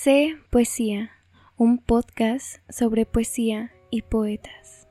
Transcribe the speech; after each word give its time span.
Sé 0.00 0.36
Poesía, 0.50 1.10
un 1.56 1.78
podcast 1.78 2.58
sobre 2.68 3.04
poesía 3.04 3.72
y 3.90 4.02
poetas. 4.02 4.86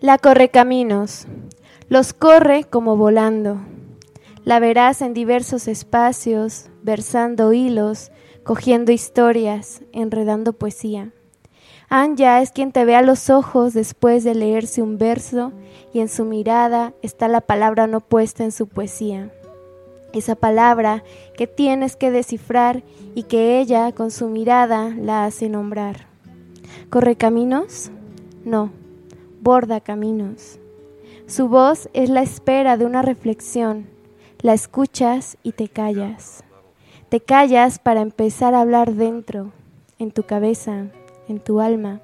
La 0.00 0.18
correcaminos. 0.18 1.26
Los 1.88 2.12
corre 2.12 2.64
como 2.64 2.98
volando. 2.98 3.62
La 4.44 4.58
verás 4.58 5.00
en 5.00 5.14
diversos 5.14 5.66
espacios, 5.66 6.68
versando 6.82 7.54
hilos, 7.54 8.12
cogiendo 8.44 8.92
historias, 8.92 9.80
enredando 9.94 10.52
poesía. 10.52 11.14
Anja 11.88 12.42
es 12.42 12.50
quien 12.50 12.70
te 12.70 12.84
ve 12.84 12.96
a 12.96 13.02
los 13.02 13.30
ojos 13.30 13.72
después 13.72 14.24
de 14.24 14.34
leerse 14.34 14.82
un 14.82 14.98
verso 14.98 15.54
y 15.94 16.00
en 16.00 16.10
su 16.10 16.26
mirada 16.26 16.92
está 17.00 17.28
la 17.28 17.40
palabra 17.40 17.86
no 17.86 18.00
puesta 18.00 18.44
en 18.44 18.52
su 18.52 18.68
poesía 18.68 19.32
esa 20.12 20.34
palabra 20.34 21.04
que 21.36 21.46
tienes 21.46 21.96
que 21.96 22.10
descifrar 22.10 22.82
y 23.14 23.24
que 23.24 23.60
ella 23.60 23.92
con 23.92 24.10
su 24.10 24.28
mirada 24.28 24.94
la 24.96 25.24
hace 25.24 25.48
nombrar. 25.48 26.06
¿Corre 26.90 27.16
caminos? 27.16 27.90
No, 28.44 28.70
borda 29.40 29.80
caminos. 29.80 30.58
Su 31.26 31.48
voz 31.48 31.88
es 31.92 32.10
la 32.10 32.22
espera 32.22 32.76
de 32.76 32.86
una 32.86 33.02
reflexión. 33.02 33.88
La 34.40 34.54
escuchas 34.54 35.36
y 35.42 35.52
te 35.52 35.68
callas. 35.68 36.42
Te 37.08 37.20
callas 37.20 37.78
para 37.78 38.00
empezar 38.00 38.54
a 38.54 38.60
hablar 38.60 38.94
dentro, 38.94 39.52
en 39.98 40.10
tu 40.10 40.22
cabeza, 40.24 40.86
en 41.28 41.40
tu 41.40 41.60
alma. 41.60 42.00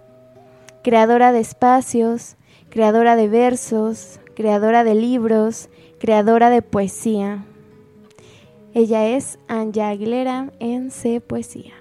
Creadora 0.83 1.33
de 1.33 1.41
espacios, 1.41 2.37
creadora 2.71 3.17
de 3.17 3.29
versos, 3.29 4.21
creadora 4.35 4.85
de 4.85 4.95
libros, 4.95 5.69
creadora 5.99 6.51
de 6.51 6.63
poesía 6.63 7.45
ella 8.77 9.09
es 9.09 9.39
Anja 9.49 9.89
Aguilera 9.89 10.53
en 10.59 10.91
C 10.91 11.23
Poesía. 11.23 11.73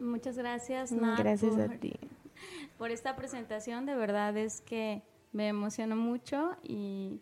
Muchas 0.00 0.38
gracias, 0.38 0.92
Nat, 0.92 1.18
Gracias 1.18 1.58
a 1.58 1.68
ti. 1.68 1.94
Por 2.78 2.92
esta 2.92 3.16
presentación, 3.16 3.84
de 3.84 3.96
verdad 3.96 4.36
es 4.36 4.60
que 4.60 5.02
me 5.32 5.48
emocionó 5.48 5.96
mucho 5.96 6.52
y 6.62 7.18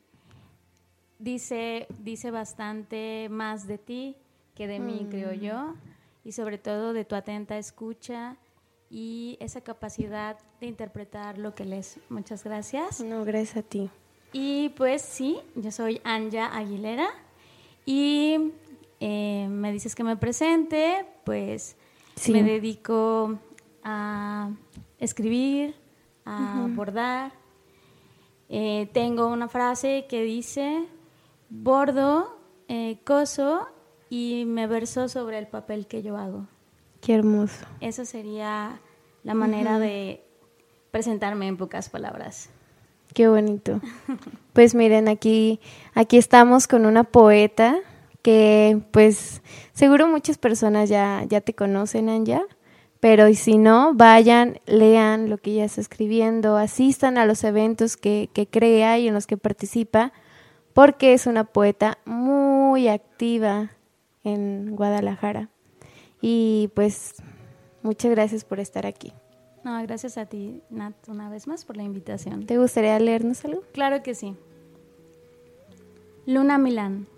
dice, 1.19 1.87
dice 1.99 2.31
bastante 2.31 3.29
más 3.31 3.67
de 3.67 3.79
ti 3.79 4.17
que 4.55 4.67
de 4.67 4.81
mí, 4.81 5.07
creo 5.09 5.33
mm. 5.33 5.41
yo, 5.41 5.75
y 6.23 6.33
sobre 6.33 6.59
todo 6.59 6.93
de 6.93 7.07
tu 7.07 7.15
atenta 7.15 7.57
escucha 7.57 8.37
y 8.91 9.39
esa 9.41 9.63
capacidad 9.63 10.37
de 10.61 10.67
interpretar 10.67 11.39
lo 11.39 11.55
que 11.55 11.65
lees. 11.65 11.99
Muchas 12.11 12.45
gracias. 12.45 13.01
No, 13.01 13.25
gracias 13.25 13.57
a 13.57 13.63
ti. 13.63 13.89
Y 14.35 14.75
pues 14.77 15.01
sí, 15.01 15.39
yo 15.55 15.71
soy 15.71 16.03
Anja 16.05 16.55
Aguilera 16.55 17.09
y 17.87 18.53
eh, 19.01 19.47
me 19.49 19.73
dices 19.73 19.95
que 19.95 20.05
me 20.05 20.17
presente, 20.17 21.07
pues 21.25 21.77
me 22.29 22.43
dedico 22.43 23.39
a 23.83 24.51
escribir, 24.99 25.77
a 26.25 26.67
bordar. 26.75 27.33
Eh, 28.49 28.91
tengo 28.93 29.29
una 29.29 29.49
frase 29.49 30.07
que 30.09 30.23
dice, 30.23 30.87
bordo, 31.49 32.39
eh, 32.69 32.99
coso 33.05 33.69
y 34.11 34.45
me 34.47 34.67
verso 34.67 35.09
sobre 35.09 35.39
el 35.39 35.47
papel 35.47 35.87
que 35.87 36.03
yo 36.03 36.17
hago. 36.17 36.47
Qué 37.01 37.15
hermoso. 37.15 37.67
Esa 37.81 38.05
sería 38.05 38.81
la 39.23 39.35
manera 39.35 39.79
de 39.79 40.25
presentarme 40.91 41.47
en 41.47 41.57
pocas 41.57 41.89
palabras. 41.89 42.51
Qué 43.17 43.29
bonito. 43.29 43.81
Pues 44.53 44.75
miren, 44.75 45.09
aquí, 45.09 45.59
aquí 45.95 46.19
estamos 46.19 46.67
con 46.67 46.85
una 46.85 47.03
poeta 47.03 47.79
que 48.21 48.79
pues 48.91 49.41
seguro 49.73 50.07
muchas 50.07 50.37
personas 50.37 50.91
ya, 50.91 51.25
ya 51.27 51.41
te 51.41 51.55
conocen, 51.55 52.11
Anja, 52.11 52.43
pero 53.01 53.33
si 53.33 53.57
no, 53.57 53.95
vayan, 53.95 54.61
lean 54.67 55.31
lo 55.31 55.39
que 55.39 55.53
ella 55.53 55.65
está 55.65 55.81
escribiendo, 55.81 56.59
asistan 56.59 57.17
a 57.17 57.25
los 57.25 57.43
eventos 57.43 57.97
que, 57.97 58.29
que 58.35 58.47
crea 58.47 58.99
y 58.99 59.09
en 59.09 59.15
los 59.15 59.27
que 59.27 59.39
participa, 59.39 60.13
porque 60.75 61.15
es 61.15 61.27
una 61.27 61.45
poeta 61.45 61.97
muy 62.05 62.89
activa 62.89 63.71
en 64.25 64.77
Guadalajara. 64.77 65.49
Y 66.21 66.71
pues 66.75 67.15
muchas 67.81 68.11
gracias 68.11 68.45
por 68.45 68.61
estar 68.61 68.85
aquí. 68.85 69.15
No, 69.67 69.83
gracias 69.83 70.17
a 70.17 70.27
ti, 70.27 70.63
Nat, 70.71 70.95
una 71.09 71.29
vez 71.29 71.49
más 71.49 71.65
por 71.65 71.77
la 71.77 71.83
invitación. 71.83 72.47
¿Te 72.47 72.57
gustaría 72.57 72.97
leernos 73.01 73.45
algo? 73.45 73.65
Claro 73.73 74.01
que 74.01 74.15
sí. 74.15 74.37
Luna 76.25 76.57
Milán. 76.57 77.09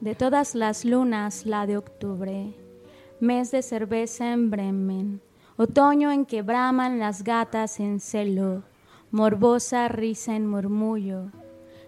De 0.00 0.14
todas 0.14 0.54
las 0.54 0.86
lunas, 0.86 1.44
la 1.44 1.66
de 1.66 1.76
octubre. 1.76 2.54
Mes 3.20 3.50
de 3.50 3.60
cerveza 3.60 4.32
en 4.32 4.50
Bremen. 4.50 5.20
Otoño 5.58 6.10
en 6.10 6.24
que 6.24 6.40
braman 6.40 6.98
las 6.98 7.22
gatas 7.22 7.78
en 7.78 8.00
celo. 8.00 8.62
Morbosa 9.10 9.88
risa 9.88 10.36
en 10.36 10.46
murmullo. 10.46 11.30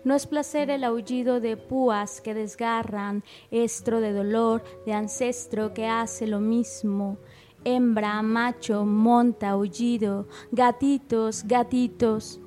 No 0.05 0.15
es 0.15 0.27
placer 0.27 0.69
el 0.69 0.85
aullido 0.85 1.41
de 1.41 1.57
púas 1.57 2.21
que 2.21 2.35
desgarran, 2.35 3.25
estro 3.51 4.01
de 4.03 4.13
dolor, 4.13 4.63
de 4.85 4.93
ancestro 4.93 5.73
que 5.73 5.87
hace 5.87 6.27
lo 6.27 6.41
mismo, 6.41 7.17
hembra, 7.65 8.23
macho, 8.23 8.85
monta, 8.85 9.51
aullido, 9.51 10.29
gatitos, 10.53 11.45
gatitos, 11.47 12.41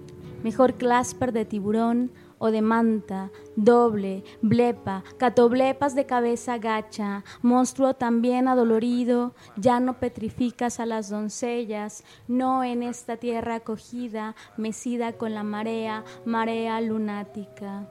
mejor 0.44 0.76
clasper 0.76 1.32
de 1.32 1.46
tiburón 1.46 2.12
o 2.40 2.52
de 2.52 2.62
manta, 2.62 3.32
doble, 3.56 4.24
blepa, 4.42 5.04
catoblepas 5.18 5.94
de 5.94 6.06
cabeza 6.06 6.58
gacha, 6.58 7.24
monstruo 7.42 7.94
también 7.94 8.48
adolorido, 8.48 9.36
ya 9.58 9.80
no 9.80 10.00
petrificas 10.00 10.80
a 10.80 10.86
las 10.86 11.10
doncellas, 11.10 12.04
no 12.28 12.64
en 12.64 12.82
esta 12.82 13.18
tierra 13.18 13.56
acogida, 13.56 14.36
mecida 14.58 15.14
con 15.14 15.34
la 15.34 15.44
marea, 15.44 16.06
marea 16.26 16.80
lunática. 16.80 17.90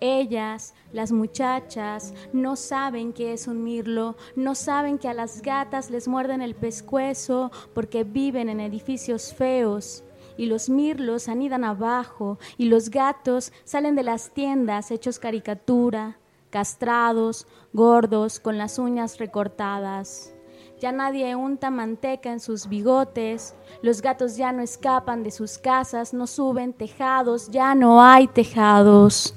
Ellas, 0.00 0.74
las 0.92 1.10
muchachas, 1.10 2.12
no 2.32 2.56
saben 2.56 3.14
qué 3.14 3.32
es 3.32 3.46
un 3.46 3.64
mirlo, 3.64 4.16
no 4.34 4.54
saben 4.54 4.98
que 4.98 5.08
a 5.08 5.14
las 5.14 5.40
gatas 5.40 5.90
les 5.90 6.06
muerden 6.06 6.42
el 6.42 6.54
pescuezo 6.54 7.50
porque 7.74 8.04
viven 8.04 8.50
en 8.50 8.60
edificios 8.60 9.32
feos. 9.32 10.04
Y 10.36 10.46
los 10.46 10.68
mirlos 10.68 11.28
anidan 11.28 11.64
abajo 11.64 12.38
y 12.58 12.66
los 12.66 12.90
gatos 12.90 13.52
salen 13.64 13.94
de 13.94 14.02
las 14.02 14.30
tiendas 14.30 14.90
hechos 14.90 15.18
caricatura, 15.18 16.18
castrados, 16.50 17.46
gordos, 17.72 18.38
con 18.38 18.58
las 18.58 18.78
uñas 18.78 19.16
recortadas. 19.16 20.34
Ya 20.78 20.92
nadie 20.92 21.34
unta 21.34 21.70
manteca 21.70 22.30
en 22.30 22.40
sus 22.40 22.68
bigotes, 22.68 23.54
los 23.80 24.02
gatos 24.02 24.36
ya 24.36 24.52
no 24.52 24.62
escapan 24.62 25.22
de 25.22 25.30
sus 25.30 25.56
casas, 25.56 26.12
no 26.12 26.26
suben 26.26 26.74
tejados, 26.74 27.50
ya 27.50 27.74
no 27.74 28.02
hay 28.02 28.26
tejados. 28.26 29.34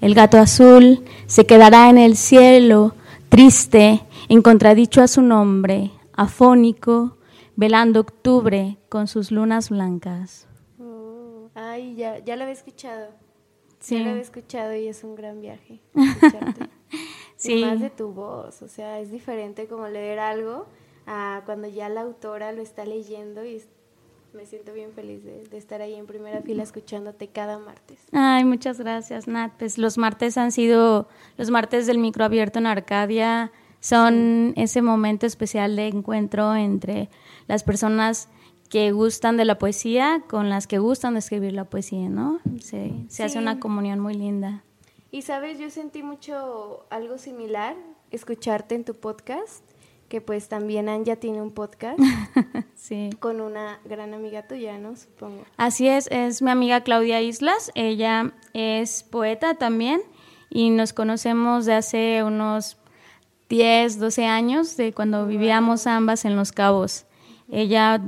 El 0.00 0.14
gato 0.14 0.38
azul 0.38 1.04
se 1.26 1.46
quedará 1.46 1.88
en 1.90 1.98
el 1.98 2.16
cielo, 2.16 2.94
triste, 3.28 4.02
en 4.28 4.42
contradicho 4.42 5.02
a 5.02 5.08
su 5.08 5.22
nombre, 5.22 5.90
afónico, 6.12 7.16
velando 7.56 8.00
octubre 8.00 8.76
con 8.88 9.08
sus 9.08 9.30
lunas 9.30 9.70
blancas. 9.70 10.46
Oh, 10.78 11.48
ay, 11.54 11.94
ya, 11.96 12.18
ya 12.18 12.36
lo 12.36 12.42
había 12.42 12.54
escuchado. 12.54 13.08
Sí. 13.80 13.98
Ya 13.98 14.04
lo 14.04 14.10
había 14.10 14.22
escuchado 14.22 14.74
y 14.74 14.88
es 14.88 15.02
un 15.04 15.14
gran 15.14 15.40
viaje. 15.40 15.80
sí. 17.36 17.64
más 17.64 17.80
de 17.80 17.90
tu 17.90 18.12
voz, 18.12 18.62
o 18.62 18.68
sea, 18.68 19.00
es 19.00 19.10
diferente 19.10 19.66
como 19.66 19.88
leer 19.88 20.18
algo 20.18 20.66
a 21.06 21.42
cuando 21.46 21.68
ya 21.68 21.88
la 21.88 22.02
autora 22.02 22.52
lo 22.52 22.62
está 22.62 22.84
leyendo 22.84 23.44
y 23.44 23.62
me 24.36 24.46
siento 24.46 24.72
bien 24.72 24.92
feliz 24.92 25.24
de, 25.24 25.44
estar 25.56 25.80
ahí 25.80 25.94
en 25.94 26.06
primera 26.06 26.42
fila 26.42 26.62
escuchándote 26.62 27.28
cada 27.28 27.58
martes. 27.58 27.98
Ay, 28.12 28.44
muchas 28.44 28.78
gracias, 28.78 29.26
Nat. 29.26 29.52
Pues 29.58 29.78
los 29.78 29.98
martes 29.98 30.36
han 30.36 30.52
sido, 30.52 31.08
los 31.38 31.50
martes 31.50 31.86
del 31.86 31.98
micro 31.98 32.24
abierto 32.24 32.58
en 32.58 32.66
Arcadia 32.66 33.50
son 33.80 34.52
ese 34.56 34.82
momento 34.82 35.26
especial 35.26 35.74
de 35.76 35.88
encuentro 35.88 36.54
entre 36.54 37.08
las 37.48 37.64
personas 37.64 38.28
que 38.68 38.92
gustan 38.92 39.36
de 39.36 39.44
la 39.44 39.58
poesía 39.58 40.22
con 40.28 40.50
las 40.50 40.66
que 40.66 40.78
gustan 40.78 41.14
de 41.14 41.20
escribir 41.20 41.52
la 41.52 41.64
poesía, 41.64 42.08
¿no? 42.08 42.40
Se, 42.60 42.92
se 43.08 43.24
hace 43.24 43.38
una 43.38 43.58
comunión 43.58 44.00
muy 44.00 44.14
linda. 44.14 44.62
Y 45.10 45.22
sabes, 45.22 45.58
yo 45.58 45.70
sentí 45.70 46.02
mucho 46.02 46.84
algo 46.90 47.16
similar 47.16 47.74
escucharte 48.10 48.74
en 48.74 48.84
tu 48.84 48.94
podcast 48.94 49.64
que 50.08 50.20
pues 50.20 50.48
también 50.48 50.88
Anja 50.88 51.16
tiene 51.16 51.42
un 51.42 51.50
podcast 51.50 51.98
sí. 52.74 53.10
con 53.20 53.40
una 53.40 53.80
gran 53.84 54.14
amiga 54.14 54.46
tuya, 54.46 54.78
¿no? 54.78 54.96
Supongo. 54.96 55.44
Así 55.56 55.88
es, 55.88 56.08
es 56.10 56.42
mi 56.42 56.50
amiga 56.50 56.82
Claudia 56.82 57.20
Islas, 57.20 57.70
ella 57.74 58.32
es 58.52 59.02
poeta 59.02 59.54
también 59.54 60.00
y 60.50 60.70
nos 60.70 60.92
conocemos 60.92 61.66
de 61.66 61.74
hace 61.74 62.22
unos 62.22 62.78
10, 63.48 63.98
12 63.98 64.26
años, 64.26 64.76
de 64.76 64.92
cuando 64.92 65.26
vivíamos 65.26 65.86
ambas 65.86 66.24
en 66.24 66.36
Los 66.36 66.52
Cabos. 66.52 67.06
Ella 67.48 68.02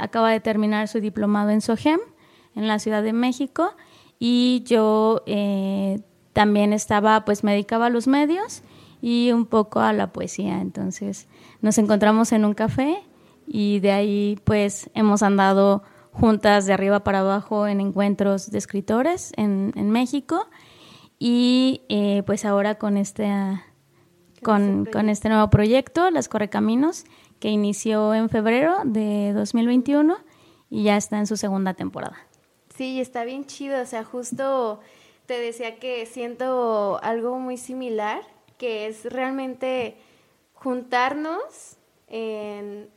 acaba 0.00 0.30
de 0.30 0.40
terminar 0.40 0.88
su 0.88 1.00
diplomado 1.00 1.50
en 1.50 1.60
SOGEM, 1.60 2.00
en 2.54 2.68
la 2.68 2.78
Ciudad 2.78 3.02
de 3.02 3.12
México, 3.12 3.74
y 4.18 4.62
yo 4.66 5.22
eh, 5.26 6.00
también 6.32 6.72
estaba, 6.72 7.24
pues 7.24 7.42
me 7.42 7.52
dedicaba 7.52 7.86
a 7.86 7.90
los 7.90 8.06
medios 8.06 8.62
y 9.00 9.32
un 9.32 9.46
poco 9.46 9.80
a 9.80 9.92
la 9.92 10.12
poesía. 10.12 10.60
Entonces 10.60 11.26
nos 11.62 11.78
encontramos 11.78 12.32
en 12.32 12.44
un 12.44 12.54
café 12.54 13.02
y 13.46 13.80
de 13.80 13.92
ahí 13.92 14.38
pues 14.44 14.90
hemos 14.94 15.22
andado 15.22 15.82
juntas 16.12 16.66
de 16.66 16.74
arriba 16.74 17.02
para 17.04 17.20
abajo 17.20 17.66
en 17.66 17.80
encuentros 17.80 18.50
de 18.50 18.58
escritores 18.58 19.32
en, 19.36 19.72
México 19.90 20.46
y 21.18 21.82
eh, 21.88 22.22
pues 22.26 22.44
ahora 22.44 22.74
con 22.74 22.96
este, 22.96 23.30
con, 24.42 24.84
con, 24.86 25.08
este 25.08 25.28
nuevo 25.28 25.48
proyecto, 25.48 26.10
Las 26.10 26.28
Correcaminos, 26.28 27.04
que 27.40 27.48
inició 27.48 28.12
en 28.14 28.28
febrero 28.28 28.78
de 28.84 29.32
2021 29.32 30.16
y 30.68 30.84
ya 30.84 30.96
está 30.96 31.18
en 31.18 31.26
su 31.26 31.36
segunda 31.36 31.74
temporada. 31.74 32.16
Sí, 32.76 33.00
está 33.00 33.24
bien 33.24 33.46
chido, 33.46 33.80
o 33.80 33.86
sea, 33.86 34.04
justo 34.04 34.80
te 35.26 35.38
decía 35.38 35.78
que 35.78 36.06
siento 36.06 36.98
algo 37.02 37.38
muy 37.38 37.56
similar, 37.56 38.22
que 38.58 38.86
es 38.86 39.04
realmente 39.04 39.96
juntarnos 40.62 41.76
en, 42.08 42.90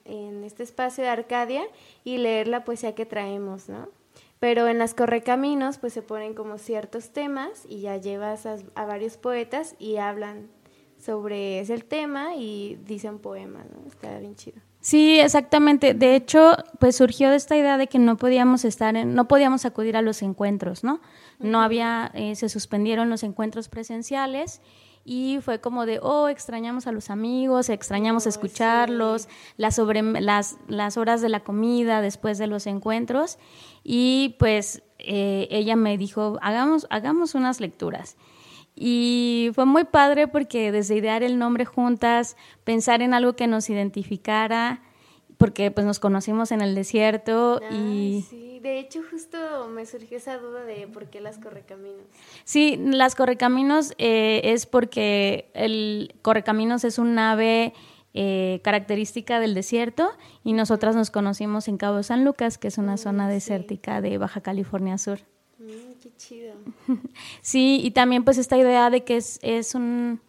este 0.44 0.64
espacio 0.64 1.04
de 1.04 1.10
Arcadia 1.10 1.64
y 2.04 2.18
leer 2.18 2.48
la 2.48 2.64
poesía 2.64 2.94
que 2.94 3.06
traemos, 3.06 3.70
¿no? 3.70 3.90
Pero 4.40 4.68
en 4.68 4.78
las 4.78 4.94
correcaminos 4.94 5.78
pues 5.80 5.94
se 5.94 6.02
ponen 6.02 6.34
como 6.36 6.58
ciertos 6.58 7.10
temas 7.10 7.66
y 7.68 7.82
ya 7.82 7.98
llevas 7.98 8.46
a, 8.46 8.58
a 8.76 8.86
varios 8.86 9.18
poetas 9.18 9.76
y 9.80 9.98
hablan 9.98 10.50
sobre 11.00 11.60
ese 11.60 11.78
tema 11.80 12.36
y 12.36 12.78
dicen 12.86 13.20
poemas, 13.20 13.66
¿no? 13.72 13.88
Está 13.88 14.20
bien 14.20 14.36
chido. 14.36 14.62
Sí, 14.86 15.20
exactamente. 15.20 15.96
De 15.96 16.16
hecho, 16.16 16.56
pues 16.80 16.96
surgió 16.96 17.32
de 17.32 17.38
esta 17.38 17.58
idea 17.58 17.78
de 17.80 17.88
que 17.88 17.98
no 17.98 18.18
podíamos 18.18 18.66
estar, 18.66 18.96
en, 18.96 19.16
no 19.16 19.28
podíamos 19.28 19.66
acudir 19.66 19.98
a 19.98 20.04
los 20.04 20.22
encuentros, 20.22 20.84
¿no? 20.84 21.02
No 21.40 21.62
había, 21.62 22.12
eh, 22.14 22.36
se 22.36 22.50
suspendieron 22.50 23.10
los 23.10 23.24
encuentros 23.24 23.68
presenciales 23.68 24.62
y 25.08 25.38
fue 25.42 25.62
como 25.62 25.86
de, 25.86 26.00
oh, 26.02 26.28
extrañamos 26.28 26.88
a 26.88 26.92
los 26.92 27.12
amigos, 27.12 27.70
extrañamos 27.70 28.26
escucharlos, 28.26 29.30
las, 29.56 29.76
sobre, 29.76 30.02
las, 30.02 30.58
las 30.68 30.98
horas 30.98 31.22
de 31.22 31.30
la 31.30 31.42
comida 31.42 32.02
después 32.02 32.40
de 32.40 32.48
los 32.48 32.66
encuentros 32.66 33.38
y 33.84 34.36
pues 34.40 34.82
eh, 34.98 35.48
ella 35.52 35.76
me 35.76 36.00
dijo, 36.00 36.40
hagamos, 36.42 36.88
hagamos 36.90 37.36
unas 37.36 37.62
lecturas. 37.62 38.18
Y 38.76 39.52
fue 39.54 39.66
muy 39.66 39.86
padre 39.86 40.28
porque 40.28 40.72
desde 40.72 40.96
idear 40.96 41.22
el 41.22 41.38
nombre 41.38 41.66
juntas, 41.66 42.36
pensar 42.64 43.04
en 43.04 43.14
algo 43.14 43.34
que 43.34 43.46
nos 43.46 43.70
identificara, 43.70 44.82
porque 45.38 45.70
pues 45.70 45.86
nos 45.86 46.00
conocimos 46.00 46.52
en 46.52 46.62
el 46.62 46.74
desierto 46.74 47.62
y... 47.72 48.26
Sí, 48.28 48.45
de 48.66 48.80
hecho 48.80 49.02
justo 49.12 49.38
me 49.70 49.86
surgió 49.86 50.18
esa 50.18 50.40
duda 50.40 50.64
de 50.64 50.88
por 50.88 51.06
qué 51.12 51.22
las 51.22 51.38
correcaminos. 51.38 52.02
Sí, 52.46 52.78
las 52.78 53.14
correcaminos 53.14 53.94
eh, 54.00 54.42
es 54.44 54.66
porque 54.66 55.52
el 55.54 56.16
correcaminos 56.24 56.84
es 56.84 56.98
un 56.98 57.20
ave 57.20 57.74
eh, 58.16 58.62
característica 58.64 59.40
del 59.40 59.54
desierto 59.54 60.10
y 60.44 60.54
nosotras 60.54 60.96
nos 60.96 61.12
conocimos 61.12 61.68
en 61.68 61.78
Cabo 61.78 62.02
San 62.02 62.26
Lucas, 62.26 62.58
que 62.58 62.70
es 62.70 62.80
una 62.80 62.96
mm, 62.96 62.98
zona 62.98 63.30
desértica 63.30 64.02
de 64.02 64.18
Baja 64.18 64.42
California 64.42 64.98
Sur. 64.98 65.20
Mm, 65.60 66.00
qué 66.02 66.12
chido. 66.18 66.56
Sí, 67.42 67.80
y 67.84 67.92
también 67.92 68.24
pues 68.24 68.40
esta 68.40 68.58
idea 68.58 68.90
de 68.90 69.04
que 69.04 69.18
es, 69.18 69.38
es 69.44 69.76
un... 69.76 70.22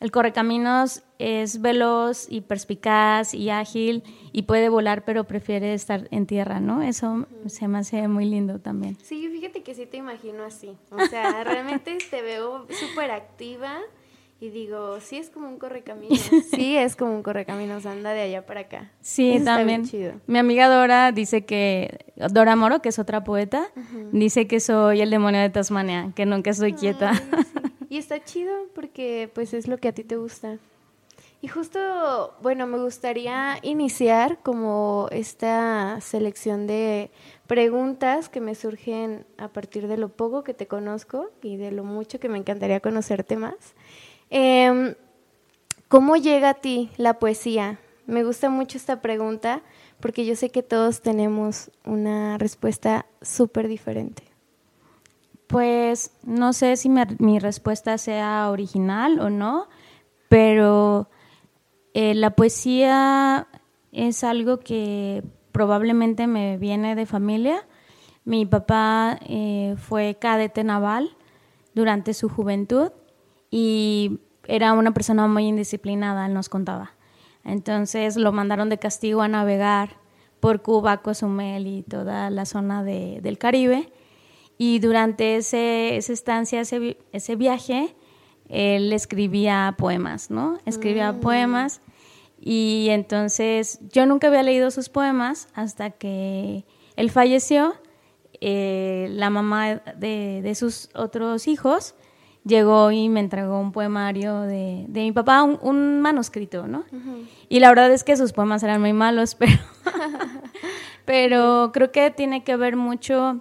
El 0.00 0.10
correcaminos 0.10 1.02
es 1.18 1.60
veloz 1.60 2.26
y 2.30 2.40
perspicaz 2.40 3.34
y 3.34 3.50
ágil 3.50 4.02
y 4.32 4.42
puede 4.42 4.70
volar, 4.70 5.04
pero 5.04 5.24
prefiere 5.24 5.74
estar 5.74 6.08
en 6.10 6.26
tierra, 6.26 6.58
¿no? 6.58 6.82
Eso 6.82 7.26
se 7.46 7.68
me 7.68 7.78
hace 7.78 8.08
muy 8.08 8.24
lindo 8.24 8.58
también. 8.60 8.96
Sí, 9.02 9.28
fíjate 9.28 9.62
que 9.62 9.74
sí 9.74 9.84
te 9.84 9.98
imagino 9.98 10.42
así. 10.42 10.74
O 10.90 11.06
sea, 11.06 11.44
realmente 11.44 11.98
te 12.10 12.22
veo 12.22 12.66
súper 12.70 13.10
activa 13.10 13.78
y 14.40 14.48
digo, 14.48 14.98
sí 15.00 15.18
es 15.18 15.28
como 15.28 15.48
un 15.48 15.58
correcaminos. 15.58 16.18
Sí, 16.50 16.78
es 16.78 16.96
como 16.96 17.14
un 17.14 17.22
correcaminos, 17.22 17.84
anda 17.84 18.12
de 18.12 18.22
allá 18.22 18.46
para 18.46 18.60
acá. 18.60 18.90
Sí, 19.02 19.38
también. 19.44 19.84
Mi 20.26 20.38
amiga 20.38 20.68
Dora 20.68 21.12
dice 21.12 21.44
que, 21.44 22.06
Dora 22.30 22.56
Moro, 22.56 22.80
que 22.80 22.88
es 22.88 22.98
otra 22.98 23.22
poeta, 23.22 23.68
dice 24.12 24.46
que 24.46 24.60
soy 24.60 25.02
el 25.02 25.10
demonio 25.10 25.42
de 25.42 25.50
Tasmania, 25.50 26.12
que 26.16 26.24
nunca 26.24 26.50
estoy 26.50 26.72
quieta. 26.72 27.12
Y 27.90 27.98
está 27.98 28.24
chido 28.24 28.68
porque 28.72 29.30
pues 29.34 29.52
es 29.52 29.68
lo 29.68 29.76
que 29.76 29.88
a 29.88 29.92
ti 29.92 30.04
te 30.04 30.16
gusta. 30.16 30.58
Y 31.42 31.48
justo, 31.48 32.34
bueno, 32.40 32.66
me 32.66 32.78
gustaría 32.78 33.58
iniciar 33.62 34.38
como 34.42 35.08
esta 35.10 36.00
selección 36.00 36.68
de 36.68 37.10
preguntas 37.48 38.28
que 38.28 38.40
me 38.40 38.54
surgen 38.54 39.26
a 39.38 39.48
partir 39.48 39.88
de 39.88 39.96
lo 39.96 40.08
poco 40.08 40.44
que 40.44 40.54
te 40.54 40.68
conozco 40.68 41.30
y 41.42 41.56
de 41.56 41.72
lo 41.72 41.82
mucho 41.82 42.20
que 42.20 42.28
me 42.28 42.38
encantaría 42.38 42.78
conocerte 42.78 43.36
más. 43.36 43.74
Em, 44.30 44.94
¿Cómo 45.88 46.16
llega 46.16 46.50
a 46.50 46.54
ti 46.54 46.90
la 46.96 47.18
poesía? 47.18 47.80
Me 48.06 48.22
gusta 48.22 48.50
mucho 48.50 48.78
esta 48.78 49.02
pregunta 49.02 49.62
porque 49.98 50.24
yo 50.24 50.36
sé 50.36 50.50
que 50.50 50.62
todos 50.62 51.02
tenemos 51.02 51.72
una 51.84 52.38
respuesta 52.38 53.06
súper 53.20 53.66
diferente. 53.66 54.29
Pues 55.50 56.12
no 56.22 56.52
sé 56.52 56.76
si 56.76 56.88
mi, 56.88 57.40
respuesta 57.40 57.98
sea 57.98 58.50
original 58.50 59.18
o 59.18 59.30
no, 59.30 59.66
pero 60.28 61.10
eh, 61.92 62.14
la 62.14 62.30
poesía 62.36 63.48
es 63.90 64.22
algo 64.22 64.60
que 64.60 65.24
probablemente 65.50 66.28
me 66.28 66.56
viene 66.56 66.94
de 66.94 67.04
familia. 67.04 67.66
Mi 68.24 68.46
papá 68.46 69.18
eh, 69.26 69.74
fue 69.76 70.18
cadete 70.20 70.62
naval 70.62 71.16
durante 71.74 72.14
su 72.14 72.28
juventud 72.28 72.92
y 73.50 74.20
era 74.46 74.72
una 74.72 74.94
persona 74.94 75.26
muy 75.26 75.48
indisciplinada, 75.48 76.26
él 76.26 76.32
nos 76.32 76.48
contaba. 76.48 76.92
Entonces 77.42 78.16
lo 78.16 78.30
mandaron 78.30 78.68
de 78.68 78.78
castigo 78.78 79.20
a 79.20 79.26
navegar 79.26 79.96
por 80.38 80.62
Cuba, 80.62 80.98
Cozumel 80.98 81.66
y 81.66 81.82
toda 81.82 82.30
la 82.30 82.46
zona 82.46 82.84
de, 82.84 83.18
del 83.20 83.36
Caribe. 83.36 83.92
Y 84.62 84.78
durante 84.78 85.36
ese, 85.36 85.96
esa 85.96 86.12
estancia, 86.12 86.60
ese, 86.60 86.98
ese, 87.12 87.34
viaje, 87.34 87.96
él 88.50 88.92
escribía 88.92 89.74
poemas, 89.78 90.30
¿no? 90.30 90.58
Escribía 90.66 91.12
mm. 91.12 91.20
poemas. 91.20 91.80
Y 92.38 92.88
entonces 92.90 93.80
yo 93.90 94.04
nunca 94.04 94.26
había 94.26 94.42
leído 94.42 94.70
sus 94.70 94.90
poemas 94.90 95.48
hasta 95.54 95.88
que 95.88 96.66
él 96.96 97.10
falleció. 97.10 97.72
Eh, 98.42 99.08
la 99.12 99.30
mamá 99.30 99.76
de, 99.96 100.42
de, 100.42 100.54
sus 100.54 100.90
otros 100.94 101.48
hijos 101.48 101.94
llegó 102.44 102.90
y 102.90 103.08
me 103.08 103.20
entregó 103.20 103.58
un 103.58 103.72
poemario 103.72 104.42
de, 104.42 104.84
de 104.88 105.00
mi 105.00 105.12
papá, 105.12 105.42
un, 105.42 106.02
manuscrito, 106.02 106.66
¿no? 106.66 106.84
Y 107.48 107.60
la 107.60 107.70
verdad 107.70 107.90
es 107.92 108.04
que 108.04 108.14
sus 108.14 108.34
poemas 108.34 108.62
eran 108.62 108.82
muy 108.82 108.92
malos, 108.92 109.34
pero, 109.38 109.58
pero 111.06 111.70
creo 111.72 111.90
que 111.92 112.10
tiene 112.10 112.44
que 112.44 112.56
ver 112.56 112.76
mucho 112.76 113.40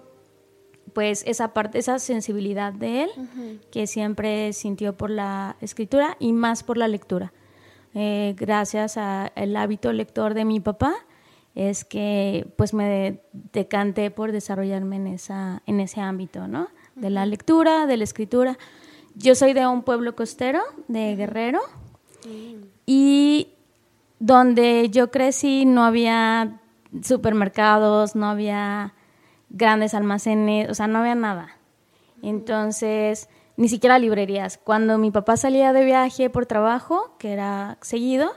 pues 1.00 1.24
esa 1.26 1.54
parte, 1.54 1.80
esa 1.80 1.98
sensibilidad 1.98 2.74
de 2.74 3.04
él 3.04 3.10
que 3.72 3.88
siempre 3.88 4.52
sintió 4.52 4.98
por 4.98 5.10
la 5.10 5.56
escritura 5.62 6.18
y 6.20 6.34
más 6.34 6.62
por 6.62 6.76
la 6.76 6.90
lectura. 6.90 7.32
Eh, 7.94 8.36
gracias 8.38 8.98
al 8.98 9.56
hábito 9.56 9.94
lector 9.94 10.34
de 10.34 10.44
mi 10.44 10.60
papá 10.60 10.94
es 11.56 11.86
que 11.86 12.52
pues 12.58 12.74
me 12.74 13.22
decanté 13.54 14.12
por 14.12 14.34
desarrollarme 14.34 14.98
en 14.98 15.08
esa 15.08 15.64
en 15.68 15.80
ese 15.80 16.02
ámbito, 16.02 16.50
¿no? 16.50 16.68
De 16.96 17.10
la 17.10 17.26
lectura, 17.26 17.86
de 17.86 17.96
la 17.96 18.04
escritura. 18.04 18.58
Yo 19.16 19.36
soy 19.36 19.54
de 19.54 19.66
un 19.66 19.84
pueblo 19.84 20.18
costero, 20.18 20.60
de 20.90 21.16
Guerrero, 21.16 21.62
y 22.86 23.54
donde 24.20 24.90
yo 24.90 25.12
crecí 25.12 25.64
no 25.64 25.86
había 25.86 26.60
supermercados, 27.02 28.18
no 28.18 28.26
había 28.26 28.96
grandes 29.50 29.94
almacenes, 29.94 30.70
o 30.70 30.74
sea, 30.74 30.88
no 30.88 31.00
había 31.00 31.16
nada. 31.16 31.58
Entonces, 32.22 33.30
ni 33.58 33.68
siquiera 33.68 34.00
librerías. 34.00 34.58
Cuando 34.58 34.98
mi 34.98 35.12
papá 35.12 35.38
salía 35.38 35.74
de 35.74 35.86
viaje 35.86 36.30
por 36.30 36.46
trabajo, 36.46 37.16
que 37.18 37.34
era 37.34 37.78
seguido, 37.82 38.32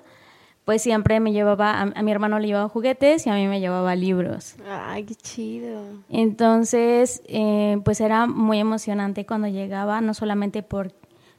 pues 0.64 0.82
siempre 0.82 1.18
me 1.20 1.32
llevaba, 1.32 1.80
a, 1.80 2.02
mi 2.02 2.12
hermano 2.12 2.38
le 2.38 2.46
llevaba 2.48 2.68
juguetes 2.68 3.26
y 3.26 3.30
a 3.30 3.34
mí 3.34 3.46
me 3.48 3.60
llevaba 3.60 3.94
libros. 3.96 4.56
Ay, 4.68 5.04
qué 5.04 5.14
chido. 5.14 5.82
Entonces, 6.08 7.22
eh, 7.26 7.78
pues 7.84 8.00
era 8.00 8.26
muy 8.26 8.58
emocionante 8.58 9.26
cuando 9.26 9.48
llegaba, 9.48 10.00
no 10.00 10.14
solamente 10.14 10.62
por, 10.62 10.92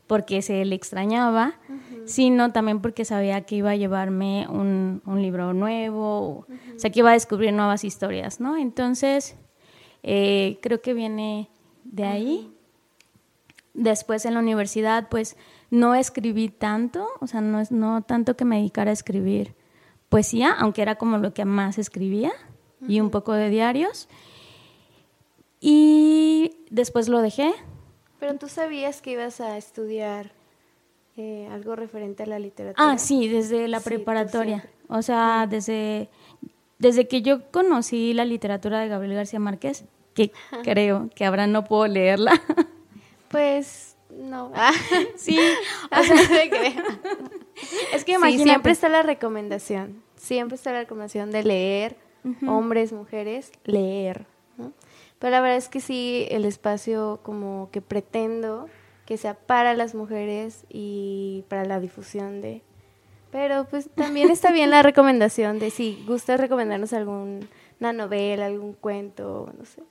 porque 0.08 0.42
se 0.42 0.64
le 0.66 0.76
extrañaba, 0.76 1.56
sino 2.06 2.52
también 2.52 2.82
porque 2.82 3.06
sabía 3.06 3.42
que 3.42 3.56
iba 3.56 3.72
a 3.72 3.76
llevarme 3.76 4.46
un, 4.50 5.02
libro 5.06 5.54
nuevo, 5.54 6.40
o 6.40 6.48
sea, 6.76 6.90
que 6.90 7.00
iba 7.00 7.12
a 7.12 7.14
descubrir 7.14 7.54
nuevas 7.54 7.86
historias, 7.86 8.42
¿no? 8.42 8.58
Entonces, 8.58 9.38
eh, 10.04 10.60
creo 10.62 10.82
que 10.82 10.94
viene 10.94 11.50
de 11.84 12.04
ahí. 12.04 12.54
Después 13.74 14.26
en 14.26 14.36
la 14.36 14.40
universidad, 14.40 15.10
pues 15.10 15.36
no 15.72 15.96
escribí 15.96 16.50
tanto, 16.50 17.08
o 17.20 17.28
sea, 17.28 17.42
no, 17.42 17.60
es, 17.60 17.72
no 17.72 18.04
tanto 18.04 18.36
que 18.36 18.46
me 18.46 18.58
dedicara 18.58 18.92
a 18.92 18.94
escribir 18.94 19.56
poesía, 20.10 20.54
aunque 20.60 20.84
era 20.84 20.96
como 20.96 21.18
lo 21.18 21.34
que 21.34 21.46
más 21.46 21.80
escribía, 21.80 22.32
y 22.88 23.00
un 23.00 23.10
poco 23.10 23.34
de 23.34 23.50
diarios. 23.50 24.08
Y 25.60 26.58
después 26.70 27.08
lo 27.08 27.22
dejé. 27.22 27.52
Pero 28.20 28.36
tú 28.36 28.48
sabías 28.48 29.02
que 29.02 29.12
ibas 29.12 29.42
a 29.42 29.58
estudiar 29.58 30.34
eh, 31.16 31.48
algo 31.52 31.76
referente 31.76 32.24
a 32.24 32.26
la 32.26 32.38
literatura. 32.38 32.92
Ah, 32.92 32.98
sí, 32.98 33.28
desde 33.28 33.68
la 33.68 33.80
Sí, 33.80 33.86
preparatoria. 33.86 34.70
O 34.90 35.02
sea, 35.02 35.48
desde, 35.50 36.10
desde 36.84 37.08
que 37.08 37.22
yo 37.22 37.50
conocí 37.50 38.14
la 38.14 38.26
literatura 38.26 38.80
de 38.82 38.90
Gabriel 38.90 39.16
García 39.16 39.40
Márquez, 39.40 39.86
que 40.14 40.32
creo 40.64 41.10
que 41.16 41.26
ahora 41.26 41.48
no 41.48 41.64
puedo 41.64 41.88
leerla. 41.88 42.34
Pues 43.30 43.98
no. 44.12 44.52
Ah, 44.54 44.72
sí, 45.16 45.40
o 45.92 46.04
sea, 46.04 46.22
es 46.22 46.30
que 48.06 48.12
Sí, 48.12 48.16
imagínate. 48.16 48.44
siempre 48.44 48.72
está 48.72 48.88
la 48.88 49.02
recomendación. 49.02 50.04
Siempre 50.16 50.56
está 50.56 50.72
la 50.72 50.82
recomendación 50.82 51.32
de 51.32 51.44
leer, 51.44 51.98
hombres, 52.46 52.94
mujeres, 52.94 53.52
leer. 53.64 54.28
¿no? 54.56 54.72
Pero 55.18 55.32
la 55.32 55.42
verdad 55.42 55.58
es 55.58 55.68
que 55.68 55.80
sí, 55.80 56.28
el 56.30 56.46
espacio 56.46 57.22
como 57.24 57.70
que 57.72 57.82
pretendo 57.82 58.68
que 59.08 59.18
sea 59.18 59.34
para 59.34 59.74
las 59.74 59.96
mujeres 59.96 60.66
y 60.70 61.44
para 61.48 61.66
la 61.66 61.80
difusión 61.80 62.40
de... 62.40 62.62
Pero 63.34 63.66
pues 63.66 63.90
también 63.90 64.30
está 64.30 64.52
bien 64.52 64.70
la 64.70 64.84
recomendación 64.84 65.58
de 65.58 65.72
si 65.72 66.04
gustas 66.08 66.40
recomendarnos 66.40 66.94
alguna 66.94 67.42
novela, 67.92 68.46
algún 68.46 68.74
cuento, 68.74 69.52
no 69.58 69.66
sé. 69.66 69.82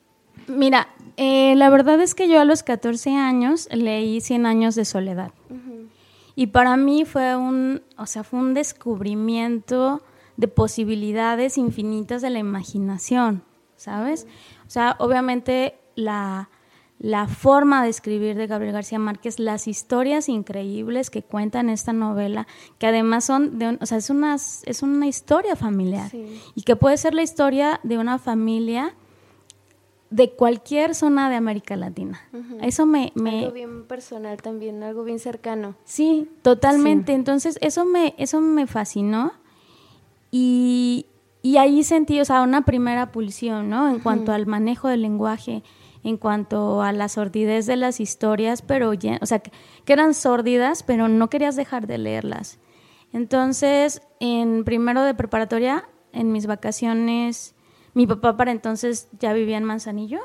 Mira, 0.46 0.88
eh, 1.16 1.54
la 1.56 1.68
verdad 1.68 2.00
es 2.00 2.14
que 2.14 2.28
yo 2.28 2.40
a 2.40 2.44
los 2.44 2.62
14 2.62 3.10
años 3.16 3.68
leí 3.72 4.20
Cien 4.20 4.46
años 4.46 4.76
de 4.76 4.84
soledad. 4.84 5.32
Y 6.34 6.46
para 6.46 6.76
mí 6.76 7.04
fue 7.04 7.36
un, 7.36 7.82
o 7.98 8.06
sea, 8.06 8.22
fue 8.22 8.38
un 8.38 8.54
descubrimiento 8.54 10.02
de 10.36 10.48
posibilidades 10.48 11.58
infinitas 11.58 12.22
de 12.22 12.30
la 12.30 12.38
imaginación, 12.38 13.42
¿sabes? 13.76 14.26
O 14.66 14.70
sea, 14.70 14.96
obviamente 14.98 15.74
la, 15.94 16.48
la 17.02 17.26
forma 17.26 17.82
de 17.82 17.90
escribir 17.90 18.36
de 18.36 18.46
Gabriel 18.46 18.72
García 18.74 19.00
Márquez, 19.00 19.40
las 19.40 19.66
historias 19.66 20.28
increíbles 20.28 21.10
que 21.10 21.24
cuenta 21.24 21.58
en 21.58 21.68
esta 21.68 21.92
novela, 21.92 22.46
que 22.78 22.86
además 22.86 23.24
son 23.24 23.58
de, 23.58 23.76
o 23.80 23.86
sea, 23.86 23.98
es 23.98 24.08
una, 24.08 24.36
es 24.36 24.82
una 24.82 25.08
historia 25.08 25.56
familiar 25.56 26.08
Sí. 26.10 26.40
y 26.54 26.62
que 26.62 26.76
puede 26.76 26.96
ser 26.96 27.12
la 27.12 27.22
historia 27.24 27.80
de 27.82 27.98
una 27.98 28.20
familia 28.20 28.94
de 30.10 30.30
cualquier 30.30 30.94
zona 30.94 31.28
de 31.28 31.34
América 31.34 31.74
Latina. 31.74 32.20
Eso 32.60 32.86
me, 32.86 33.10
me, 33.16 33.40
Algo 33.40 33.52
bien 33.52 33.84
personal 33.84 34.40
también, 34.40 34.80
algo 34.84 35.02
bien 35.02 35.18
cercano. 35.18 35.74
Sí, 35.84 36.30
totalmente. 36.42 37.14
Entonces, 37.14 37.58
eso 37.62 37.84
me, 37.84 38.14
eso 38.16 38.40
me 38.40 38.68
fascinó. 38.68 39.32
Y, 40.30 41.06
y 41.42 41.56
ahí 41.56 41.82
sentí, 41.82 42.20
o 42.20 42.24
sea, 42.24 42.42
una 42.42 42.64
primera 42.64 43.10
pulsión, 43.10 43.68
¿no? 43.70 43.88
En 43.88 43.98
cuanto 43.98 44.32
al 44.32 44.46
manejo 44.46 44.86
del 44.88 45.02
lenguaje, 45.02 45.62
en 46.04 46.16
cuanto 46.16 46.82
a 46.82 46.92
la 46.92 47.08
sordidez 47.08 47.66
de 47.66 47.76
las 47.76 48.00
historias, 48.00 48.62
pero, 48.62 48.92
ya- 48.94 49.18
o 49.22 49.26
sea, 49.26 49.38
que, 49.40 49.52
eran 49.86 50.14
sórdidas, 50.14 50.82
pero 50.82 51.08
no 51.08 51.28
querías 51.30 51.54
dejar 51.56 51.86
de 51.86 51.98
leerlas. 51.98 52.58
Entonces, 53.12 54.00
en 54.20 54.64
primero 54.64 55.02
de 55.02 55.14
preparatoria, 55.14 55.84
en 56.12 56.32
mis 56.32 56.46
vacaciones, 56.46 57.54
mi 57.94 58.06
papá 58.06 58.36
para 58.38 58.52
entonces 58.52 59.08
ya 59.20 59.32
vivía 59.34 59.58
en 59.58 59.64
Manzanillo 59.64 60.20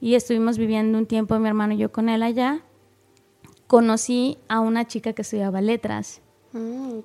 y 0.00 0.14
estuvimos 0.14 0.56
viviendo 0.58 0.96
un 0.98 1.04
tiempo, 1.06 1.38
mi 1.38 1.48
hermano 1.48 1.74
y 1.74 1.76
yo 1.78 1.92
con 1.92 2.08
él 2.08 2.22
allá 2.22 2.62
conocí 3.66 4.38
a 4.48 4.60
una 4.60 4.86
chica 4.86 5.12
que 5.12 5.22
estudiaba 5.22 5.60
letras. 5.60 6.22
Mm. 6.58 7.02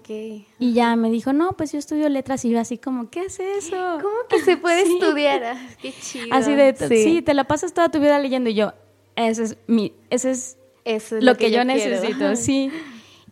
Y 0.60 0.74
ya 0.74 0.96
me 0.96 1.10
dijo, 1.12 1.32
no, 1.34 1.54
pues 1.54 1.72
yo 1.72 1.80
estudio 1.80 2.10
letras. 2.10 2.44
Y 2.46 2.50
yo 2.50 2.60
así 2.60 2.78
como, 2.78 3.10
¿qué 3.10 3.26
es 3.26 3.40
eso? 3.40 3.76
¿Cómo 4.02 4.16
que 4.30 4.40
se 4.42 4.58
puede 4.58 4.86
Sí. 4.86 4.94
estudiar? 5.00 5.44
Ah, 5.44 5.68
Qué 5.82 5.94
chido. 5.94 6.28
Así 6.32 6.54
de, 6.54 6.76
sí. 6.76 7.22
te 7.22 7.34
la 7.34 7.44
pasas 7.46 7.74
toda 7.74 7.90
tu 7.90 8.00
vida 8.00 8.20
leyendo. 8.20 8.50
Y 8.50 8.56
yo, 8.56 8.74
ese 9.16 9.44
es, 9.44 9.58
mi, 9.68 9.94
ese 10.10 10.32
es 10.32 10.58
Eso 10.86 11.18
es 11.18 11.24
lo, 11.24 11.36
que, 11.36 11.52
yo, 11.52 11.64
necesito, 11.64 12.36
sí. 12.36 12.72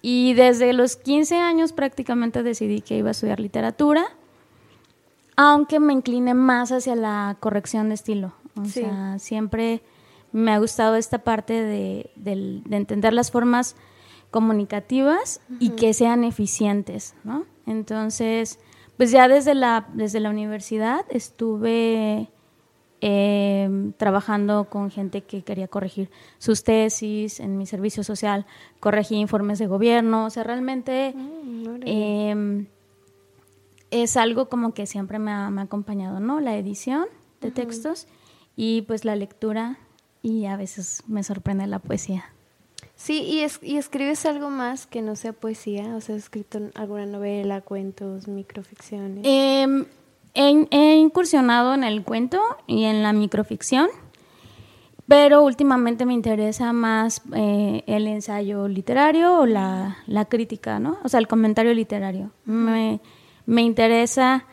Y 0.02 0.34
desde 0.34 0.74
los 0.74 0.96
15 0.96 1.36
años 1.38 1.74
prácticamente 1.74 2.44
decidí 2.44 2.82
que 2.82 2.98
iba 2.98 3.10
a 3.10 3.12
estudiar 3.12 3.40
literatura, 3.40 4.06
aunque 5.36 5.80
me 5.80 5.94
incliné 5.94 6.34
más 6.34 6.72
hacia 6.72 6.96
la 6.96 7.38
corrección 7.40 7.90
de 7.90 7.96
estilo. 7.96 8.34
O 8.60 8.66
Sí. 8.66 8.82
sea, 8.82 9.18
siempre 9.20 9.82
me 10.32 10.52
ha 10.52 10.60
gustado 10.60 10.96
esta 10.96 11.20
parte 11.20 11.54
de 11.54 12.10
entender 12.70 13.14
las 13.14 13.32
formas 13.32 13.76
comunicativas 14.32 15.42
y 15.60 15.72
que 15.72 15.94
sean 15.94 16.24
eficientes, 16.24 17.16
¿no? 17.24 17.46
Entonces, 17.66 18.60
pues 18.98 19.12
ya 19.12 19.28
desde 19.28 19.54
la, 19.54 19.88
desde 19.94 20.20
la 20.20 20.30
universidad 20.30 21.06
estuve 21.10 22.30
eh, 23.02 23.92
trabajando 23.98 24.70
con 24.70 24.90
gente 24.90 25.22
que 25.22 25.44
quería 25.44 25.68
corregir 25.68 26.10
sus 26.38 26.64
tesis 26.64 27.40
en 27.40 27.58
mi 27.58 27.66
servicio 27.66 28.04
social, 28.04 28.46
corregí 28.80 29.16
informes 29.16 29.60
de 29.60 29.68
gobierno, 29.68 30.26
o 30.26 30.30
sea, 30.30 30.44
realmente 30.44 31.14
Mm, 31.52 31.82
eh, 31.86 32.68
es 33.92 34.18
algo 34.18 34.48
como 34.50 34.74
que 34.74 34.86
siempre 34.86 35.20
me 35.20 35.32
ha, 35.32 35.50
me 35.50 35.62
ha 35.62 35.64
acompañado, 35.66 36.20
¿no? 36.20 36.40
La 36.40 36.56
edición 36.58 37.06
de 37.42 37.52
textos 37.52 38.08
y 38.56 38.84
pues 38.84 39.04
la 39.04 39.16
lectura 39.16 39.78
y 40.22 40.46
a 40.46 40.56
veces 40.56 41.04
me 41.08 41.24
sorprende 41.24 41.68
la 41.68 41.80
poesía. 41.80 42.34
Sí, 43.02 43.24
y, 43.24 43.40
es, 43.40 43.60
y 43.64 43.78
escribes 43.78 44.28
algo 44.28 44.52
más 44.52 44.86
que 44.86 45.02
no 45.02 45.16
sea 45.16 45.34
poesía, 45.34 45.96
o 45.96 46.02
sea, 46.02 46.16
has 46.16 46.22
escrito 46.22 46.60
alguna 46.76 47.08
novela, 47.08 47.62
cuentos, 47.62 48.28
microficciones. 48.28 49.26
Eh, 49.26 49.66
he, 50.36 50.68
he 50.70 50.96
incursionado 50.98 51.74
en 51.74 51.84
el 51.84 52.04
cuento 52.04 52.40
y 52.68 52.84
en 52.84 53.02
la 53.02 53.12
microficción, 53.12 53.88
pero 55.08 55.42
últimamente 55.42 56.06
me 56.06 56.14
interesa 56.14 56.74
más 56.74 57.24
eh, 57.34 57.84
el 57.88 58.06
ensayo 58.06 58.68
literario 58.68 59.40
o 59.40 59.46
la, 59.48 59.98
la 60.06 60.26
crítica, 60.26 60.78
¿no? 60.80 61.00
O 61.04 61.10
sea, 61.10 61.20
el 61.20 61.28
comentario 61.28 61.74
literario. 61.74 62.30
Me, 62.46 63.00
me 63.48 63.64
interesa 63.64 64.46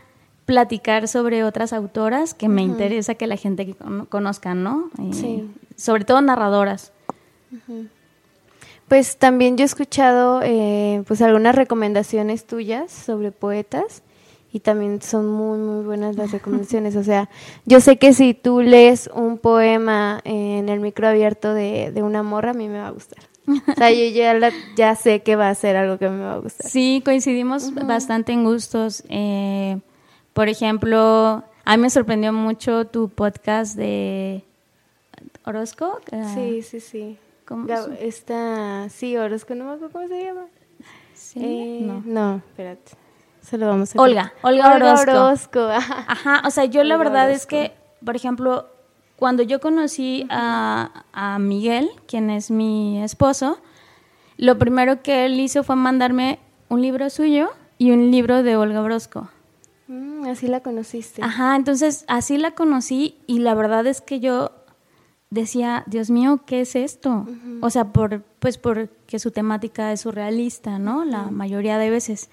platicar 0.47 1.07
sobre 1.07 1.45
otras 1.45 1.75
autoras 1.75 2.33
que 2.33 2.49
me 2.49 2.63
interesa 2.63 3.15
que 3.15 3.27
la 3.27 3.37
gente 3.37 3.77
conozca, 4.09 4.55
¿no? 4.55 4.89
Eh, 4.99 5.13
Sí. 5.13 5.51
Sobre 5.77 6.07
todo 6.07 6.23
narradoras. 6.23 6.93
Pues 8.89 9.17
también 9.19 9.57
yo 9.57 9.65
he 9.65 9.67
escuchado 9.67 10.41
eh, 10.43 11.03
pues 11.07 11.21
algunas 11.23 11.55
recomendaciones 11.55 12.47
tuyas 12.47 12.91
sobre 12.91 13.33
poetas 13.33 14.03
y 14.51 14.61
también 14.61 15.03
son 15.03 15.29
muy 15.29 15.59
muy 15.59 15.85
buenas 15.85 16.17
las 16.17 16.33
recomendaciones. 16.33 16.97
O 16.97 17.05
sea, 17.05 17.29
yo 17.67 17.81
sé 17.81 17.99
que 17.99 18.15
si 18.15 18.33
tú 18.33 18.63
lees 18.63 19.11
un 19.15 19.37
poema 19.39 20.21
en 20.25 20.69
el 20.71 20.81
micro 20.81 21.07
abierto 21.09 21.53
de, 21.53 21.93
de 21.93 22.03
una 22.03 22.23
morra, 22.23 22.53
a 22.53 22.55
mí 22.55 22.67
me 22.69 22.79
va 22.79 22.87
a 22.89 22.91
gustar. 22.93 23.19
O 23.47 23.75
sea, 23.77 23.91
yo 23.91 24.05
ya, 24.15 24.35
la- 24.35 24.53
ya 24.77 24.95
sé 24.95 25.21
que 25.21 25.37
va 25.37 25.49
a 25.51 25.55
ser 25.55 25.77
algo 25.77 25.99
que 25.99 26.09
me 26.09 26.23
va 26.23 26.35
a 26.35 26.39
gustar. 26.39 26.71
Sí, 26.71 27.03
coincidimos 27.05 27.75
bastante 27.75 28.33
en 28.33 28.45
gustos. 28.45 29.05
Eh, 29.11 29.79
por 30.33 30.49
ejemplo, 30.49 31.43
a 31.65 31.77
mí 31.77 31.83
me 31.83 31.91
sorprendió 31.91 32.33
mucho 32.33 32.87
tu 32.87 33.09
podcast 33.11 33.77
de 33.77 34.45
Orozco. 35.45 36.01
Sí, 36.35 36.63
sí, 36.63 36.81
sí. 36.81 37.17
¿Cómo 37.49 37.67
Gab- 37.67 37.97
se- 37.97 38.07
Esta, 38.07 38.89
sí, 38.91 39.17
Orozco, 39.17 39.55
no 39.55 39.65
me 39.65 39.71
acuerdo 39.73 39.91
cómo 39.93 40.07
se 40.09 40.23
llama. 40.25 40.45
sí, 41.15 41.41
Eh, 41.43 41.81
no. 41.83 42.03
no, 42.05 42.37
espérate. 42.37 42.93
Se 43.41 43.57
lo 43.57 43.67
vamos 43.67 43.97
a 43.97 44.01
Olga, 44.03 44.33
Olga 44.43 44.75
Orozco. 44.75 45.11
Orozco, 45.11 45.61
ajá. 45.61 46.43
O 46.47 46.51
sea, 46.51 46.65
yo 46.67 46.85
la 46.85 46.97
verdad 46.99 47.31
es 47.31 47.47
que, 47.47 47.73
por 48.05 48.15
ejemplo, 48.15 48.67
cuando 49.17 49.43
yo 49.43 49.59
conocí 49.61 50.27
a, 50.31 51.05
a 51.13 51.39
Miguel, 51.39 51.89
quien 52.07 52.29
es 52.31 52.51
mi 52.51 53.03
esposo, 53.03 53.59
lo 54.37 54.59
primero 54.59 55.03
que 55.03 55.25
él 55.27 55.41
hizo 55.41 55.65
fue 55.65 55.77
mandarme 55.77 56.39
un 56.69 56.83
libro 56.83 57.09
suyo 57.11 57.51
y 57.79 57.91
un 57.93 58.11
libro 58.11 58.43
de 58.43 58.57
Olga 58.57 58.83
Orozco. 58.83 59.29
Mm, 59.87 60.27
así 60.27 60.47
la 60.47 60.61
conociste. 60.61 61.23
Ajá, 61.25 61.57
entonces 61.57 62.05
así 62.09 62.37
la 62.37 62.51
conocí 62.51 63.17
y 63.27 63.39
la 63.39 63.55
verdad 63.55 63.87
es 63.87 64.03
que 64.03 64.21
yo 64.21 64.53
decía, 65.31 65.85
Dios 65.87 66.11
mío, 66.11 66.41
¿qué 66.47 66.61
es 66.63 66.75
esto? 66.77 67.27
O 67.61 67.71
sea, 67.71 67.93
por, 67.93 68.23
pues 68.39 68.57
porque 68.59 69.19
su 69.19 69.31
temática 69.31 69.93
es 69.93 70.01
surrealista, 70.03 70.79
¿no? 70.79 71.05
La 71.05 71.25
mayoría 71.25 71.79
de 71.79 71.91
veces. 71.91 72.31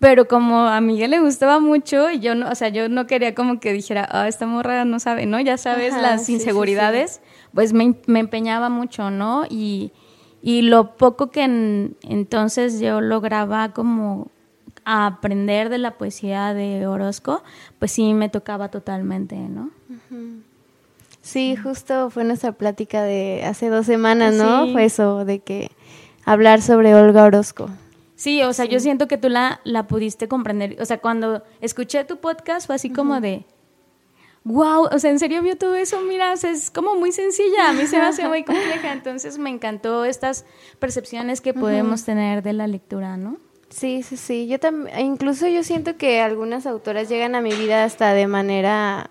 Pero 0.00 0.26
como 0.28 0.58
a 0.66 0.80
Miguel 0.80 1.12
le 1.12 1.20
gustaba 1.20 1.60
mucho 1.60 2.10
y 2.10 2.18
yo 2.20 2.34
no, 2.34 2.50
o 2.50 2.54
sea, 2.54 2.68
yo 2.68 2.88
no 2.88 3.06
quería 3.06 3.34
como 3.34 3.58
que 3.60 3.72
dijera, 3.72 4.06
ah, 4.10 4.28
esta 4.28 4.46
morra 4.46 4.84
no 4.84 4.98
sabe, 4.98 5.24
¿no? 5.24 5.40
Ya 5.40 5.56
sabes 5.56 5.92
Ajá, 5.94 6.02
las 6.02 6.20
sí, 6.20 6.26
sí, 6.26 6.32
inseguridades, 6.34 7.20
pues 7.54 7.72
me, 7.72 7.94
me 8.06 8.18
empeñaba 8.20 8.68
mucho, 8.68 9.10
¿no? 9.10 9.44
Y, 9.48 9.92
y 10.42 10.62
lo 10.62 10.96
poco 10.96 11.30
que 11.30 11.44
en- 11.44 11.96
entonces 12.02 12.80
yo 12.80 13.00
lograba 13.00 13.72
como 13.72 14.30
aprender 14.84 15.70
de 15.70 15.78
la 15.78 15.92
poesía 15.96 16.52
de 16.52 16.86
Orozco, 16.86 17.42
pues 17.78 17.92
sí 17.92 18.12
me 18.12 18.28
tocaba 18.28 18.68
totalmente, 18.70 19.36
¿no? 19.36 19.70
Sí, 21.24 21.56
justo 21.56 22.10
fue 22.10 22.22
nuestra 22.22 22.52
plática 22.52 23.02
de 23.02 23.44
hace 23.46 23.70
dos 23.70 23.86
semanas, 23.86 24.34
¿no? 24.34 24.66
Sí. 24.66 24.72
Fue 24.72 24.84
eso, 24.84 25.24
de 25.24 25.38
que 25.38 25.70
hablar 26.26 26.60
sobre 26.60 26.94
Olga 26.94 27.24
Orozco. 27.24 27.70
Sí, 28.14 28.42
o 28.42 28.52
sea, 28.52 28.66
yo 28.66 28.78
siento 28.78 29.08
que 29.08 29.16
tú 29.16 29.30
la, 29.30 29.62
la 29.64 29.86
pudiste 29.86 30.28
comprender. 30.28 30.76
O 30.82 30.84
sea, 30.84 30.98
cuando 30.98 31.42
escuché 31.62 32.04
tu 32.04 32.18
podcast 32.18 32.66
fue 32.66 32.74
así 32.74 32.90
como 32.90 33.22
de, 33.22 33.46
wow, 34.44 34.88
o 34.92 34.98
sea, 34.98 35.10
en 35.10 35.18
serio 35.18 35.40
vio 35.40 35.56
todo 35.56 35.76
eso, 35.76 35.98
mira, 36.02 36.34
es 36.34 36.70
como 36.70 36.94
muy 36.94 37.10
sencilla, 37.10 37.70
a 37.70 37.72
mí 37.72 37.86
se 37.86 37.96
me 37.96 38.02
hace 38.02 38.28
muy 38.28 38.44
compleja, 38.44 38.92
entonces 38.92 39.38
me 39.38 39.48
encantó 39.48 40.04
estas 40.04 40.44
percepciones 40.78 41.40
que 41.40 41.54
podemos 41.54 42.04
tener 42.04 42.42
de 42.42 42.52
la 42.52 42.66
lectura, 42.66 43.16
¿no? 43.16 43.38
Sí, 43.70 44.02
sí, 44.02 44.18
sí, 44.18 44.46
yo 44.46 44.60
también, 44.60 45.00
incluso 45.00 45.48
yo 45.48 45.64
siento 45.64 45.96
que 45.96 46.20
algunas 46.20 46.66
autoras 46.66 47.08
llegan 47.08 47.34
a 47.34 47.40
mi 47.40 47.54
vida 47.54 47.84
hasta 47.84 48.12
de 48.12 48.26
manera 48.26 49.10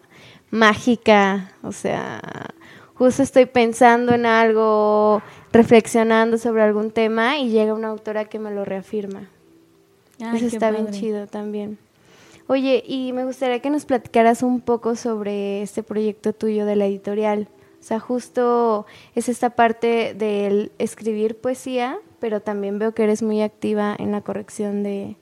mágica, 0.53 1.51
o 1.63 1.71
sea, 1.71 2.21
justo 2.93 3.23
estoy 3.23 3.47
pensando 3.47 4.13
en 4.13 4.27
algo, 4.27 5.23
reflexionando 5.51 6.37
sobre 6.37 6.61
algún 6.61 6.91
tema 6.91 7.39
y 7.39 7.49
llega 7.49 7.73
una 7.73 7.87
autora 7.87 8.25
que 8.25 8.37
me 8.37 8.51
lo 8.51 8.63
reafirma. 8.63 9.27
Eso 10.19 10.45
está 10.45 10.69
bien 10.69 10.91
chido 10.91 11.25
también. 11.25 11.79
Oye, 12.45 12.83
y 12.85 13.13
me 13.13 13.25
gustaría 13.25 13.61
que 13.61 13.71
nos 13.71 13.85
platicaras 13.85 14.43
un 14.43 14.61
poco 14.61 14.95
sobre 14.95 15.63
este 15.63 15.81
proyecto 15.81 16.33
tuyo 16.33 16.67
de 16.67 16.75
la 16.75 16.85
editorial. 16.85 17.47
O 17.79 17.83
sea, 17.83 17.99
justo 17.99 18.85
es 19.15 19.29
esta 19.29 19.49
parte 19.49 20.13
del 20.13 20.71
escribir 20.77 21.35
poesía, 21.35 21.97
pero 22.19 22.41
también 22.41 22.77
veo 22.77 22.93
que 22.93 23.03
eres 23.03 23.23
muy 23.23 23.41
activa 23.41 23.95
en 23.97 24.11
la 24.11 24.21
corrección 24.21 24.83
de, 24.83 25.17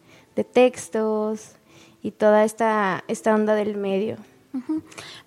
textos 0.51 1.53
y 2.01 2.11
toda 2.11 2.43
esta, 2.43 3.03
esta 3.07 3.33
onda 3.33 3.55
del 3.55 3.77
medio. 3.77 4.17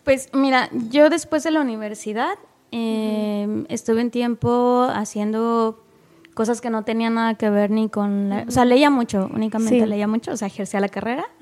Pues 0.04 0.28
mira, 0.33 0.69
yo 0.90 1.11
después 1.11 1.43
de 1.45 1.50
la 1.50 1.61
universidad 1.61 2.38
em, 2.71 3.64
estuve 3.69 4.02
un 4.02 4.11
tiempo 4.11 4.87
haciendo 4.93 5.83
cosas 6.35 6.61
que 6.61 6.69
no 6.69 6.83
tenían 6.83 7.14
nada 7.14 7.35
que 7.35 7.49
ver 7.49 7.71
ni 7.71 7.88
con... 7.88 8.28
La, 8.28 8.45
o 8.47 8.50
sea, 8.50 8.64
leía 8.64 8.90
mucho, 8.90 9.31
únicamente 9.33 9.87
leía 9.87 10.09
mucho, 10.09 10.33
o 10.33 10.37
sea, 10.37 10.49
ejercía 10.49 10.81
la 10.81 10.88
carrera. 10.88 11.25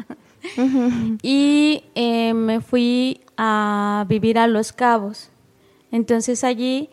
Y 1.22 1.84
eh, 1.94 2.34
me 2.34 2.60
fui 2.60 3.20
a 3.36 4.04
vivir 4.08 4.40
a 4.40 4.48
Los 4.48 4.72
Cabos. 4.72 5.30
Entonces 5.92 6.42
allí 6.42 6.90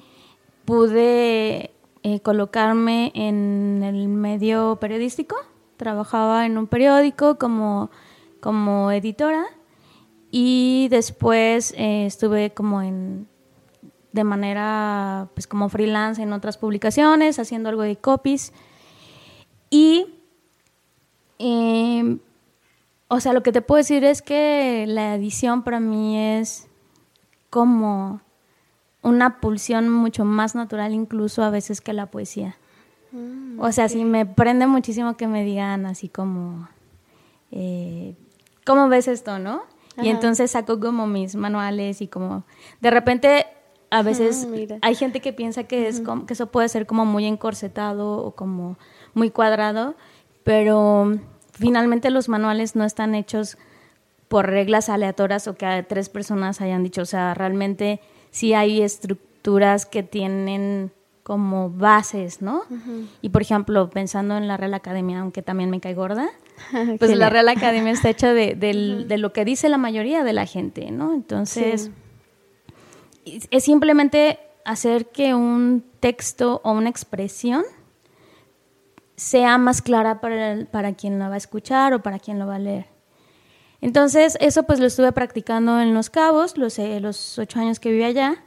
pude 0.65 1.71
eh, 2.03 2.19
colocarme 2.21 3.11
en 3.15 3.81
el 3.83 4.07
medio 4.07 4.77
periodístico. 4.79 5.35
Trabajaba 5.77 6.45
en 6.45 6.59
un 6.59 6.67
periódico 6.67 7.39
como, 7.39 7.89
como 8.39 8.91
editora 8.91 9.47
y 10.31 10.87
después 10.89 11.73
eh, 11.77 12.05
estuve 12.05 12.51
como 12.51 12.81
en 12.81 13.27
de 14.11 14.23
manera 14.23 15.29
pues 15.35 15.45
como 15.45 15.69
freelance 15.69 16.21
en 16.21 16.33
otras 16.33 16.57
publicaciones 16.57 17.37
haciendo 17.37 17.69
algo 17.69 17.83
de 17.83 17.95
copies 17.95 18.53
y 19.69 20.07
eh, 21.37 22.17
o 23.11 23.19
sea, 23.19 23.33
lo 23.33 23.41
que 23.41 23.51
te 23.51 23.63
puedo 23.63 23.77
decir 23.77 24.03
es 24.03 24.21
que 24.21 24.85
la 24.87 25.15
edición 25.15 25.63
para 25.63 25.79
mí 25.79 26.17
es 26.37 26.67
como 27.49 28.21
una 29.01 29.39
pulsión 29.39 29.89
mucho 29.89 30.25
más 30.25 30.53
natural 30.53 30.93
incluso 30.93 31.41
a 31.43 31.49
veces 31.49 31.81
que 31.81 31.91
la 31.91 32.05
poesía. 32.05 32.57
Mm, 33.11 33.59
o 33.59 33.71
sea, 33.71 33.89
sí 33.89 34.05
me 34.05 34.27
prende 34.27 34.67
muchísimo 34.67 35.17
que 35.17 35.27
me 35.27 35.43
digan 35.43 35.87
así 35.87 36.07
como, 36.07 36.69
eh, 37.51 38.15
¿cómo 38.63 38.87
ves 38.89 39.07
esto, 39.07 39.39
no? 39.39 39.63
Y 40.01 40.09
entonces 40.09 40.51
saco 40.51 40.79
como 40.79 41.07
mis 41.07 41.35
manuales 41.35 42.01
y 42.01 42.07
como, 42.07 42.43
de 42.81 42.91
repente 42.91 43.45
a 43.91 44.03
veces 44.03 44.47
ah, 44.71 44.77
hay 44.81 44.95
gente 44.95 45.19
que 45.19 45.33
piensa 45.33 45.63
que, 45.63 45.87
es 45.87 46.01
como, 46.01 46.25
que 46.25 46.33
eso 46.33 46.47
puede 46.47 46.69
ser 46.69 46.85
como 46.85 47.05
muy 47.05 47.25
encorsetado 47.25 48.23
o 48.23 48.35
como 48.35 48.77
muy 49.13 49.31
cuadrado, 49.31 49.95
pero 50.43 51.11
finalmente 51.53 52.09
los 52.09 52.29
manuales 52.29 52.75
no 52.75 52.85
están 52.85 53.15
hechos 53.15 53.57
por 54.27 54.47
reglas 54.47 54.89
aleatorias 54.89 55.47
o 55.47 55.55
que 55.55 55.83
tres 55.87 56.09
personas 56.09 56.61
hayan 56.61 56.83
dicho, 56.83 57.01
o 57.01 57.05
sea, 57.05 57.33
realmente 57.33 57.99
sí 58.29 58.53
hay 58.53 58.81
estructuras 58.81 59.85
que 59.85 60.03
tienen 60.03 60.91
como 61.29 61.69
bases, 61.69 62.41
¿no? 62.41 62.63
Y 63.21 63.29
por 63.29 63.43
ejemplo, 63.43 63.91
pensando 63.91 64.35
en 64.35 64.47
la 64.47 64.57
Real 64.57 64.73
Academia, 64.73 65.19
aunque 65.19 65.43
también 65.43 65.69
me 65.69 65.79
cae 65.79 65.93
gorda, 65.93 66.27
pues 66.97 67.15
la 67.15 67.29
Real 67.29 67.47
Academia 67.49 67.91
está 67.91 68.09
hecha 68.09 68.33
de, 68.33 68.55
lo 69.15 69.31
que 69.31 69.45
dice 69.45 69.69
la 69.69 69.77
mayoría 69.77 70.23
de 70.23 70.33
la 70.33 70.47
gente, 70.47 70.89
¿no? 70.89 71.13
Entonces, 71.13 71.91
es 73.25 73.63
simplemente 73.63 74.39
hacer 74.65 75.11
que 75.11 75.35
un 75.35 75.85
texto 75.99 76.61
o 76.63 76.71
una 76.71 76.89
expresión 76.89 77.63
sea 79.15 79.59
más 79.59 79.83
clara 79.83 80.21
para, 80.21 80.65
para 80.71 80.93
quien 80.93 81.19
la 81.19 81.29
va 81.29 81.35
a 81.35 81.37
escuchar 81.37 81.93
o 81.93 82.01
para 82.01 82.17
quien 82.17 82.39
lo 82.39 82.47
va 82.47 82.55
a 82.55 82.59
leer. 82.59 82.87
Entonces, 83.81 84.35
eso 84.41 84.63
pues 84.63 84.79
lo 84.79 84.87
estuve 84.87 85.11
practicando 85.11 85.79
en 85.79 85.93
Los 85.93 86.09
Cabos, 86.09 86.57
los, 86.57 86.79
los 86.79 87.37
ocho 87.37 87.59
años 87.59 87.79
que 87.79 87.91
viví 87.91 88.03
allá. 88.03 88.43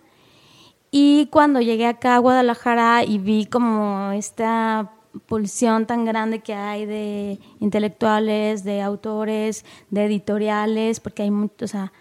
Y 0.95 1.27
cuando 1.27 1.61
llegué 1.61 1.87
acá 1.87 2.17
a 2.17 2.19
Guadalajara 2.19 3.03
y 3.03 3.19
vi 3.19 3.47
como 3.47 4.13
esta 4.13 4.93
pulsión 5.27 5.87
tan 5.87 6.05
grande 6.05 6.41
que 6.41 6.53
hay 6.55 6.85
de 6.85 7.41
intelectuales, 7.61 8.63
de 8.63 8.83
autores, 8.83 9.65
de 9.91 10.05
editoriales, 10.05 11.01
porque 11.01 11.23
hay, 11.23 11.31
o 11.31 11.67
sea, 11.67 11.93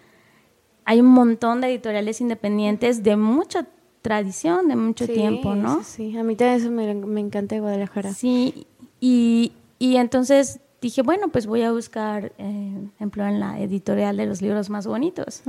hay 0.84 1.00
un 1.00 1.06
montón 1.06 1.62
de 1.62 1.68
editoriales 1.68 2.20
independientes 2.20 3.02
de 3.02 3.16
mucha 3.16 3.66
tradición 4.02 4.68
de 4.68 4.76
mucho 4.76 5.06
tiempo, 5.06 5.54
¿no? 5.54 5.82
Sí, 5.84 6.16
a 6.18 6.22
mí 6.22 6.36
también 6.36 6.60
eso 6.60 6.70
me, 6.70 6.94
me 6.94 7.20
encanta 7.20 7.58
Guadalajara. 7.58 8.12
Sí, 8.12 8.66
y, 9.00 9.52
y, 9.78 9.96
entonces 9.96 10.60
dije, 10.82 11.02
bueno, 11.02 11.28
pues 11.28 11.46
voy 11.46 11.62
a 11.62 11.72
buscar 11.72 12.32
eh, 12.36 12.88
empleo 12.98 13.26
en 13.26 13.40
la 13.40 13.60
editorial 13.60 14.16
de 14.16 14.26
los 14.26 14.42
libros 14.42 14.68
más 14.68 14.86
bonitos. 14.86 15.42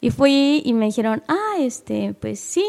Y 0.00 0.10
fui 0.10 0.62
y 0.64 0.72
me 0.74 0.86
dijeron, 0.86 1.22
ah, 1.28 1.56
este, 1.58 2.14
pues 2.20 2.38
sí, 2.40 2.64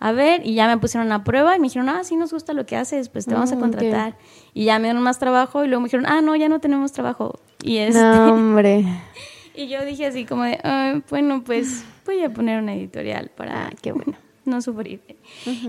a 0.00 0.12
ver, 0.12 0.46
y 0.46 0.54
ya 0.54 0.66
me 0.66 0.76
pusieron 0.78 1.10
a 1.12 1.24
prueba 1.24 1.56
y 1.56 1.60
me 1.60 1.68
dijeron, 1.68 1.88
ah, 1.88 2.04
sí 2.04 2.16
nos 2.16 2.32
gusta 2.32 2.52
lo 2.52 2.66
que 2.66 2.76
haces, 2.76 3.08
pues 3.08 3.24
te 3.24 3.34
vamos 3.34 3.52
a 3.52 3.56
mm, 3.56 3.60
contratar. 3.60 4.18
Y 4.52 4.64
ya 4.64 4.78
me 4.78 4.84
dieron 4.84 5.02
más 5.02 5.18
trabajo 5.18 5.64
y 5.64 5.68
luego 5.68 5.80
me 5.80 5.86
dijeron, 5.86 6.06
ah, 6.06 6.20
no, 6.20 6.36
ya 6.36 6.48
no 6.48 6.60
tenemos 6.60 6.92
trabajo. 6.92 7.40
Y 7.62 7.78
este, 7.78 8.00
no, 8.00 8.34
hombre. 8.34 8.84
y 9.54 9.68
yo 9.68 9.84
dije 9.84 10.06
así 10.06 10.26
como 10.26 10.42
de, 10.42 11.02
bueno, 11.08 11.42
pues 11.44 11.84
voy 12.04 12.22
a 12.22 12.32
poner 12.32 12.60
una 12.60 12.74
editorial 12.74 13.30
para 13.34 13.68
ah, 13.68 13.70
qué 13.80 13.92
bueno. 13.92 14.18
no 14.44 14.60
sufrir. 14.60 15.00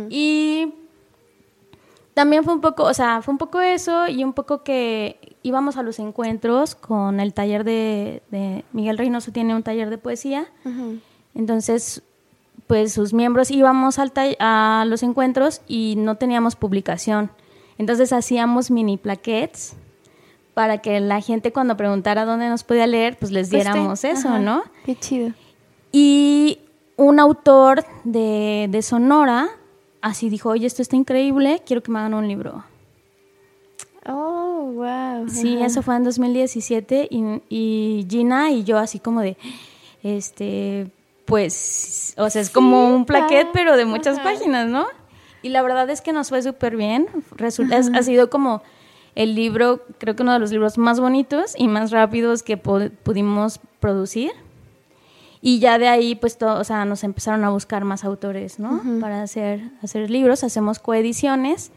Y 0.10 0.74
también 2.14 2.44
fue 2.44 2.54
un 2.54 2.62
poco, 2.62 2.84
o 2.84 2.94
sea, 2.94 3.22
fue 3.22 3.32
un 3.34 3.38
poco 3.38 3.62
eso 3.62 4.08
y 4.08 4.24
un 4.24 4.34
poco 4.34 4.64
que 4.64 5.35
íbamos 5.46 5.78
a 5.78 5.84
los 5.84 6.00
encuentros 6.00 6.74
con 6.74 7.20
el 7.20 7.32
taller 7.32 7.64
de, 7.64 8.64
Miguel 8.74 8.98
Reynoso 8.98 9.32
tiene 9.32 9.56
un 9.56 9.62
taller 9.62 9.92
de 9.92 10.00
poesía. 10.00 10.48
Entonces, 11.36 12.02
pues 12.66 12.94
sus 12.94 13.14
miembros 13.14 13.52
íbamos 13.52 14.00
al 14.00 14.12
a 14.40 14.86
los 14.88 15.04
encuentros 15.04 15.62
y 15.68 15.96
no 15.98 16.16
teníamos 16.16 16.56
publicación. 16.56 17.30
Entonces 17.78 18.12
hacíamos 18.12 18.72
mini 18.72 18.98
plaquettes 18.98 19.76
para 20.56 20.80
que 20.80 21.00
la 21.00 21.22
gente 21.22 21.54
cuando 21.54 21.78
preguntara 21.78 22.26
dónde 22.26 22.50
nos 22.50 22.64
podía 22.64 22.88
leer, 22.88 23.18
pues 23.20 23.32
les 23.32 23.50
pues 23.50 23.64
diéramos 23.64 24.04
eso, 24.04 24.40
¿no? 24.40 24.64
Qué 24.84 24.96
chido. 24.96 25.32
Y 25.92 26.58
un 26.96 27.20
autor 27.20 27.86
de, 28.04 28.68
de, 28.72 28.82
Sonora 28.82 29.50
así 30.02 30.30
dijo, 30.30 30.50
oye, 30.50 30.66
esto 30.66 30.82
está 30.82 30.96
increíble, 30.96 31.62
quiero 31.68 31.84
que 31.84 31.92
me 31.92 32.00
hagan 32.00 32.16
un 32.16 32.28
libro. 32.28 32.64
Oh, 34.08 34.45
wow. 34.56 35.30
Sí, 35.30 35.58
eso 35.62 35.82
fue 35.82 35.96
en 35.96 36.04
2017 36.04 37.08
y, 37.10 37.42
y, 37.50 38.08
Gina 38.10 38.52
y 38.52 38.64
yo 38.64 38.78
así 38.78 39.00
como 39.00 39.22
de, 39.22 39.38
este, 40.04 40.92
pues, 41.26 42.14
o 42.18 42.30
sea, 42.30 42.42
es 42.42 42.50
como 42.50 42.96
un 42.96 43.06
plaquet, 43.06 43.48
pero 43.54 43.76
de 43.78 43.86
muchas 43.86 44.20
páginas, 44.20 44.68
¿no? 44.68 44.86
Y 45.42 45.50
la 45.50 45.62
verdad 45.62 45.90
es 45.90 46.02
que 46.02 46.14
nos 46.14 46.30
fue 46.30 46.42
súper 46.42 46.76
bien. 46.76 47.08
Resulta, 47.36 47.78
ha 47.78 48.04
sido 48.04 48.30
como 48.30 48.64
el 49.14 49.36
libro, 49.36 49.84
creo 49.98 50.16
que 50.16 50.24
uno 50.24 50.34
de 50.34 50.40
los 50.40 50.52
libros 50.52 50.78
más 50.78 51.00
bonitos 51.00 51.54
y 51.58 51.68
más 51.68 51.92
rápidos 51.92 52.44
que 52.44 52.58
pudimos 52.58 53.60
producir. 53.80 54.32
Y 55.42 55.60
ya 55.60 55.78
de 55.78 55.88
ahí, 55.88 56.16
pues, 56.16 56.38
todo, 56.38 56.60
o 56.60 56.64
sea, 56.64 56.86
nos 56.86 57.04
empezaron 57.04 57.44
a 57.44 57.50
buscar 57.50 57.86
más 57.86 58.04
autores, 58.04 58.60
¿no? 58.60 58.82
Para 59.00 59.22
hacer, 59.22 59.70
hacer 59.84 60.10
libros, 60.10 60.44
hacemos 60.44 60.80
coediciones 60.80 61.72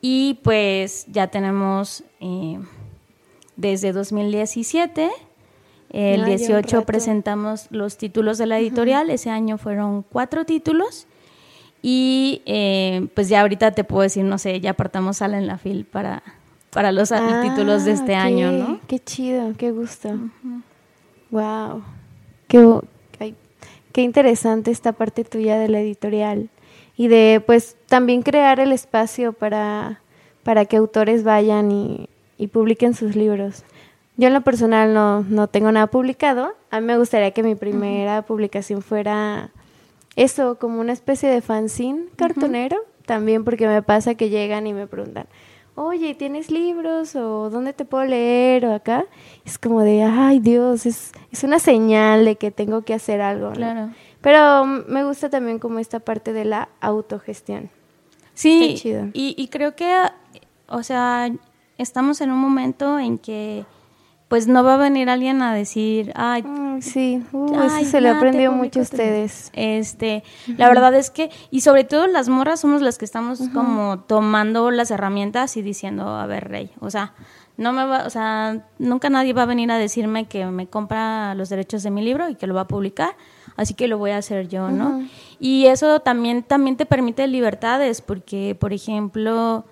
y 0.00 0.34
pues 0.42 1.06
ya 1.08 1.26
tenemos 1.28 2.04
eh, 2.20 2.58
desde 3.56 3.92
2017, 3.92 5.10
el 5.90 6.24
18 6.24 6.84
presentamos 6.84 7.66
los 7.70 7.96
títulos 7.96 8.38
de 8.38 8.46
la 8.46 8.58
editorial, 8.58 9.10
ese 9.10 9.30
año 9.30 9.58
fueron 9.58 10.02
cuatro 10.02 10.44
títulos. 10.44 11.06
Y 11.80 12.42
eh, 12.44 13.08
pues 13.14 13.28
ya 13.28 13.40
ahorita 13.40 13.70
te 13.70 13.84
puedo 13.84 14.02
decir, 14.02 14.24
no 14.24 14.38
sé, 14.38 14.60
ya 14.60 14.70
apartamos 14.70 15.18
sala 15.18 15.38
en 15.38 15.46
la 15.46 15.58
fil 15.58 15.84
para, 15.84 16.22
para 16.70 16.90
los 16.90 17.12
ah, 17.12 17.40
títulos 17.42 17.84
de 17.84 17.92
este 17.92 18.16
año, 18.16 18.50
¿no? 18.50 18.80
Qué 18.88 18.98
chido, 18.98 19.54
qué 19.56 19.70
gusto. 19.70 20.10
Wow. 21.30 21.84
Qué, 22.48 22.80
qué 23.92 24.02
interesante 24.02 24.72
esta 24.72 24.92
parte 24.92 25.24
tuya 25.24 25.58
de 25.58 25.68
la 25.68 25.80
editorial 25.80 26.50
y 26.98 27.06
de 27.06 27.40
pues 27.46 27.76
también 27.86 28.22
crear 28.22 28.58
el 28.58 28.72
espacio 28.72 29.32
para, 29.32 30.00
para 30.42 30.66
que 30.66 30.76
autores 30.76 31.22
vayan 31.22 31.70
y, 31.70 32.08
publiquen 32.52 32.94
sus 32.94 33.16
libros. 33.16 33.64
Yo 34.16 34.26
en 34.28 34.34
lo 34.34 34.40
personal 34.42 34.92
no, 34.94 35.22
no 35.22 35.46
tengo 35.46 35.70
nada 35.70 35.86
publicado. 35.86 36.54
A 36.70 36.80
mí 36.80 36.86
me 36.86 36.98
gustaría 36.98 37.30
que 37.30 37.42
mi 37.42 37.54
primera 37.54 38.22
publicación 38.22 38.82
fuera 38.82 39.50
eso, 40.16 40.56
como 40.58 40.80
una 40.80 40.92
especie 40.92 41.28
de 41.28 41.40
fanzine 41.40 42.06
cartonero. 42.16 42.76
También 43.06 43.44
porque 43.44 43.68
me 43.68 43.82
pasa 43.82 44.14
que 44.16 44.28
llegan 44.28 44.66
y 44.66 44.72
me 44.72 44.86
preguntan, 44.86 45.26
oye, 45.76 46.14
¿tienes 46.14 46.50
libros? 46.50 47.14
¿O 47.14 47.48
dónde 47.50 47.72
te 47.72 47.84
puedo 47.84 48.04
leer? 48.04 48.66
O 48.66 48.74
acá. 48.74 49.04
Es 49.44 49.58
como 49.58 49.82
de, 49.82 50.02
ay 50.02 50.40
Dios, 50.40 50.84
es, 50.84 51.12
es 51.30 51.44
una 51.44 51.60
señal 51.60 52.24
de 52.24 52.36
que 52.36 52.50
tengo 52.50 52.82
que 52.82 52.94
hacer 52.94 53.20
algo. 53.20 53.52
Claro. 53.52 53.90
Pero 54.20 54.64
me 54.64 55.04
gusta 55.04 55.30
también 55.30 55.58
como 55.58 55.78
esta 55.78 56.00
parte 56.00 56.32
de 56.32 56.44
la 56.44 56.68
autogestión. 56.80 57.70
Sí, 58.34 58.80
Y, 59.14 59.34
y 59.36 59.48
creo 59.48 59.74
que, 59.74 59.96
o 60.68 60.82
sea, 60.82 61.28
estamos 61.76 62.20
en 62.20 62.30
un 62.30 62.38
momento 62.38 62.98
en 62.98 63.18
que 63.18 63.64
pues 64.28 64.46
no 64.46 64.62
va 64.62 64.74
a 64.74 64.76
venir 64.76 65.08
alguien 65.08 65.40
a 65.40 65.54
decir, 65.54 66.12
ay, 66.14 66.44
sí, 66.80 67.24
uh, 67.32 67.62
eso 67.62 67.84
se 67.84 68.00
le 68.02 68.10
aprendió 68.10 68.52
mucho 68.52 68.80
a 68.80 68.82
ustedes. 68.82 69.50
Este, 69.54 70.22
la 70.58 70.68
verdad 70.68 70.94
es 70.94 71.10
que 71.10 71.30
y 71.50 71.62
sobre 71.62 71.84
todo 71.84 72.06
las 72.06 72.28
morras 72.28 72.60
somos 72.60 72.82
las 72.82 72.98
que 72.98 73.06
estamos 73.06 73.40
como 73.54 74.00
tomando 74.00 74.70
las 74.70 74.90
herramientas 74.90 75.56
y 75.56 75.62
diciendo, 75.62 76.06
a 76.06 76.26
ver, 76.26 76.48
Rey, 76.48 76.70
o 76.80 76.90
sea, 76.90 77.14
no 77.56 77.72
me 77.72 77.86
va, 77.86 78.04
o 78.04 78.10
sea, 78.10 78.66
nunca 78.78 79.08
nadie 79.08 79.32
va 79.32 79.42
a 79.42 79.46
venir 79.46 79.70
a 79.72 79.78
decirme 79.78 80.26
que 80.26 80.44
me 80.44 80.66
compra 80.66 81.34
los 81.34 81.48
derechos 81.48 81.82
de 81.82 81.90
mi 81.90 82.02
libro 82.02 82.28
y 82.28 82.34
que 82.34 82.46
lo 82.46 82.54
va 82.54 82.62
a 82.62 82.68
publicar, 82.68 83.16
así 83.58 83.74
que 83.74 83.88
lo 83.88 83.98
voy 83.98 84.12
a 84.12 84.18
hacer 84.18 84.48
yo, 84.48 84.70
¿no? 84.70 85.06
Y 85.38 85.66
eso 85.66 86.00
también 86.00 86.42
también 86.44 86.76
te 86.76 86.86
permite 86.86 87.26
libertades 87.26 88.00
porque, 88.00 88.56
por 88.58 88.72
ejemplo, 88.72 89.66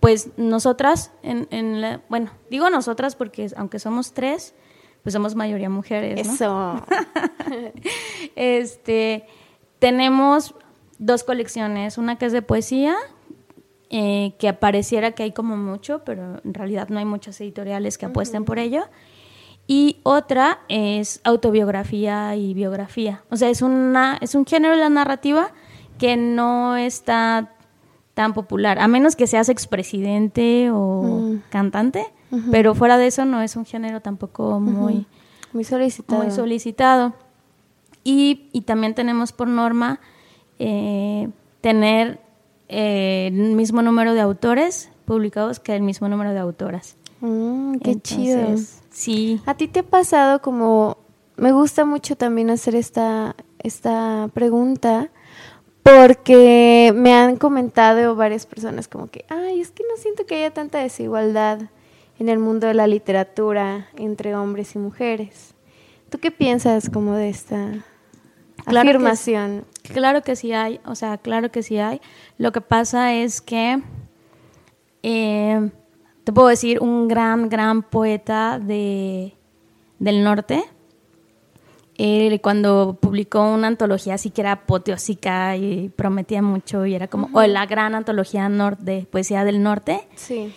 pues 0.00 0.30
nosotras, 0.38 1.12
en, 1.22 1.46
en 1.50 1.80
la, 1.80 2.00
bueno, 2.08 2.30
digo 2.50 2.70
nosotras 2.70 3.14
porque 3.14 3.48
aunque 3.56 3.78
somos 3.78 4.14
tres, 4.14 4.54
pues 5.02 5.12
somos 5.12 5.34
mayoría 5.34 5.68
mujeres. 5.68 6.26
¿no? 6.26 6.32
Eso. 6.32 6.86
este, 8.36 9.26
tenemos 9.78 10.54
dos 10.98 11.22
colecciones, 11.22 11.98
una 11.98 12.16
que 12.16 12.26
es 12.26 12.32
de 12.32 12.42
poesía, 12.42 12.96
eh, 13.90 14.32
que 14.38 14.48
apareciera 14.48 15.12
que 15.12 15.22
hay 15.22 15.32
como 15.32 15.56
mucho, 15.56 16.02
pero 16.04 16.40
en 16.44 16.54
realidad 16.54 16.88
no 16.88 16.98
hay 16.98 17.04
muchas 17.04 17.38
editoriales 17.42 17.98
que 17.98 18.06
apuesten 18.06 18.46
por 18.46 18.58
ello. 18.58 18.84
Y 19.70 19.98
otra 20.02 20.60
es 20.68 21.20
autobiografía 21.24 22.34
y 22.34 22.54
biografía. 22.54 23.22
O 23.30 23.36
sea, 23.36 23.50
es, 23.50 23.60
una, 23.60 24.16
es 24.22 24.34
un 24.34 24.46
género 24.46 24.74
de 24.74 24.80
la 24.80 24.88
narrativa 24.88 25.52
que 25.98 26.16
no 26.16 26.76
está 26.76 27.52
tan 28.14 28.32
popular, 28.32 28.78
a 28.78 28.88
menos 28.88 29.14
que 29.14 29.26
seas 29.26 29.50
expresidente 29.50 30.70
o 30.72 31.02
mm. 31.02 31.42
cantante, 31.50 32.04
pero 32.50 32.74
fuera 32.74 32.98
de 32.98 33.06
eso 33.06 33.24
no 33.24 33.42
es 33.42 33.56
un 33.56 33.64
género 33.64 34.00
tampoco 34.00 34.58
muy, 34.58 35.06
muy 35.52 35.64
solicitado. 35.64 36.22
Muy 36.24 36.32
solicitado. 36.32 37.12
Y, 38.04 38.48
y 38.52 38.62
también 38.62 38.94
tenemos 38.94 39.32
por 39.32 39.48
norma 39.48 40.00
eh, 40.58 41.28
tener 41.60 42.20
eh, 42.68 43.28
el 43.28 43.54
mismo 43.54 43.82
número 43.82 44.14
de 44.14 44.20
autores 44.20 44.90
publicados 45.04 45.60
que 45.60 45.76
el 45.76 45.82
mismo 45.82 46.08
número 46.08 46.32
de 46.32 46.38
autoras. 46.38 46.96
Mm, 47.20 47.76
qué 47.78 48.00
chido. 48.00 48.56
Sí. 48.98 49.40
¿A 49.46 49.54
ti 49.54 49.68
te 49.68 49.80
ha 49.80 49.82
pasado 49.84 50.42
como... 50.42 50.98
Me 51.36 51.52
gusta 51.52 51.84
mucho 51.84 52.16
también 52.16 52.50
hacer 52.50 52.74
esta, 52.74 53.36
esta 53.60 54.28
pregunta 54.34 55.08
porque 55.84 56.92
me 56.96 57.14
han 57.14 57.36
comentado 57.36 58.16
varias 58.16 58.44
personas 58.44 58.88
como 58.88 59.06
que, 59.06 59.24
ay, 59.28 59.60
es 59.60 59.70
que 59.70 59.84
no 59.84 59.96
siento 60.02 60.26
que 60.26 60.34
haya 60.34 60.52
tanta 60.52 60.78
desigualdad 60.78 61.60
en 62.18 62.28
el 62.28 62.40
mundo 62.40 62.66
de 62.66 62.74
la 62.74 62.88
literatura 62.88 63.86
entre 63.96 64.34
hombres 64.34 64.74
y 64.74 64.80
mujeres. 64.80 65.54
¿Tú 66.10 66.18
qué 66.18 66.32
piensas 66.32 66.90
como 66.90 67.14
de 67.14 67.28
esta 67.28 67.84
afirmación? 68.66 69.64
claro 69.94 70.22
que 70.22 70.34
sí 70.34 70.52
hay, 70.52 70.80
o 70.84 70.96
sea, 70.96 71.18
claro 71.18 71.52
que 71.52 71.62
sí 71.62 71.78
hay. 71.78 72.00
Lo 72.36 72.50
que 72.50 72.62
pasa 72.62 73.14
es 73.14 73.40
que, 73.40 73.80
eh, 75.04 75.70
te 76.28 76.32
puedo 76.34 76.48
decir, 76.48 76.80
un 76.82 77.08
gran, 77.08 77.48
gran 77.48 77.82
poeta 77.82 78.58
de, 78.58 79.32
del 79.98 80.22
norte, 80.22 80.62
él 81.96 82.38
cuando 82.42 82.98
publicó 83.00 83.50
una 83.50 83.68
antología 83.68 84.12
así 84.12 84.28
que 84.28 84.42
era 84.42 84.52
apoteósica 84.52 85.56
y 85.56 85.88
prometía 85.88 86.42
mucho 86.42 86.84
y 86.84 86.94
era 86.94 87.08
como, 87.08 87.30
o 87.32 87.40
la 87.46 87.64
gran 87.64 87.94
antología 87.94 88.46
de 88.78 89.06
poesía 89.10 89.46
del 89.46 89.62
norte. 89.62 90.06
Sí. 90.16 90.52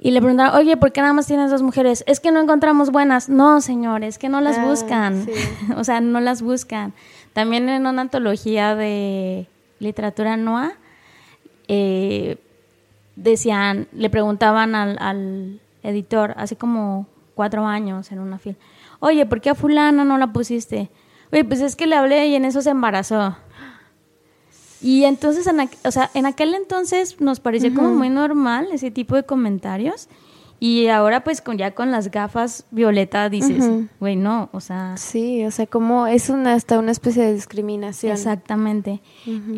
Y 0.00 0.10
le 0.10 0.20
preguntaron, 0.20 0.54
oye, 0.54 0.76
¿por 0.76 0.92
qué 0.92 1.00
nada 1.00 1.14
más 1.14 1.26
tienes 1.26 1.50
dos 1.50 1.62
mujeres? 1.62 2.04
Es 2.06 2.20
que 2.20 2.30
no 2.30 2.42
encontramos 2.42 2.90
buenas. 2.90 3.30
No, 3.30 3.62
señores, 3.62 4.18
que 4.18 4.28
no 4.28 4.42
las 4.42 4.58
ah, 4.58 4.66
buscan. 4.66 5.26
o 5.78 5.84
sea, 5.84 6.02
no 6.02 6.20
las 6.20 6.42
buscan. 6.42 6.92
También 7.32 7.70
en 7.70 7.86
una 7.86 8.02
antología 8.02 8.74
de 8.74 9.48
literatura 9.78 10.36
noa, 10.36 10.74
eh, 11.68 12.36
decían, 13.16 13.88
le 13.92 14.10
preguntaban 14.10 14.74
al, 14.74 14.96
al 15.00 15.60
editor, 15.82 16.34
hace 16.36 16.56
como 16.56 17.06
cuatro 17.34 17.66
años 17.66 18.10
en 18.12 18.20
una 18.20 18.38
fila, 18.38 18.56
oye, 19.00 19.26
¿por 19.26 19.40
qué 19.40 19.50
a 19.50 19.54
fulana 19.54 20.04
no 20.04 20.18
la 20.18 20.32
pusiste? 20.32 20.90
Oye, 21.32 21.44
pues 21.44 21.60
es 21.60 21.76
que 21.76 21.86
le 21.86 21.96
hablé 21.96 22.28
y 22.28 22.34
en 22.34 22.44
eso 22.44 22.62
se 22.62 22.70
embarazó. 22.70 23.36
Y 24.80 25.04
entonces, 25.04 25.46
en 25.46 25.68
o 25.84 25.90
sea, 25.90 26.10
en 26.14 26.26
aquel 26.26 26.54
entonces 26.54 27.20
nos 27.20 27.40
parecía 27.40 27.72
como 27.72 27.94
muy 27.94 28.10
normal 28.10 28.68
ese 28.70 28.90
tipo 28.90 29.16
de 29.16 29.22
comentarios. 29.22 30.08
Y 30.60 30.88
ahora 30.88 31.24
pues 31.24 31.40
con 31.40 31.58
ya 31.58 31.72
con 31.72 31.90
las 31.90 32.10
gafas 32.10 32.66
violeta 32.70 33.28
dices, 33.28 33.64
güey, 33.98 34.16
no, 34.16 34.50
o 34.52 34.60
sea... 34.60 34.96
Sí, 34.96 35.44
o 35.44 35.50
sea, 35.50 35.66
como 35.66 36.06
es 36.06 36.28
una, 36.28 36.52
hasta 36.54 36.78
una 36.78 36.92
especie 36.92 37.22
de 37.22 37.34
discriminación. 37.34 38.12
Exactamente. 38.12 39.00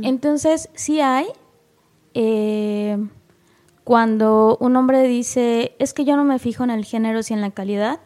Entonces, 0.02 0.68
sí 0.74 1.00
hay, 1.00 1.26
eh, 2.14 2.96
cuando 3.86 4.58
un 4.58 4.74
hombre 4.74 5.04
dice, 5.04 5.76
es 5.78 5.94
que 5.94 6.04
yo 6.04 6.16
no 6.16 6.24
me 6.24 6.40
fijo 6.40 6.64
en 6.64 6.70
el 6.70 6.84
género, 6.84 7.22
sino 7.22 7.38
en 7.38 7.42
la 7.42 7.52
calidad, 7.52 8.00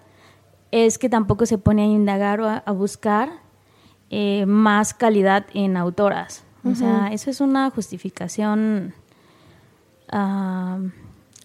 es 0.72 0.98
que 0.98 1.08
tampoco 1.08 1.46
se 1.46 1.56
pone 1.56 1.84
a 1.84 1.86
indagar 1.86 2.42
o 2.42 2.50
a, 2.50 2.70
buscar 2.72 3.30
eh, 4.10 4.44
más 4.44 4.92
calidad 4.92 5.46
en 5.54 5.78
autoras. 5.78 6.44
O 6.64 6.74
sea, 6.74 7.08
eso 7.12 7.30
es 7.30 7.40
una 7.40 7.70
justificación, 7.70 8.92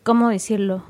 ¿cómo 0.03 0.27
decirlo? 0.27 0.83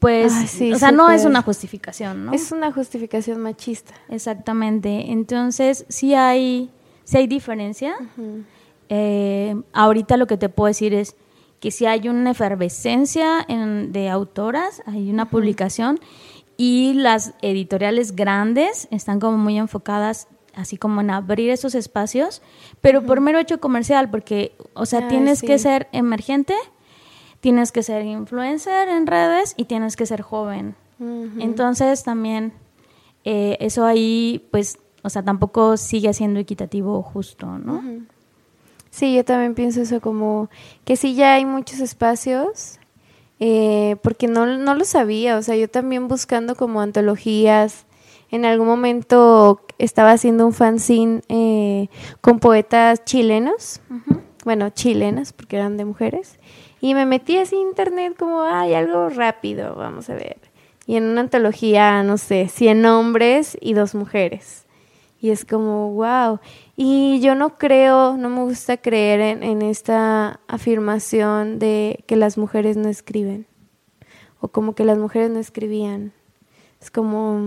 Pues, 0.00 0.60
o 0.60 0.78
sea, 0.78 0.92
no 0.92 1.10
es 1.10 1.24
una 1.24 1.40
justificación, 1.40 2.26
¿no? 2.26 2.34
Es 2.34 2.52
una 2.52 2.70
justificación 2.70 3.40
machista. 3.40 3.94
Exactamente. 4.10 5.10
Entonces, 5.10 5.86
sí 5.88 6.12
hay, 6.12 6.70
sí 7.04 7.16
hay 7.16 7.26
diferencia. 7.26 7.96
Eh, 8.88 9.60
ahorita 9.72 10.16
lo 10.16 10.26
que 10.26 10.36
te 10.36 10.48
puedo 10.48 10.68
decir 10.68 10.94
es, 10.94 11.16
que 11.60 11.70
si 11.70 11.86
hay 11.86 12.08
una 12.08 12.30
efervescencia 12.30 13.46
de 13.48 14.08
autoras, 14.08 14.82
hay 14.86 15.10
una 15.10 15.28
publicación 15.28 15.98
y 16.56 16.94
las 16.94 17.34
editoriales 17.42 18.14
grandes 18.14 18.88
están 18.90 19.20
como 19.20 19.38
muy 19.38 19.58
enfocadas 19.58 20.28
así 20.54 20.76
como 20.76 21.00
en 21.00 21.10
abrir 21.10 21.50
esos 21.50 21.76
espacios, 21.76 22.42
pero 22.80 23.04
por 23.04 23.20
mero 23.20 23.38
hecho 23.38 23.60
comercial, 23.60 24.10
porque, 24.10 24.56
o 24.74 24.86
sea, 24.86 25.04
ah, 25.04 25.08
tienes 25.08 25.40
que 25.40 25.56
ser 25.56 25.86
emergente, 25.92 26.54
tienes 27.40 27.70
que 27.70 27.84
ser 27.84 28.04
influencer 28.04 28.88
en 28.88 29.06
redes 29.06 29.54
y 29.56 29.66
tienes 29.66 29.94
que 29.94 30.04
ser 30.04 30.20
joven. 30.22 30.74
Entonces 31.38 32.02
también 32.02 32.52
eh, 33.22 33.56
eso 33.60 33.86
ahí, 33.86 34.48
pues, 34.50 34.80
o 35.02 35.10
sea, 35.10 35.22
tampoco 35.22 35.76
sigue 35.76 36.12
siendo 36.12 36.40
equitativo 36.40 37.04
justo, 37.04 37.46
¿no? 37.58 37.80
Sí, 38.90 39.14
yo 39.14 39.24
también 39.24 39.54
pienso 39.54 39.82
eso 39.82 40.00
como 40.00 40.48
que 40.84 40.96
sí 40.96 41.14
ya 41.14 41.34
hay 41.34 41.44
muchos 41.44 41.80
espacios, 41.80 42.78
eh, 43.40 43.96
porque 44.02 44.26
no, 44.26 44.46
no 44.46 44.74
lo 44.74 44.84
sabía, 44.84 45.36
o 45.36 45.42
sea, 45.42 45.56
yo 45.56 45.68
también 45.68 46.08
buscando 46.08 46.54
como 46.56 46.80
antologías, 46.80 47.86
en 48.30 48.44
algún 48.44 48.66
momento 48.66 49.60
estaba 49.78 50.12
haciendo 50.12 50.46
un 50.46 50.52
fanzine 50.52 51.22
eh, 51.28 51.88
con 52.20 52.40
poetas 52.40 53.04
chilenos, 53.04 53.80
bueno, 54.44 54.70
chilenas, 54.70 55.32
porque 55.32 55.56
eran 55.56 55.76
de 55.76 55.84
mujeres, 55.84 56.38
y 56.80 56.94
me 56.94 57.06
metí 57.06 57.38
así 57.38 57.56
en 57.56 57.68
internet 57.68 58.14
como, 58.18 58.42
hay 58.42 58.74
algo 58.74 59.08
rápido, 59.08 59.74
vamos 59.74 60.08
a 60.10 60.14
ver. 60.14 60.38
Y 60.86 60.96
en 60.96 61.04
una 61.04 61.20
antología, 61.20 62.02
no 62.02 62.16
sé, 62.16 62.48
100 62.48 62.86
hombres 62.86 63.58
y 63.60 63.74
dos 63.74 63.94
mujeres. 63.94 64.64
Y 65.20 65.30
es 65.30 65.44
como, 65.44 65.92
wow. 65.92 66.38
Y 66.76 67.20
yo 67.20 67.34
no 67.34 67.58
creo, 67.58 68.16
no 68.16 68.28
me 68.28 68.42
gusta 68.42 68.76
creer 68.76 69.20
en, 69.20 69.62
esta 69.62 70.40
afirmación 70.46 71.58
de 71.58 72.04
que 72.06 72.16
las 72.16 72.38
mujeres 72.38 72.76
no 72.76 72.88
escriben. 72.88 73.46
O 74.40 74.48
como 74.48 74.74
que 74.74 74.84
las 74.84 74.98
mujeres 74.98 75.30
no 75.30 75.40
escribían. 75.40 76.12
Es 76.80 76.92
como, 76.92 77.38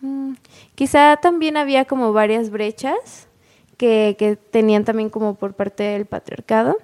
mm, 0.00 0.32
quizá 0.74 1.16
también 1.18 1.56
había 1.56 1.84
como 1.84 2.12
varias 2.12 2.50
brechas 2.50 3.28
que, 3.76 4.16
que 4.18 4.34
tenían 4.34 4.84
también 4.84 5.08
como 5.08 5.34
por 5.34 5.54
parte 5.54 5.84
del 5.84 6.06
patriarcado. 6.06 6.76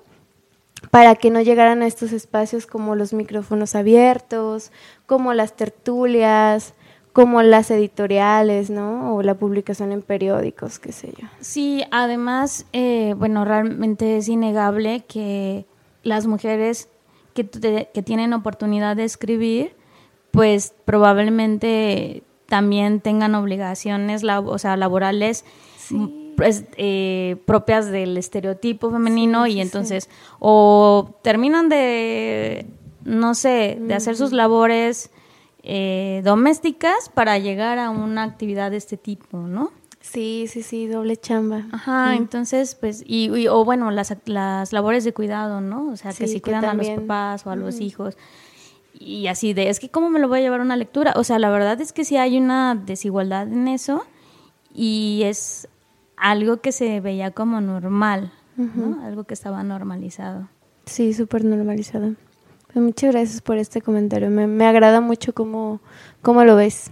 para 0.90 1.16
que 1.16 1.30
no 1.30 1.40
llegaran 1.40 1.82
a 1.82 1.86
estos 1.86 2.12
espacios 2.12 2.66
como 2.66 2.94
los 2.94 3.12
micrófonos 3.12 3.74
abiertos, 3.74 4.70
como 5.06 5.32
las 5.34 5.56
tertulias, 5.56 6.74
como 7.16 7.40
las 7.40 7.70
editoriales, 7.70 8.68
¿no? 8.68 9.16
O 9.16 9.22
la 9.22 9.32
publicación 9.32 9.90
en 9.90 10.02
periódicos, 10.02 10.78
qué 10.78 10.92
sé 10.92 11.14
yo. 11.18 11.26
Sí, 11.40 11.82
además, 11.90 12.66
eh, 12.74 13.14
bueno, 13.16 13.46
realmente 13.46 14.18
es 14.18 14.28
innegable 14.28 15.06
que 15.08 15.64
las 16.02 16.26
mujeres 16.26 16.90
que, 17.32 17.46
que 17.48 18.02
tienen 18.02 18.34
oportunidad 18.34 18.96
de 18.96 19.04
escribir, 19.04 19.74
pues 20.30 20.74
probablemente 20.84 22.22
también 22.50 23.00
tengan 23.00 23.34
obligaciones, 23.34 24.22
o 24.22 24.58
sea, 24.58 24.76
laborales. 24.76 25.46
Pues, 26.36 26.64
eh, 26.76 27.36
propias 27.46 27.90
del 27.90 28.18
estereotipo 28.18 28.90
femenino 28.90 29.46
y 29.46 29.62
entonces 29.62 30.10
o 30.38 31.14
terminan 31.22 31.70
de, 31.70 32.66
no 33.04 33.32
sé, 33.32 33.78
de 33.80 33.94
hacer 33.94 34.16
sus 34.16 34.32
labores 34.32 35.10
eh, 35.68 36.22
domésticas 36.24 37.10
para 37.12 37.38
llegar 37.38 37.80
a 37.80 37.90
una 37.90 38.22
actividad 38.22 38.70
de 38.70 38.76
este 38.76 38.96
tipo, 38.96 39.38
¿no? 39.38 39.72
Sí, 40.00 40.46
sí, 40.48 40.62
sí, 40.62 40.86
doble 40.86 41.16
chamba. 41.16 41.66
Ajá, 41.72 42.14
entonces, 42.14 42.76
pues, 42.76 43.02
y, 43.04 43.48
o 43.48 43.64
bueno, 43.64 43.90
las, 43.90 44.16
las 44.26 44.72
labores 44.72 45.02
de 45.02 45.12
cuidado, 45.12 45.60
¿no? 45.60 45.88
O 45.88 45.96
sea, 45.96 46.12
que 46.12 46.28
si 46.28 46.40
cuidan 46.40 46.64
a 46.64 46.74
los 46.74 46.88
papás 46.88 47.44
o 47.44 47.50
a 47.50 47.56
los 47.56 47.80
hijos. 47.80 48.16
Y 48.94 49.26
así 49.26 49.54
de, 49.54 49.68
es 49.68 49.80
que 49.80 49.88
cómo 49.88 50.08
me 50.08 50.20
lo 50.20 50.28
voy 50.28 50.38
a 50.38 50.42
llevar 50.42 50.60
a 50.60 50.62
una 50.62 50.76
lectura. 50.76 51.12
O 51.16 51.24
sea, 51.24 51.40
la 51.40 51.50
verdad 51.50 51.80
es 51.80 51.92
que 51.92 52.04
sí 52.04 52.16
hay 52.16 52.38
una 52.38 52.76
desigualdad 52.76 53.48
en 53.48 53.66
eso 53.66 54.04
y 54.72 55.22
es 55.24 55.68
algo 56.16 56.58
que 56.58 56.70
se 56.70 57.00
veía 57.00 57.32
como 57.32 57.60
normal, 57.60 58.32
¿no? 58.56 59.04
Algo 59.04 59.24
que 59.24 59.34
estaba 59.34 59.64
normalizado. 59.64 60.48
Sí, 60.86 61.12
súper 61.12 61.44
normalizado. 61.44 62.14
Pues 62.76 62.84
muchas 62.84 63.12
gracias 63.12 63.40
por 63.40 63.56
este 63.56 63.80
comentario. 63.80 64.28
Me, 64.28 64.46
me 64.46 64.66
agrada 64.66 65.00
mucho 65.00 65.32
cómo, 65.32 65.80
cómo 66.20 66.44
lo 66.44 66.56
ves. 66.56 66.90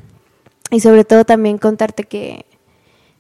Y 0.71 0.81
sobre 0.81 1.05
todo 1.05 1.27
también 1.27 1.59
contarte 1.59 2.05
que 2.05 2.47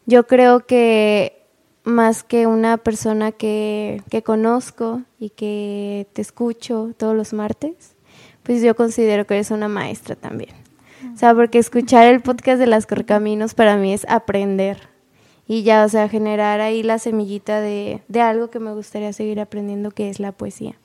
yo 0.06 0.26
creo 0.26 0.60
que 0.60 1.44
más 1.82 2.22
que 2.22 2.46
una 2.46 2.78
persona 2.78 3.32
que, 3.32 4.02
que 4.08 4.22
conozco 4.22 5.02
y 5.18 5.28
que 5.28 6.06
te 6.14 6.22
escucho 6.22 6.94
todos 6.96 7.14
los 7.14 7.34
martes, 7.34 7.96
pues 8.44 8.62
yo 8.62 8.74
considero 8.74 9.26
que 9.26 9.34
eres 9.34 9.50
una 9.50 9.68
maestra 9.68 10.16
también. 10.16 10.54
O 11.14 11.18
sea, 11.18 11.34
porque 11.34 11.58
escuchar 11.58 12.06
el 12.06 12.22
podcast 12.22 12.58
de 12.58 12.66
las 12.66 12.86
Corcaminos 12.86 13.52
para 13.52 13.76
mí 13.76 13.92
es 13.92 14.06
aprender 14.08 14.88
y 15.46 15.64
ya, 15.64 15.84
o 15.84 15.88
sea, 15.90 16.08
generar 16.08 16.62
ahí 16.62 16.82
la 16.82 16.98
semillita 16.98 17.60
de, 17.60 18.00
de 18.08 18.20
algo 18.22 18.48
que 18.48 18.58
me 18.58 18.72
gustaría 18.72 19.12
seguir 19.12 19.38
aprendiendo, 19.38 19.90
que 19.90 20.08
es 20.08 20.18
la 20.18 20.32
poesía. 20.32 20.76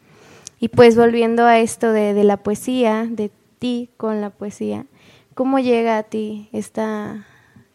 Y 0.60 0.70
pues 0.70 0.96
volviendo 0.98 1.46
a 1.46 1.60
esto 1.60 1.92
de, 1.92 2.14
de 2.14 2.24
la 2.24 2.38
poesía, 2.38 3.08
de 3.10 3.32
ti 3.60 3.90
con 3.98 4.22
la 4.22 4.30
poesía, 4.30 4.86
¿cómo 5.34 5.60
llega 5.60 5.98
a 5.98 6.04
ti 6.04 6.50
esta, 6.52 7.26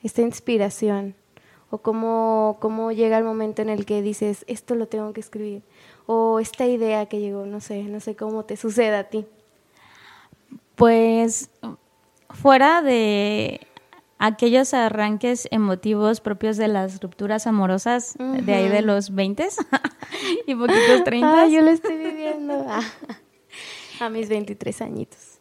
esta 0.03 0.23
inspiración? 0.23 1.15
¿O 1.71 1.79
cómo, 1.79 2.59
cómo 2.61 2.93
llega 2.93 3.19
el 3.19 3.25
momento 3.25 3.63
en 3.63 3.69
el 3.69 3.85
que 3.85 4.03
dices, 4.03 4.45
esto 4.49 4.75
lo 4.75 4.87
tengo 4.87 5.13
que 5.13 5.21
escribir? 5.21 5.63
O 6.07 6.39
esta 6.39 6.67
idea 6.67 7.07
que 7.07 7.21
llegó, 7.21 7.47
no 7.47 7.61
sé, 7.61 7.83
no 7.85 8.01
sé 8.01 8.15
cómo 8.15 8.45
te 8.45 8.57
sucede 8.57 8.95
a 8.95 9.05
ti. 9.05 9.27
Pues 10.77 11.51
fuera 12.29 12.83
de 12.83 13.67
aquellos 14.27 14.73
arranques 14.73 15.47
emotivos 15.51 16.21
propios 16.21 16.57
de 16.57 16.69
las 16.69 17.01
rupturas 17.01 17.47
amorosas 17.47 18.15
de 18.19 18.55
ahí 18.55 18.69
de 18.69 18.81
los 18.81 19.15
20 19.15 19.49
y 20.47 20.55
poquitos 20.55 21.05
30. 21.05 21.49
yo 21.49 21.61
lo 21.61 21.71
estoy 21.71 21.99
viviendo 21.99 22.67
a 24.01 24.09
mis 24.09 24.29
23 24.31 24.81
añitos. 24.83 25.39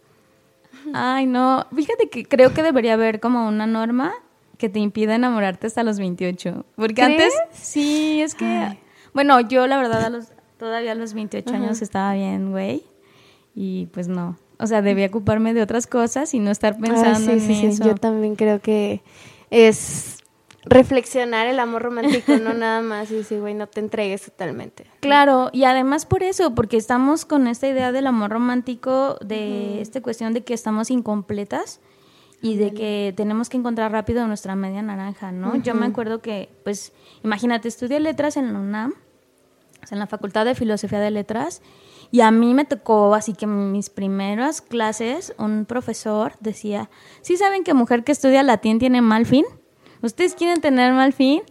Ay, 0.94 1.26
no, 1.28 1.66
fíjate 1.74 2.10
que 2.10 2.26
creo 2.26 2.54
que 2.54 2.62
debería 2.62 2.96
haber 2.96 3.22
como 3.22 3.48
una 3.48 3.68
norma 3.68 4.14
que 4.58 4.68
te 4.68 4.80
impida 4.80 5.16
enamorarte 5.16 5.68
hasta 5.68 5.84
los 5.84 5.98
28, 5.98 6.66
porque 6.76 7.02
antes 7.02 7.34
sí, 7.52 8.22
es 8.22 8.36
que 8.36 8.78
bueno, 9.14 9.40
yo 9.40 9.66
la 9.66 9.78
verdad 9.78 10.04
a 10.04 10.10
los 10.10 10.28
todavía 10.58 10.92
a 10.92 10.96
los 10.96 11.14
28 11.14 11.54
años 11.54 11.82
estaba 11.82 12.14
bien, 12.16 12.52
güey. 12.52 12.84
Y 13.56 13.86
pues 13.88 14.08
no. 14.08 14.38
O 14.60 14.68
sea, 14.68 14.82
debía 14.82 15.08
ocuparme 15.08 15.54
de 15.54 15.62
otras 15.62 15.88
cosas 15.88 16.34
y 16.34 16.40
no 16.40 16.52
estar 16.52 16.78
pensando 16.78 17.32
en 17.32 17.52
eso. 17.52 17.86
Yo 17.86 17.96
también 17.96 18.36
creo 18.36 18.60
que 18.60 19.02
es 19.50 20.24
reflexionar 20.66 21.48
el 21.48 21.60
amor 21.60 21.84
romántico, 21.84 22.38
no 22.38 22.54
nada 22.54 22.82
más 22.82 23.12
y 23.12 23.16
decir, 23.16 23.40
güey, 23.40 23.54
no 23.54 23.68
te 23.68 23.80
entregues 23.80 24.24
totalmente. 24.24 24.86
Claro, 25.02 25.50
y 25.52 25.66
además 25.66 26.06
por 26.06 26.24
eso, 26.24 26.56
porque 26.56 26.78
estamos 26.78 27.26
con 27.26 27.48
esta 27.48 27.68
idea 27.68 27.92
del 27.92 28.08
amor 28.08 28.32
romántico, 28.32 29.18
de 29.26 29.82
esta 29.82 30.02
cuestión 30.02 30.34
de 30.34 30.44
que 30.44 30.54
estamos 30.54 30.90
incompletas 30.90 31.82
y 32.42 32.58
de 32.58 32.74
que 32.74 33.14
tenemos 33.16 33.50
que 33.50 33.58
encontrar 33.58 33.92
rápido 33.92 34.28
nuestra 34.28 34.56
media 34.56 34.82
naranja, 34.82 35.32
¿no? 35.32 35.56
Yo 35.58 35.76
me 35.76 35.86
acuerdo 35.86 36.20
que, 36.20 36.50
pues, 36.64 36.92
imagínate, 37.24 37.68
estudié 37.68 38.00
letras 38.00 38.36
en 38.38 38.52
la 38.52 38.60
UNAM, 38.60 38.94
en 39.90 40.00
la 40.00 40.08
Facultad 40.08 40.46
de 40.46 40.56
Filosofía 40.56 41.00
de 41.00 41.12
Letras, 41.12 41.62
y 42.14 42.22
a 42.22 42.30
mí 42.30 42.54
me 42.54 42.64
tocó, 42.64 43.16
así 43.16 43.34
que 43.34 43.46
en 43.46 43.72
mis 43.72 43.90
primeras 43.90 44.62
clases, 44.62 45.34
un 45.40 45.66
profesor 45.66 46.34
decía, 46.42 46.92
¿sí 47.24 47.38
saben 47.38 47.64
que 47.64 47.74
mujer 47.74 48.04
que 48.04 48.12
estudia 48.12 48.44
latín 48.44 48.78
tiene 48.78 49.02
mal 49.02 49.26
fin? 49.26 49.46
¿Ustedes 50.04 50.36
quieren 50.36 50.62
tener 50.62 50.94
mal 50.94 51.12
fin? 51.14 51.42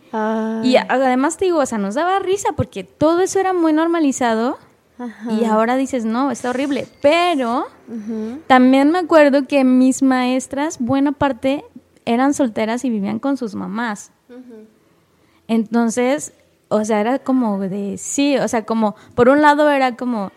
Y 0.63 0.77
además 0.77 1.37
te 1.37 1.47
digo, 1.47 1.59
o 1.59 1.67
sea, 1.67 1.79
nos 1.79 1.97
daba 1.97 2.21
risa 2.21 2.51
porque 2.57 2.85
todo 2.85 3.23
eso 3.23 3.41
era 3.41 3.53
muy 3.53 3.73
normalizado. 3.73 4.57
Y 5.37 5.47
ahora 5.47 5.75
dices, 5.75 6.05
no, 6.05 6.31
está 6.31 6.51
horrible. 6.51 6.87
Pero 7.01 7.67
también 8.47 8.93
me 8.93 9.01
acuerdo 9.01 9.49
que 9.49 9.65
mis 9.65 10.01
maestras, 10.01 10.79
buena 10.79 11.11
parte, 11.11 11.65
eran 12.05 12.35
solteras 12.35 12.85
y 12.85 12.91
vivían 12.91 13.19
con 13.19 13.37
sus 13.37 13.57
mamás. 13.57 14.13
Entonces, 15.49 16.35
o 16.75 16.85
sea, 16.85 17.01
era 17.01 17.19
como 17.19 17.59
de 17.59 17.97
sí, 17.99 18.37
o 18.37 18.49
sea, 18.49 18.65
como, 18.65 18.95
por 19.15 19.29
un 19.29 19.43
lado 19.43 19.71
era 19.71 19.97
como, 19.97 20.33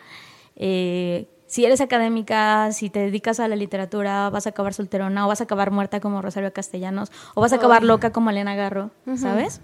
eh, 0.55 1.27
si 1.47 1.65
eres 1.65 1.81
académica, 1.81 2.71
si 2.71 2.89
te 2.89 2.99
dedicas 2.99 3.39
a 3.39 3.47
la 3.47 3.55
literatura, 3.55 4.29
vas 4.29 4.47
a 4.47 4.49
acabar 4.49 4.73
solterona 4.73 5.25
o 5.25 5.29
vas 5.29 5.41
a 5.41 5.45
acabar 5.45 5.71
muerta 5.71 5.99
como 5.99 6.21
Rosario 6.21 6.51
Castellanos 6.53 7.11
o 7.33 7.41
vas 7.41 7.53
a 7.53 7.57
acabar 7.57 7.83
loca 7.83 8.11
como 8.11 8.29
Elena 8.29 8.55
Garro, 8.55 8.91
¿sabes? 9.15 9.61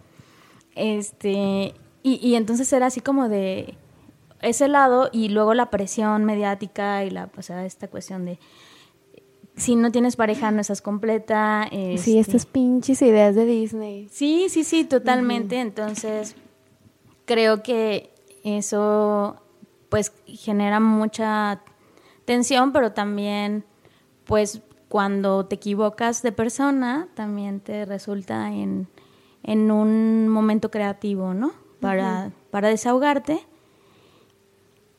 Este, 0.75 1.73
y, 2.03 2.19
y, 2.21 2.36
entonces 2.36 2.71
era 2.71 2.86
así 2.88 3.01
como 3.01 3.27
de 3.27 3.77
ese 4.41 4.67
lado 4.67 5.10
y 5.12 5.29
luego 5.29 5.53
la 5.53 5.69
presión 5.69 6.23
mediática 6.23 7.03
y 7.03 7.10
la, 7.10 7.29
o 7.38 7.41
sea, 7.41 7.65
esta 7.65 7.88
cuestión 7.88 8.25
de 8.25 8.39
si 9.55 9.75
no 9.75 9.91
tienes 9.91 10.15
pareja 10.15 10.51
no 10.51 10.62
estás 10.62 10.81
completa. 10.81 11.67
sí, 11.69 12.17
este 12.17 12.19
estas 12.19 12.45
pinches 12.45 13.01
ideas 13.01 13.36
de 13.36 13.45
Disney. 13.45 14.07
Sí, 14.12 14.47
sí, 14.49 14.63
sí, 14.63 14.84
totalmente. 14.84 15.60
Entonces, 15.60 16.36
creo 17.32 17.63
que 17.63 18.13
eso 18.44 19.38
pues 19.88 20.12
genera 20.26 20.82
mucha 20.82 21.62
tensión, 22.26 22.74
pero 22.74 22.91
también 22.91 23.63
pues 24.26 24.62
cuando 24.89 25.46
te 25.46 25.56
equivocas 25.56 26.24
de 26.24 26.34
persona, 26.34 27.08
también 27.13 27.62
te 27.62 27.86
resulta 27.86 28.52
en, 28.52 28.88
un 29.46 30.28
momento 30.28 30.70
creativo, 30.70 31.34
¿no? 31.34 31.54
Para, 31.80 32.32
para 32.52 32.67
desahogarte 32.67 33.39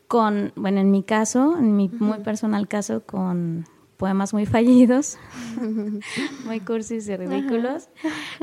con, 0.08 0.52
bueno, 0.56 0.80
en 0.80 0.90
mi 0.90 1.02
caso, 1.02 1.58
en 1.58 1.76
mi 1.76 1.90
muy 1.90 2.20
personal 2.20 2.66
caso, 2.66 3.02
con 3.04 3.66
poemas 3.98 4.32
muy 4.32 4.46
fallidos, 4.46 5.18
muy 6.46 6.60
cursis 6.60 7.06
y 7.08 7.16
ridículos. 7.16 7.88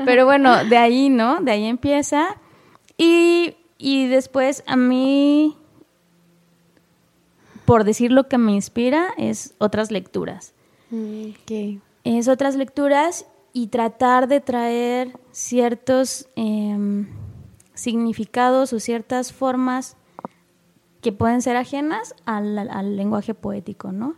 Pero 0.04 0.26
bueno, 0.26 0.64
de 0.64 0.76
ahí, 0.76 1.10
¿no? 1.10 1.40
De 1.40 1.50
ahí 1.50 1.64
empieza. 1.64 2.36
Y 2.96 3.56
y 3.80 4.08
después 4.08 4.62
a 4.66 4.76
mí, 4.76 5.56
por 7.64 7.84
decir 7.84 8.12
lo 8.12 8.28
que 8.28 8.36
me 8.36 8.52
inspira, 8.52 9.08
es 9.16 9.54
otras 9.56 9.90
lecturas. 9.90 10.52
Es 12.04 12.28
otras 12.28 12.56
lecturas 12.56 13.26
y 13.54 13.68
tratar 13.68 14.28
de 14.28 14.40
traer 14.40 15.18
ciertos 15.32 16.28
em, 16.36 17.08
significados 17.72 18.74
o 18.74 18.80
ciertas 18.80 19.32
formas 19.32 19.96
que 21.00 21.12
pueden 21.12 21.40
ser 21.40 21.56
ajenas 21.56 22.14
al, 22.26 22.96
lenguaje 22.96 23.32
poético, 23.32 23.92
¿no? 23.92 24.16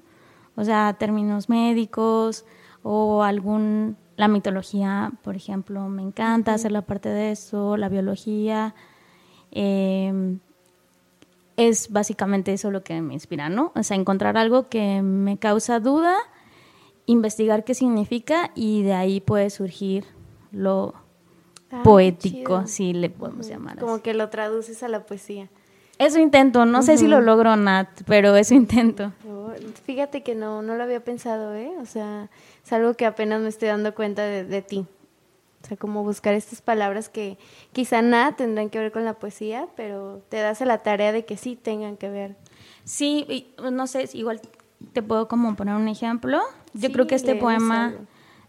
O 0.57 0.65
sea, 0.65 0.97
términos 0.99 1.49
médicos 1.49 2.45
o 2.83 3.23
algún... 3.23 3.97
La 4.17 4.29
mitología, 4.29 5.13
por 5.23 5.37
ejemplo, 5.37 5.89
me 5.89 6.03
encanta 6.03 6.53
hacer 6.53 6.71
la 6.71 6.83
parte 6.83 7.09
de 7.09 7.33
eso, 7.33 7.77
la 7.79 7.89
biología, 7.89 8.75
Em, 9.53 10.41
es 11.57 11.91
básicamente 11.91 12.53
eso 12.53 12.71
lo 12.71 12.83
que 12.83 13.01
me 13.01 13.15
inspira, 13.15 13.49
¿no? 13.49 13.73
O 13.75 13.83
sea, 13.83 13.97
encontrar 13.97 14.37
algo 14.37 14.69
que 14.69 15.03
me 15.03 15.39
causa 15.39 15.81
duda, 15.81 16.17
investigar 17.07 17.65
qué 17.65 17.75
significa 17.75 18.51
y 18.55 18.83
de 18.83 18.95
ahí 18.95 19.21
puede 19.21 19.51
surgir 19.51 20.05
lo 20.51 20.95
ah, 21.71 21.83
poético, 21.83 22.67
si 22.67 22.93
le 22.93 23.11
podemos 23.11 23.49
llamar 23.49 23.79
Como 23.79 24.03
que 24.03 24.15
lo 24.15 24.29
traduces 24.29 24.83
a 24.83 24.89
la 24.89 25.05
poesía. 25.05 25.49
Eso 25.99 26.19
intento, 26.19 26.65
no 26.65 26.83
sé 26.83 26.97
si 26.97 27.07
lo 27.07 27.21
logro, 27.21 27.55
Nat, 27.55 27.89
pero 28.07 28.35
eso 28.35 28.55
intento. 28.55 29.13
fíjate 29.85 30.23
que 30.23 30.35
no, 30.35 30.61
no 30.61 30.75
lo 30.75 30.83
había 30.83 31.05
pensado, 31.05 31.55
¿eh? 31.55 31.71
O 31.81 31.87
sea, 31.87 32.29
es 32.65 32.73
algo 32.73 32.95
que 32.95 33.07
apenas 33.07 33.41
me 33.41 33.49
estoy 33.49 33.69
dando 33.69 33.95
cuenta 33.95 34.23
de, 34.25 34.63
ti. 34.63 34.87
O 35.63 35.67
sea, 35.67 35.77
como 35.77 36.03
buscar 36.03 36.35
estas 36.35 36.61
palabras 36.61 37.09
que 37.09 37.39
quizá 37.73 38.03
nada 38.03 38.33
tendrán 38.35 38.69
que 38.69 38.79
ver 38.79 38.91
con 38.91 39.05
la 39.05 39.15
poesía, 39.15 39.69
pero 39.77 40.23
te 40.29 40.39
das 40.39 40.61
a 40.61 40.65
la 40.65 40.79
tarea 40.79 41.13
de 41.13 41.25
que 41.25 41.37
sí 41.37 41.57
tengan 41.57 41.97
que 41.97 42.11
ver. 42.11 42.37
Sí, 42.85 43.53
no 43.59 43.87
sé, 43.87 44.09
igual 44.13 44.41
te 44.93 45.03
puedo 45.03 45.29
como 45.29 45.55
poner 45.55 45.75
un 45.75 45.89
ejemplo. 45.89 46.41
Yo 46.75 46.91
creo 46.91 47.07
que 47.07 47.15
este 47.15 47.37
poema, 47.37 47.95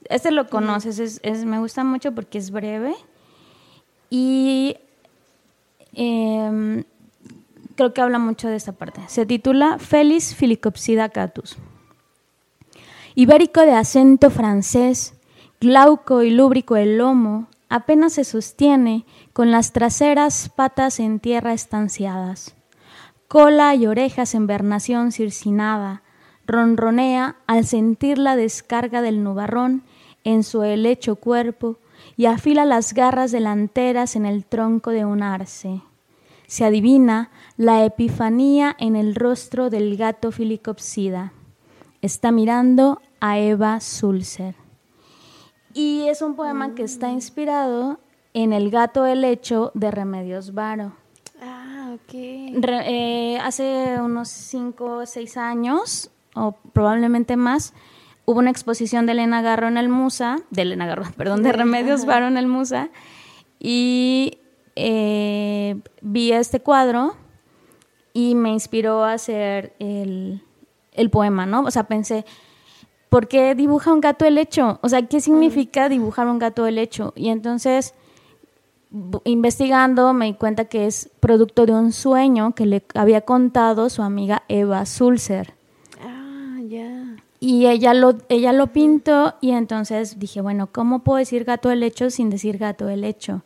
este 0.09 0.31
lo 0.31 0.49
conoces, 0.49 1.19
es, 1.21 1.45
me 1.45 1.59
gusta 1.59 1.83
mucho 1.83 2.13
porque 2.13 2.37
es 2.37 2.49
breve 2.51 2.95
y 4.09 4.77
em, 5.93 6.83
creo 7.75 7.93
que 7.93 8.01
habla 8.01 8.17
mucho 8.17 8.47
de 8.47 8.55
esta 8.55 8.71
parte. 8.71 9.01
Se 9.07 9.25
titula 9.25 9.77
Felis 9.77 10.35
Filicopsida 10.35 11.09
catus. 11.09 11.57
Ibérico 13.15 13.61
de 13.61 13.73
acento 13.73 14.31
francés, 14.31 15.12
glauco 15.63 16.23
y 16.23 16.29
lúbrico 16.29 16.75
el 16.75 16.97
lomo, 16.97 17.47
apenas 17.69 18.13
se 18.13 18.25
sostiene 18.25 19.05
con 19.31 19.49
las 19.49 19.71
traseras 19.71 20.49
patas 20.49 20.99
en 20.99 21.21
tierra 21.21 21.53
estanciadas. 21.53 22.53
Cola 23.29 23.73
y 23.73 23.87
orejas 23.87 24.35
en 24.35 24.45
vernación 24.45 25.13
circinada, 25.13 26.03
ronronea 26.45 27.37
al 27.47 27.65
sentir 27.65 28.17
la 28.17 28.35
descarga 28.35 29.01
del 29.01 29.23
nubarrón 29.23 29.83
en 30.25 30.43
su 30.43 30.63
helecho 30.63 31.15
cuerpo 31.15 31.77
y 32.17 32.25
afila 32.25 32.65
las 32.65 32.93
garras 32.93 33.31
delanteras 33.31 34.17
en 34.17 34.25
el 34.25 34.43
tronco 34.43 34.91
de 34.91 35.05
un 35.05 35.23
arce. 35.23 35.81
Se 36.45 36.65
adivina 36.65 37.29
la 37.55 37.85
epifanía 37.85 38.75
en 38.79 38.97
el 38.97 39.15
rostro 39.15 39.69
del 39.69 39.95
gato 39.95 40.33
filicopsida. 40.33 41.31
Está 42.01 42.33
mirando 42.33 43.01
a 43.21 43.39
Eva 43.39 43.79
Sulzer. 43.79 44.62
Y 45.73 46.07
es 46.07 46.21
un 46.21 46.35
poema 46.35 46.75
que 46.75 46.83
está 46.83 47.09
inspirado 47.09 47.99
en 48.33 48.53
El 48.53 48.69
gato 48.69 49.05
helecho 49.05 49.71
de 49.73 49.91
Remedios 49.91 50.53
Varo. 50.53 50.93
Ah, 51.41 51.95
ok. 51.95 52.13
Eh, 52.13 53.39
hace 53.41 53.99
unos 53.99 54.29
cinco 54.29 54.97
o 54.97 55.05
seis 55.05 55.37
años, 55.37 56.09
o 56.35 56.53
probablemente 56.73 57.37
más, 57.37 57.73
hubo 58.25 58.39
una 58.39 58.49
exposición 58.49 59.05
de 59.05 59.13
Elena 59.13 59.41
Garro 59.41 59.67
en 59.67 59.77
el 59.77 59.89
Musa, 59.89 60.37
de 60.49 60.61
Elena 60.63 60.85
Garro, 60.85 61.05
perdón, 61.17 61.43
de 61.43 61.51
Remedios 61.51 62.05
Varo 62.05 62.27
en 62.27 62.37
el 62.37 62.47
Musa, 62.47 62.89
y 63.59 64.37
eh, 64.75 65.79
vi 66.01 66.31
este 66.31 66.59
cuadro 66.59 67.15
y 68.13 68.35
me 68.35 68.49
inspiró 68.49 69.03
a 69.03 69.13
hacer 69.13 69.73
el, 69.79 70.41
poema, 71.11 71.45
¿no? 71.45 71.61
O 71.61 71.71
sea, 71.71 71.83
pensé, 71.83 72.25
¿por 73.13 73.27
qué 73.27 73.53
dibuja 73.53 73.93
un 73.93 74.01
gato 74.01 74.25
el 74.25 74.39
hecho? 74.39 74.79
O 74.81 74.89
sea, 74.89 75.05
¿qué 75.05 75.21
significa 75.21 75.87
dibujar 75.87 76.27
un 76.27 76.39
gato 76.39 76.65
el 76.65 76.79
hecho? 76.79 77.13
Y 77.15 77.29
entonces, 77.29 77.93
investigando, 79.23 80.13
me 80.13 80.25
di 80.25 80.33
cuenta 80.33 80.65
que 80.65 80.87
es 80.87 81.11
producto 81.19 81.67
de 81.67 81.73
un 81.73 81.91
sueño 81.91 82.55
que 82.55 82.65
le 82.65 82.83
había 82.95 83.21
contado 83.21 83.91
su 83.91 84.01
amiga 84.01 84.41
Eva 84.47 84.87
Sulzer. 84.87 85.53
Ah, 86.01 86.57
ya. 86.67 87.17
Y 87.39 87.67
ella 87.67 87.93
lo, 87.93 88.15
ella 88.29 88.51
lo 88.51 88.73
pintó 88.73 89.35
y 89.41 89.51
entonces 89.51 90.17
dije, 90.17 90.41
bueno, 90.41 90.69
¿cómo 90.71 91.03
puedo 91.03 91.19
decir 91.19 91.43
gato 91.43 91.69
el 91.69 91.83
hecho 91.83 92.09
sin 92.09 92.31
decir 92.31 92.57
gato 92.57 92.89
el 92.89 93.03
hecho? 93.03 93.43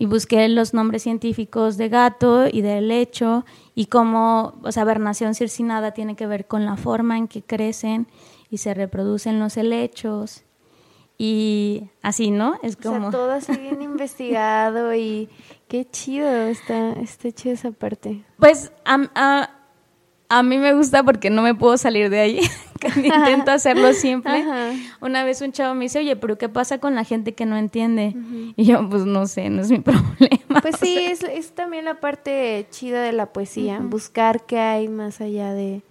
y 0.00 0.06
busqué 0.06 0.48
los 0.48 0.74
nombres 0.74 1.02
científicos 1.02 1.76
de 1.76 1.88
gato 1.88 2.46
y 2.46 2.60
de 2.60 2.78
helecho 2.78 3.44
y 3.74 3.86
cómo, 3.86 4.54
o 4.62 4.70
sea, 4.70 4.84
vernación 4.84 5.34
circinada 5.34 5.90
tiene 5.90 6.14
que 6.14 6.28
ver 6.28 6.46
con 6.46 6.64
la 6.64 6.76
forma 6.76 7.18
en 7.18 7.26
que 7.26 7.42
crecen 7.42 8.06
y 8.50 8.58
se 8.58 8.74
reproducen 8.74 9.38
los 9.38 9.56
helechos 9.56 10.44
y 11.18 11.84
así, 12.02 12.30
¿no? 12.30 12.58
Es 12.62 12.76
como... 12.76 13.08
O 13.08 13.10
sea, 13.10 13.10
todo 13.10 13.32
así 13.32 13.52
bien 13.60 13.82
investigado 13.82 14.94
y 14.94 15.28
qué 15.66 15.84
chido 15.84 16.28
está, 16.30 16.92
está 16.92 17.32
chido 17.32 17.54
esa 17.54 17.72
parte. 17.72 18.24
Pues 18.38 18.72
a, 18.84 19.50
a 20.28 20.42
mí 20.42 20.58
me 20.58 20.74
gusta 20.74 21.02
porque 21.02 21.30
no 21.30 21.42
me 21.42 21.54
puedo 21.54 21.76
salir 21.76 22.10
de 22.10 22.20
ahí. 22.20 22.40
Intento 22.96 23.50
hacerlo 23.50 23.92
siempre. 23.92 24.44
Una 25.00 25.24
vez 25.24 25.40
un 25.40 25.52
chavo 25.52 25.74
me 25.74 25.86
dice, 25.86 25.98
oye, 25.98 26.16
pero 26.16 26.38
¿qué 26.38 26.48
pasa 26.48 26.78
con 26.78 26.94
la 26.94 27.04
gente 27.04 27.34
que 27.34 27.46
no 27.46 27.56
entiende? 27.56 28.14
Y 28.56 28.64
yo, 28.64 28.88
pues 28.88 29.04
no 29.04 29.26
sé, 29.26 29.50
no 29.50 29.62
es 29.62 29.70
mi 29.70 29.80
problema. 29.80 30.60
Pues 30.62 30.76
sí, 30.80 30.98
es, 30.98 31.52
también 31.52 31.84
la 31.84 32.00
parte 32.00 32.66
chida 32.70 33.02
de 33.02 33.12
la 33.12 33.32
poesía, 33.32 33.80
buscar 33.82 34.46
qué 34.46 34.58
hay 34.58 34.88
más 34.88 35.20
allá 35.20 35.52
de 35.52 35.82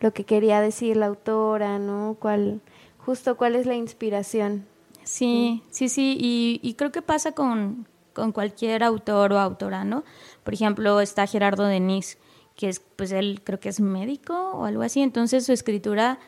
lo 0.00 0.12
que 0.12 0.24
quería 0.24 0.60
decir 0.60 0.96
la 0.96 1.06
autora, 1.06 1.78
¿no? 1.78 2.16
¿Cuál, 2.18 2.60
justo 2.98 3.36
cuál 3.36 3.56
es 3.56 3.66
la 3.66 3.74
inspiración? 3.74 4.66
Sí, 5.04 5.62
sí, 5.70 5.88
sí, 5.88 6.16
y, 6.20 6.60
y 6.62 6.74
creo 6.74 6.92
que 6.92 7.02
pasa 7.02 7.32
con, 7.32 7.86
con 8.12 8.32
cualquier 8.32 8.82
autor 8.82 9.32
o 9.32 9.38
autora, 9.38 9.84
¿no? 9.84 10.04
Por 10.42 10.54
ejemplo, 10.54 11.00
está 11.00 11.26
Gerardo 11.26 11.64
Denis, 11.64 12.18
que 12.56 12.68
es, 12.68 12.80
pues 12.80 13.12
él 13.12 13.42
creo 13.44 13.60
que 13.60 13.68
es 13.68 13.80
médico 13.80 14.52
o 14.52 14.64
algo 14.64 14.82
así, 14.82 15.02
entonces 15.02 15.46
su 15.46 15.52
escritura 15.52 16.18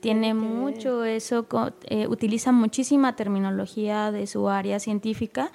tiene 0.00 0.34
mucho 0.34 1.04
eso, 1.04 1.46
eh, 1.84 2.06
utiliza 2.08 2.52
muchísima 2.52 3.16
terminología 3.16 4.12
de 4.12 4.26
su 4.26 4.48
área 4.48 4.78
científica 4.78 5.52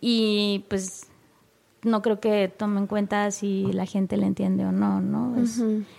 y 0.00 0.64
pues 0.68 1.09
no 1.82 2.02
creo 2.02 2.20
que 2.20 2.52
tome 2.54 2.80
en 2.80 2.86
cuenta 2.86 3.30
si 3.30 3.72
la 3.72 3.86
gente 3.86 4.16
le 4.16 4.26
entiende 4.26 4.64
o 4.64 4.72
no, 4.72 5.00
¿no? 5.00 5.34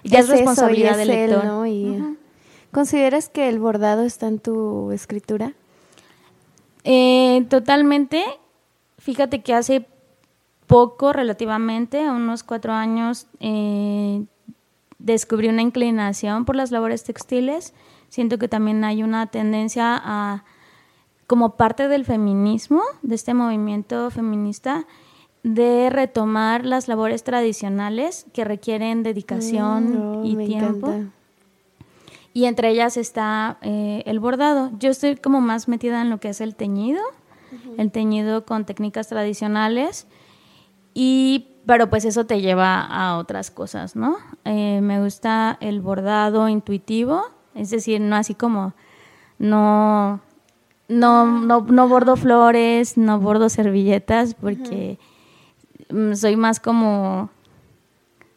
Ya 0.04 0.20
es, 0.20 0.30
responsabilidad 0.30 0.98
del 0.98 1.08
lector. 1.08 2.17
¿Consideras 2.72 3.30
que 3.30 3.50
el 3.50 3.60
bordado 3.60 4.04
está 4.04 4.28
en 4.28 4.39
tu 4.39 4.91
escritura? 4.91 5.54
Eh, 6.84 7.46
totalmente. 7.50 8.24
Fíjate 8.98 9.41
que 9.41 9.54
hace 9.54 9.86
poco, 10.67 11.12
relativamente, 11.12 12.06
a 12.06 12.13
unos 12.13 12.44
cuatro 12.44 12.72
años, 12.72 13.28
eh, 13.39 14.24
descubrí 15.00 15.50
una 15.50 15.62
inclinación 15.62 16.46
por 16.46 16.56
las 16.56 16.72
labores 16.72 17.04
textiles. 17.04 17.74
Siento 18.08 18.38
que 18.38 18.48
también 18.48 18.84
hay 18.84 19.04
una 19.04 19.28
tendencia 19.28 20.00
a, 20.02 20.46
como 21.28 21.58
parte 21.58 21.88
del 21.88 22.06
feminismo, 22.06 22.84
de 23.02 23.15
este 23.15 23.34
movimiento 23.34 24.10
feminista, 24.12 24.86
de 25.43 25.89
retomar 25.89 26.65
las 26.65 26.88
labores 26.88 27.23
tradicionales 27.23 28.25
que 28.34 28.45
requieren 28.45 29.04
dedicación 29.04 30.21
mm, 30.21 30.25
y 30.25 30.45
tiempo. 30.45 30.93
Y 32.34 32.45
entre 32.45 32.69
ellas 32.69 32.95
está 32.95 33.58
eh, 33.62 34.04
el 34.06 34.19
bordado. 34.19 34.71
Yo 34.80 34.89
estoy 34.89 35.15
como 35.17 35.41
más 35.41 35.67
metida 35.67 36.01
en 36.01 36.10
lo 36.10 36.19
que 36.19 36.30
es 36.30 36.41
el 36.41 36.56
teñido, 36.56 37.01
el 37.77 37.91
teñido 37.91 38.45
con 38.45 38.65
técnicas 38.65 39.08
tradicionales. 39.08 40.08
Y 40.93 41.47
pero 41.65 41.89
pues 41.89 42.06
eso 42.06 42.25
te 42.25 42.41
lleva 42.41 42.82
a 42.82 43.17
otras 43.17 43.51
cosas, 43.51 43.95
¿no? 43.95 44.17
Eh, 44.45 44.80
me 44.82 45.01
gusta 45.01 45.58
el 45.62 45.82
bordado 45.82 46.49
intuitivo, 46.49 47.23
es 47.54 47.69
decir, 47.69 48.01
no 48.01 48.15
así 48.15 48.34
como, 48.34 48.73
no, 49.38 50.21
no, 50.88 51.25
no, 51.41 51.88
bordo 51.88 52.15
flores, 52.15 52.97
no 52.97 53.19
bordo 53.19 53.49
servilletas, 53.49 54.34
porque 54.34 54.99
soy 56.13 56.36
más 56.36 56.60
como 56.60 57.30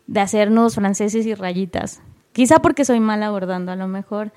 de 0.07 0.21
hacer 0.21 0.51
nudos 0.51 0.75
franceses 0.75 1.27
y 1.27 1.35
rayitas. 1.35 2.03
Quizá 2.33 2.59
porque 2.59 2.85
soy 2.85 3.01
mala 3.01 3.31
bordando, 3.31 3.73
a 3.73 3.77
lo 3.77 3.89
mejor 3.89 4.33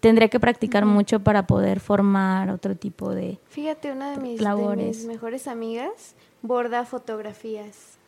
tendría 0.00 0.28
que 0.28 0.40
practicar 0.40 0.86
mucho 0.86 1.20
para 1.20 1.46
poder 1.46 1.80
formar 1.80 2.50
otro 2.50 2.76
tipo 2.76 3.14
de 3.14 3.38
Fíjate, 3.48 3.92
una 3.92 4.12
de 4.12 4.18
mis, 4.18 4.40
de 4.40 4.76
mis 4.76 5.06
mejores 5.06 5.48
amigas 5.48 6.14
borda 6.42 6.84
fotografías. 6.84 7.98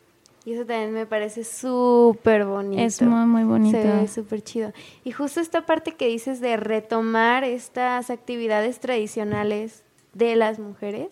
Y 0.45 0.53
eso 0.53 0.67
también 0.67 0.93
me 0.93 1.07
parece 1.07 1.43
súper 1.43 2.45
bonito. 2.45 2.83
Es 2.83 3.01
muy, 3.01 3.25
muy 3.25 3.45
bonito. 3.45 3.81
Se 3.81 3.89
ve 3.89 4.09
súper 4.09 4.43
chido. 4.43 4.73
Y 5.03 5.11
justo 5.13 5.41
esta 5.41 5.65
parte 5.65 5.93
que 5.93 6.07
dices 6.07 6.41
de 6.41 6.59
retomar 6.59 7.45
estas 7.45 8.11
actividades 8.11 8.79
tradicionales 8.79 9.85
de 10.13 10.37
las 10.37 10.59
mujeres, 10.59 11.09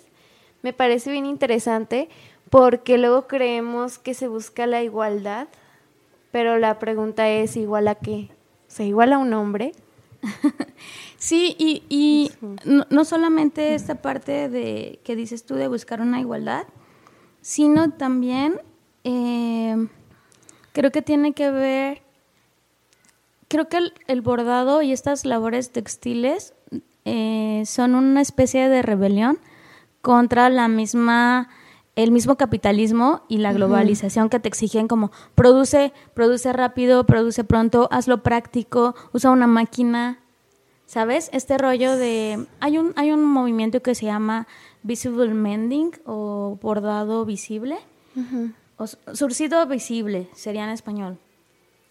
me 0.60 0.74
parece 0.74 1.10
bien 1.10 1.24
interesante 1.24 2.10
porque 2.52 2.98
luego 2.98 3.26
creemos 3.28 3.98
que 3.98 4.12
se 4.12 4.28
busca 4.28 4.66
la 4.66 4.82
igualdad, 4.82 5.48
pero 6.32 6.58
la 6.58 6.78
pregunta 6.78 7.26
es 7.30 7.56
igual 7.56 7.88
a 7.88 7.94
qué? 7.94 8.28
O 8.68 8.70
sea, 8.70 8.84
igual 8.84 9.14
a 9.14 9.18
un 9.18 9.32
hombre. 9.32 9.72
sí, 11.16 11.56
y, 11.58 11.82
y 11.88 12.30
no, 12.66 12.84
no 12.90 13.06
solamente 13.06 13.74
esta 13.74 13.94
parte 13.94 14.50
de 14.50 15.00
que 15.02 15.16
dices 15.16 15.46
tú 15.46 15.54
de 15.54 15.66
buscar 15.66 16.02
una 16.02 16.20
igualdad, 16.20 16.66
sino 17.40 17.90
también 17.92 18.60
eh, 19.04 19.88
creo 20.74 20.90
que 20.90 21.00
tiene 21.00 21.32
que 21.32 21.50
ver, 21.50 22.02
creo 23.48 23.70
que 23.70 23.78
el, 24.08 24.20
bordado 24.20 24.82
y 24.82 24.92
estas 24.92 25.24
labores 25.24 25.72
textiles 25.72 26.52
eh, 27.06 27.62
son 27.64 27.94
una 27.94 28.20
especie 28.20 28.68
de 28.68 28.82
rebelión 28.82 29.38
contra 30.02 30.50
la 30.50 30.68
misma 30.68 31.48
el 31.94 32.10
mismo 32.10 32.36
capitalismo 32.36 33.22
y 33.28 33.38
la 33.38 33.52
globalización 33.52 34.30
que 34.30 34.40
te 34.40 34.48
exigen 34.48 34.88
como 34.88 35.10
produce, 35.34 35.92
produce 36.14 36.52
rápido, 36.52 37.04
produce 37.04 37.44
pronto, 37.44 37.88
hazlo 37.90 38.22
práctico, 38.22 38.94
usa 39.12 39.30
una 39.30 39.46
máquina, 39.46 40.18
¿sabes? 40.86 41.28
Este 41.32 41.58
rollo 41.58 41.96
de 41.96 42.46
hay 42.60 42.78
un 42.78 42.92
hay 42.96 43.12
un 43.12 43.24
movimiento 43.24 43.82
que 43.82 43.94
se 43.94 44.06
llama 44.06 44.46
visible 44.82 45.34
mending 45.34 45.90
o 46.06 46.58
bordado 46.62 47.26
visible 47.26 47.76
o 48.78 48.86
surcido 48.86 49.66
visible 49.66 50.28
sería 50.34 50.64
en 50.64 50.70
español. 50.70 51.18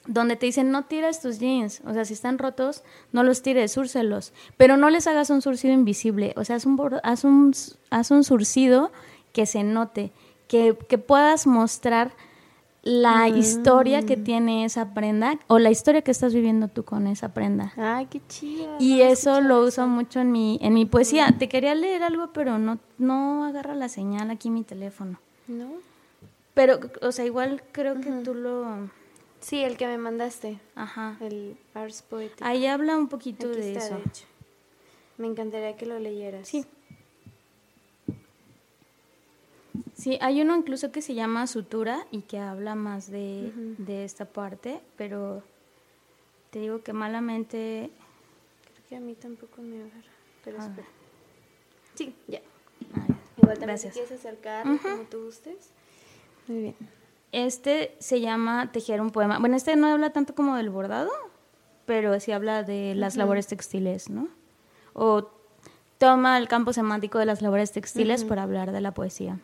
Donde 0.07 0.35
te 0.35 0.47
dicen 0.47 0.71
no 0.71 0.85
tires 0.85 1.21
tus 1.21 1.37
jeans, 1.37 1.83
o 1.85 1.93
sea, 1.93 2.05
si 2.05 2.13
están 2.13 2.39
rotos, 2.39 2.83
no 3.11 3.21
los 3.21 3.43
tires, 3.43 3.71
súrcelos, 3.71 4.33
pero 4.57 4.75
no 4.75 4.89
les 4.89 5.05
hagas 5.05 5.29
un 5.29 5.43
surcido 5.43 5.75
invisible, 5.75 6.33
o 6.37 6.43
sea, 6.43 6.55
haz 6.55 6.65
un, 6.65 6.79
haz 7.03 7.23
un, 7.23 7.53
haz 7.91 8.09
un 8.09 8.23
surcido 8.23 8.91
que 9.33 9.45
se 9.45 9.63
note, 9.63 10.11
que, 10.47 10.73
puedas 10.73 11.47
mostrar 11.47 12.13
la 12.83 13.27
mm. 13.27 13.37
historia 13.37 14.05
que 14.05 14.17
tiene 14.17 14.65
esa 14.65 14.93
prenda 14.93 15.39
o 15.47 15.59
la 15.59 15.69
historia 15.69 16.01
que 16.01 16.11
estás 16.11 16.33
viviendo 16.33 16.67
tú 16.67 16.83
con 16.83 17.07
esa 17.07 17.33
prenda. 17.33 17.73
Ay, 17.77 18.07
qué 18.07 18.21
chido. 18.27 18.75
Y 18.79 19.01
eso 19.01 19.39
lo 19.41 19.61
uso 19.61 19.87
mucho 19.87 20.19
en 20.19 20.31
mi, 20.31 20.59
en 20.61 20.73
mi 20.73 20.85
poesía. 20.85 21.35
Te 21.37 21.47
quería 21.47 21.75
leer 21.75 22.03
algo, 22.03 22.31
pero 22.33 22.57
no, 22.57 22.79
no 22.97 23.45
agarra 23.45 23.75
la 23.75 23.87
señal 23.87 24.31
aquí 24.31 24.49
mi 24.49 24.63
teléfono. 24.63 25.19
¿No? 25.47 25.69
Pero, 26.53 26.79
o 27.01 27.11
sea, 27.11 27.25
igual 27.25 27.63
creo 27.71 27.99
que 28.01 28.11
tú 28.23 28.33
lo... 28.33 28.89
Sí, 29.39 29.63
el 29.63 29.77
que 29.77 29.87
me 29.87 29.97
mandaste. 29.97 30.59
Aja. 30.75 31.17
El 31.21 31.57
Ars 31.73 32.03
Poetic. 32.03 32.41
Ahí 32.41 32.67
habla 32.67 32.97
un 32.97 33.07
poquito 33.07 33.47
de 33.47 33.75
eso. 33.75 33.99
Me 35.17 35.27
encantaría 35.27 35.75
que 35.77 35.85
lo 35.85 35.97
leyeras. 35.99 36.47
Sí. 36.47 36.65
Sí, 40.01 40.17
hay 40.19 40.41
uno 40.41 40.55
incluso 40.55 40.91
que 40.91 41.03
se 41.03 41.13
llama 41.13 41.45
Sutura 41.45 42.07
y 42.09 42.21
que 42.23 42.39
habla 42.39 42.73
más 42.73 43.11
de, 43.11 43.53
esta 43.87 44.25
parte, 44.25 44.81
pero 44.97 45.43
te 46.49 46.57
digo 46.57 46.81
que 46.81 46.91
malamente... 46.91 47.91
Creo 48.63 48.87
que 48.89 48.95
a 48.95 48.99
mí 48.99 49.13
tampoco 49.13 49.61
me 49.61 49.75
agarra, 49.75 50.11
pero 50.43 50.57
ah. 50.59 50.65
espera. 50.65 50.87
Sí, 51.93 52.15
ya. 52.27 52.41
Ah, 52.95 53.05
Igual 53.37 53.59
también 53.59 53.77
si 53.77 53.89
quieres 53.89 54.11
acercar 54.11 54.63
como 54.63 55.03
tú 55.03 55.25
gustes. 55.25 55.69
Muy 56.47 56.61
bien. 56.63 56.75
Este 57.31 57.95
se 57.99 58.21
llama 58.21 58.71
Tejer 58.71 59.01
un 59.01 59.11
poema. 59.11 59.37
Bueno, 59.37 59.55
este 59.55 59.75
no 59.75 59.85
habla 59.85 60.09
tanto 60.09 60.33
como 60.33 60.55
del 60.55 60.71
bordado, 60.71 61.11
pero 61.85 62.19
sí 62.19 62.31
habla 62.31 62.63
de 62.63 62.95
las 62.95 63.17
labores 63.17 63.45
textiles, 63.45 64.09
¿no? 64.09 64.29
O 64.93 65.29
toma 65.99 66.39
el 66.39 66.47
campo 66.47 66.73
semántico 66.73 67.19
de 67.19 67.27
las 67.27 67.43
labores 67.43 67.71
textiles 67.71 68.23
para 68.23 68.41
hablar 68.41 68.71
de 68.71 68.81
la 68.81 68.95
poesía. 68.95 69.39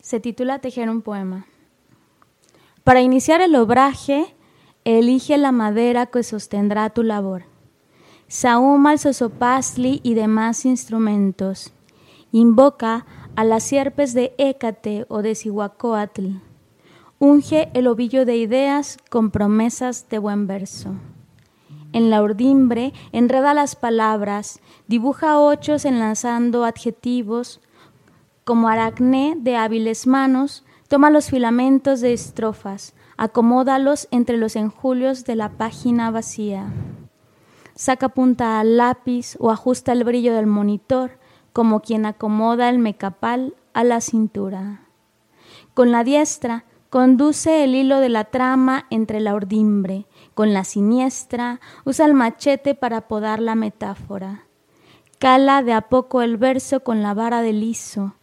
Se 0.00 0.18
titula 0.18 0.60
Tejer 0.60 0.88
un 0.88 1.02
poema. 1.02 1.46
Para 2.84 3.02
iniciar 3.02 3.42
el 3.42 3.54
obraje, 3.54 4.34
elige 4.84 5.36
la 5.36 5.52
madera 5.52 6.06
que 6.06 6.22
sostendrá 6.22 6.88
tu 6.90 7.02
labor. 7.02 7.44
Sahuma 8.26 8.94
el 8.94 8.98
sosopasli 8.98 10.00
y 10.02 10.14
demás 10.14 10.64
instrumentos. 10.64 11.72
Invoca 12.32 13.04
a 13.36 13.44
las 13.44 13.62
sierpes 13.62 14.14
de 14.14 14.34
Écate 14.38 15.04
o 15.08 15.20
de 15.20 15.34
Cihuacóatl. 15.34 16.28
Unge 17.18 17.68
el 17.74 17.86
ovillo 17.86 18.24
de 18.24 18.36
ideas 18.36 18.96
con 19.10 19.30
promesas 19.30 20.08
de 20.08 20.18
buen 20.18 20.46
verso. 20.46 20.94
En 21.92 22.08
la 22.08 22.22
urdimbre 22.22 22.94
enreda 23.12 23.52
las 23.52 23.76
palabras, 23.76 24.60
dibuja 24.86 25.38
ochos 25.38 25.84
enlazando 25.84 26.64
adjetivos, 26.64 27.60
como 28.50 28.66
aracné 28.66 29.36
de 29.38 29.54
hábiles 29.54 30.08
manos, 30.08 30.64
toma 30.88 31.10
los 31.10 31.30
filamentos 31.30 32.00
de 32.00 32.12
estrofas, 32.12 32.94
acomódalos 33.16 34.08
entre 34.10 34.38
los 34.38 34.56
enjulios 34.56 35.24
de 35.24 35.36
la 35.36 35.50
página 35.50 36.10
vacía. 36.10 36.66
Saca 37.76 38.08
punta 38.08 38.58
al 38.58 38.76
lápiz 38.76 39.36
o 39.38 39.52
ajusta 39.52 39.92
el 39.92 40.02
brillo 40.02 40.34
del 40.34 40.48
monitor, 40.48 41.20
como 41.52 41.78
quien 41.78 42.06
acomoda 42.06 42.68
el 42.68 42.80
mecapal 42.80 43.54
a 43.72 43.84
la 43.84 44.00
cintura. 44.00 44.80
Con 45.72 45.92
la 45.92 46.02
diestra 46.02 46.64
conduce 46.88 47.62
el 47.62 47.76
hilo 47.76 48.00
de 48.00 48.08
la 48.08 48.24
trama 48.24 48.86
entre 48.90 49.20
la 49.20 49.36
ordimbre, 49.36 50.06
con 50.34 50.52
la 50.52 50.64
siniestra 50.64 51.60
usa 51.84 52.04
el 52.04 52.14
machete 52.14 52.74
para 52.74 53.02
podar 53.06 53.38
la 53.38 53.54
metáfora. 53.54 54.46
Cala 55.20 55.62
de 55.62 55.72
a 55.72 55.82
poco 55.82 56.20
el 56.20 56.36
verso 56.36 56.80
con 56.80 57.00
la 57.00 57.14
vara 57.14 57.42
de 57.42 57.52
liso, 57.52 58.16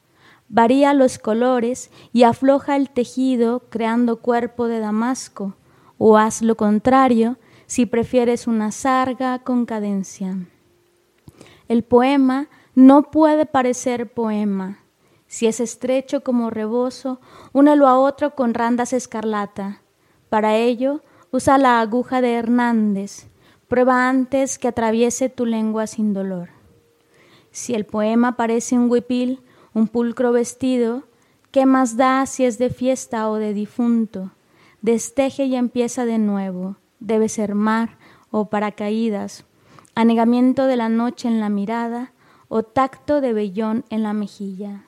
varía 0.50 0.94
los 0.94 1.18
colores 1.18 1.92
y 2.14 2.24
afloja 2.24 2.76
el 2.76 2.90
tejido 2.90 3.64
creando 3.70 4.22
cuerpo 4.22 4.68
de 4.68 4.80
damasco, 4.80 5.56
o 5.98 6.18
haz 6.18 6.42
lo 6.42 6.56
contrario 6.56 7.38
si 7.66 7.86
prefieres 7.86 8.48
una 8.48 8.72
sarga 8.72 9.40
con 9.40 9.66
cadencia. 9.66 10.38
El 11.68 11.84
poema 11.84 12.48
no 12.76 13.12
puede 13.12 13.46
parecer 13.46 14.14
poema. 14.14 14.80
Si 15.28 15.48
es 15.48 15.60
estrecho 15.60 16.24
como 16.24 16.50
rebozo, 16.50 17.20
únelo 17.52 17.88
a 17.88 18.00
otro 18.00 18.36
con 18.36 18.54
randas 18.54 18.94
escarlata. 18.94 19.82
Para 20.30 20.56
ello, 20.56 21.02
usa 21.32 21.58
la 21.58 21.82
aguja 21.82 22.22
de 22.22 22.34
Hernández. 22.34 23.28
Prueba 23.68 24.08
antes 24.08 24.58
que 24.58 24.70
atraviese 24.70 25.28
tu 25.28 25.46
lengua 25.46 25.88
sin 25.88 26.14
dolor. 26.14 26.50
Si 27.52 27.74
el 27.74 27.86
poema 27.86 28.38
parece 28.38 28.78
un 28.78 28.90
huipil, 28.90 29.42
un 29.74 29.88
pulcro 29.88 30.32
vestido, 30.32 31.04
¿qué 31.52 31.66
más 31.66 31.98
da 31.98 32.26
si 32.26 32.46
es 32.46 32.58
de 32.58 32.70
fiesta 32.70 33.30
o 33.30 33.36
de 33.36 33.54
difunto? 33.54 34.32
Desteje 34.82 35.46
y 35.46 35.56
empieza 35.56 36.06
de 36.06 36.18
nuevo. 36.18 36.76
Debe 37.00 37.30
ser 37.30 37.56
mar 37.56 37.98
o 38.32 38.46
paracaídas, 38.50 39.46
anegamiento 39.96 40.66
de 40.66 40.76
la 40.76 40.90
noche 40.90 41.28
en 41.28 41.40
la 41.40 41.50
mirada 41.50 42.14
o 42.48 42.64
tacto 42.64 43.22
de 43.22 43.34
vellón 43.34 43.86
en 43.90 44.04
la 44.04 44.14
mejilla. 44.14 44.86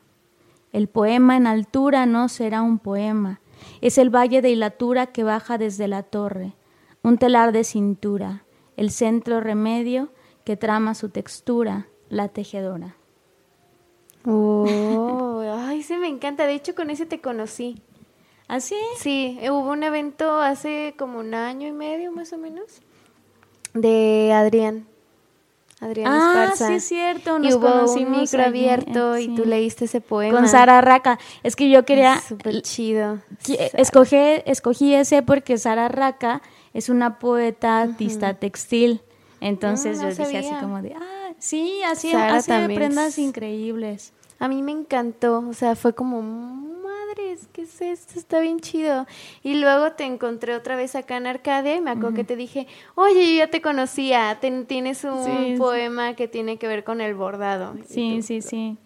El 0.72 0.88
poema 0.88 1.36
en 1.38 1.48
altura 1.48 2.06
no 2.06 2.30
será 2.30 2.62
un 2.62 2.80
poema, 2.80 3.42
es 3.82 3.98
el 3.98 4.10
valle 4.10 4.42
de 4.42 4.52
hilatura 4.52 5.08
que 5.08 5.24
baja 5.24 5.58
desde 5.58 5.88
la 5.88 6.04
torre, 6.04 6.54
un 7.04 7.18
telar 7.18 7.52
de 7.52 7.64
cintura, 7.64 8.44
el 8.78 8.92
centro 8.92 9.42
remedio 9.42 10.10
que 10.44 10.58
trama 10.58 10.96
su 10.96 11.10
textura, 11.10 11.88
la 12.10 12.28
tejedora. 12.30 12.99
Oh, 14.32 15.42
ay, 15.66 15.84
se 15.84 15.98
me 15.98 16.08
encanta. 16.08 16.46
De 16.46 16.54
hecho, 16.54 16.76
con 16.76 16.90
ese 16.90 17.06
te 17.06 17.20
conocí. 17.20 17.82
¿Ah, 18.48 18.60
sí? 18.60 18.78
Sí, 18.98 19.40
hubo 19.44 19.72
un 19.72 19.84
evento 19.84 20.42
hace 20.42 20.96
como 20.98 21.20
un 21.20 21.34
año 21.34 21.68
y 21.68 21.72
medio 21.72 22.12
más 22.12 22.34
o 22.34 22.38
menos 22.38 22.82
de 23.74 24.32
Adrián. 24.34 24.88
Adrián 25.80 26.12
ah, 26.12 26.54
sí 26.56 26.74
es 26.74 26.84
cierto. 26.84 27.40
Nos 27.40 27.52
y 27.52 27.54
hubo 27.54 27.94
un 27.94 28.12
micro 28.12 28.44
abierto 28.44 29.18
y 29.18 29.34
tú 29.34 29.46
leíste 29.46 29.86
ese 29.86 30.02
poema. 30.02 30.38
Con 30.38 30.50
Sara 30.50 30.82
Raca. 30.82 31.20
Es 31.42 31.56
que 31.56 31.70
yo 31.70 31.86
quería... 31.86 32.20
Súper 32.20 32.62
chido. 32.64 33.20
Escogí, 33.74 34.18
escogí 34.46 34.94
ese 34.94 35.22
porque 35.22 35.58
Sara 35.58 35.88
Raca 35.88 36.42
es 36.74 36.90
una 36.90 37.18
poeta 37.18 37.82
artista 37.82 38.34
textil. 38.34 39.02
Entonces 39.40 40.02
yo 40.02 40.10
dije 40.10 40.40
así 40.40 40.54
como 40.60 40.82
de... 40.82 40.96
Ah, 40.96 41.20
Sí, 41.40 41.82
así 41.84 42.12
hace 42.12 42.66
prendas 42.66 43.18
increíbles. 43.18 44.12
A 44.40 44.48
mí 44.48 44.64
me 44.64 44.72
encantó, 44.72 45.46
o 45.48 45.54
sea, 45.54 45.76
fue 45.76 45.94
como, 45.94 46.22
madres, 46.22 47.48
¿qué 47.52 47.64
es 47.64 47.82
esto? 47.82 48.18
Está 48.18 48.40
bien 48.40 48.60
chido. 48.60 49.06
Y 49.44 49.56
luego 49.56 49.92
te 49.94 50.06
encontré 50.06 50.56
otra 50.56 50.76
vez 50.76 50.96
acá 50.96 51.18
en 51.18 51.28
Arcadia 51.28 51.76
y 51.76 51.82
me 51.82 51.92
acuerdo 51.92 52.16
que 52.16 52.24
te 52.24 52.36
dije, 52.36 52.68
oye, 52.96 53.32
yo 53.32 53.38
ya 53.38 53.50
te 53.50 53.62
conocía, 53.62 54.40
tienes 54.40 55.04
un 55.04 55.58
poema 55.58 56.16
que 56.16 56.28
tiene 56.28 56.58
que 56.58 56.68
ver 56.68 56.84
con 56.84 57.02
el 57.02 57.16
bordado. 57.16 57.76
Sí, 57.88 58.22
sí, 58.22 58.42
sí. 58.42 58.78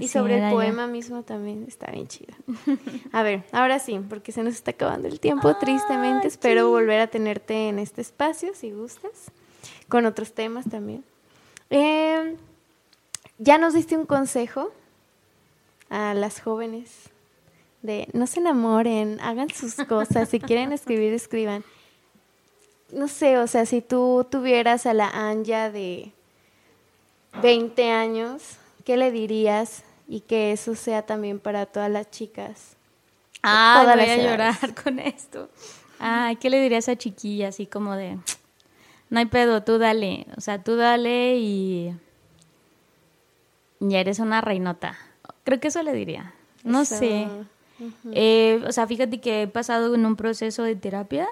y 0.00 0.08
sobre 0.08 0.44
el 0.44 0.52
poema 0.52 0.88
mismo 0.88 1.22
también 1.22 1.64
está 1.68 1.90
bien 1.92 2.08
chido. 2.08 2.34
A 3.12 3.22
ver, 3.22 3.44
ahora 3.52 3.78
sí, 3.78 4.00
porque 4.08 4.32
se 4.32 4.42
nos 4.42 4.54
está 4.54 4.72
acabando 4.72 5.06
el 5.06 5.20
tiempo, 5.20 5.54
tristemente. 5.56 6.26
Espero 6.26 6.70
volver 6.70 7.00
a 7.00 7.06
tenerte 7.06 7.68
en 7.68 7.78
este 7.78 8.00
espacio, 8.00 8.52
si 8.54 8.72
gustas, 8.72 9.30
con 9.88 10.06
otros 10.06 10.32
temas 10.32 10.68
también. 10.68 11.04
Eh, 11.70 12.36
ya 13.38 13.58
nos 13.58 13.74
diste 13.74 13.96
un 13.96 14.06
consejo 14.06 14.72
a 15.90 16.14
las 16.14 16.40
jóvenes 16.40 17.10
de 17.82 18.08
no 18.12 18.26
se 18.26 18.40
enamoren, 18.40 19.20
hagan 19.20 19.50
sus 19.50 19.74
cosas, 19.86 20.28
si 20.28 20.40
quieren 20.40 20.72
escribir, 20.72 21.12
escriban. 21.12 21.64
No 22.92 23.08
sé, 23.08 23.38
o 23.38 23.46
sea, 23.46 23.66
si 23.66 23.82
tú 23.82 24.26
tuvieras 24.30 24.86
a 24.86 24.94
la 24.94 25.08
Anja 25.08 25.70
de 25.70 26.12
20 27.42 27.90
años, 27.90 28.56
¿qué 28.84 28.96
le 28.96 29.10
dirías? 29.12 29.84
Y 30.08 30.20
que 30.20 30.52
eso 30.52 30.74
sea 30.74 31.02
también 31.02 31.38
para 31.38 31.66
todas 31.66 31.90
las 31.90 32.10
chicas. 32.10 32.76
Ah, 33.42 33.82
voy 33.94 34.04
a 34.04 34.16
llorar 34.16 34.74
con 34.82 34.98
esto. 34.98 35.50
Ay, 35.98 36.36
¿qué 36.36 36.48
le 36.48 36.60
dirías 36.60 36.88
a 36.88 36.96
chiquilla 36.96 37.48
así 37.48 37.66
como 37.66 37.94
de 37.94 38.18
no 39.10 39.18
hay 39.20 39.26
pedo, 39.26 39.62
tú 39.62 39.78
dale. 39.78 40.26
O 40.36 40.40
sea, 40.40 40.62
tú 40.62 40.76
dale 40.76 41.36
y 41.38 41.94
ya 43.80 44.00
eres 44.00 44.18
una 44.18 44.40
reinota. 44.40 44.98
Creo 45.48 45.60
que 45.60 45.68
eso 45.68 45.82
le 45.82 45.94
diría. 45.94 46.34
No 46.62 46.84
sé. 46.84 47.26
Eh, 48.12 48.62
o 48.68 48.70
sea, 48.70 48.86
fíjate 48.86 49.18
que 49.18 49.44
he 49.44 49.48
pasado 49.48 49.94
en 49.94 50.04
un 50.04 50.14
proceso 50.14 50.62
de 50.62 50.76
terapia 50.76 51.26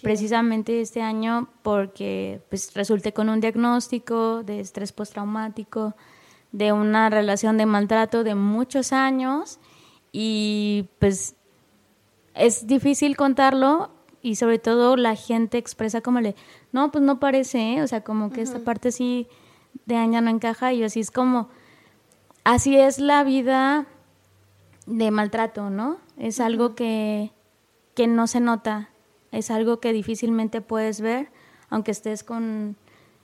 precisamente 0.00 0.80
este 0.80 1.02
año 1.02 1.48
porque 1.62 2.40
pues 2.48 2.72
resulté 2.72 3.12
con 3.12 3.28
un 3.28 3.42
diagnóstico 3.42 4.42
de 4.44 4.60
estrés 4.60 4.92
postraumático, 4.92 5.94
de 6.52 6.72
una 6.72 7.10
relación 7.10 7.58
de 7.58 7.66
maltrato 7.66 8.24
de 8.24 8.34
muchos 8.34 8.94
años 8.94 9.58
y 10.10 10.88
pues 10.98 11.34
es 12.32 12.66
difícil 12.66 13.14
contarlo 13.14 13.90
y 14.22 14.36
sobre 14.36 14.58
todo 14.58 14.96
la 14.96 15.16
gente 15.16 15.58
expresa 15.58 16.00
como 16.00 16.22
le, 16.22 16.34
no, 16.72 16.90
pues 16.90 17.04
no 17.04 17.20
parece, 17.20 17.74
¿eh? 17.74 17.82
o 17.82 17.88
sea, 17.88 18.00
como 18.00 18.30
que 18.30 18.40
esta 18.40 18.60
parte 18.60 18.90
sí 18.90 19.28
de 19.84 19.96
año 19.96 20.22
no 20.22 20.30
encaja 20.30 20.72
y 20.72 20.82
así 20.82 21.00
es 21.00 21.10
como, 21.10 21.50
así 22.44 22.76
es 22.76 22.98
la 22.98 23.24
vida 23.24 23.86
de 24.86 25.10
maltrato, 25.10 25.70
¿no? 25.70 25.98
Es 26.18 26.40
algo 26.40 26.74
que, 26.74 27.32
que 27.94 28.06
no 28.06 28.26
se 28.26 28.40
nota, 28.40 28.90
es 29.32 29.50
algo 29.50 29.80
que 29.80 29.92
difícilmente 29.92 30.60
puedes 30.60 31.00
ver, 31.00 31.28
aunque 31.70 31.90
estés 31.90 32.22
con, 32.22 32.76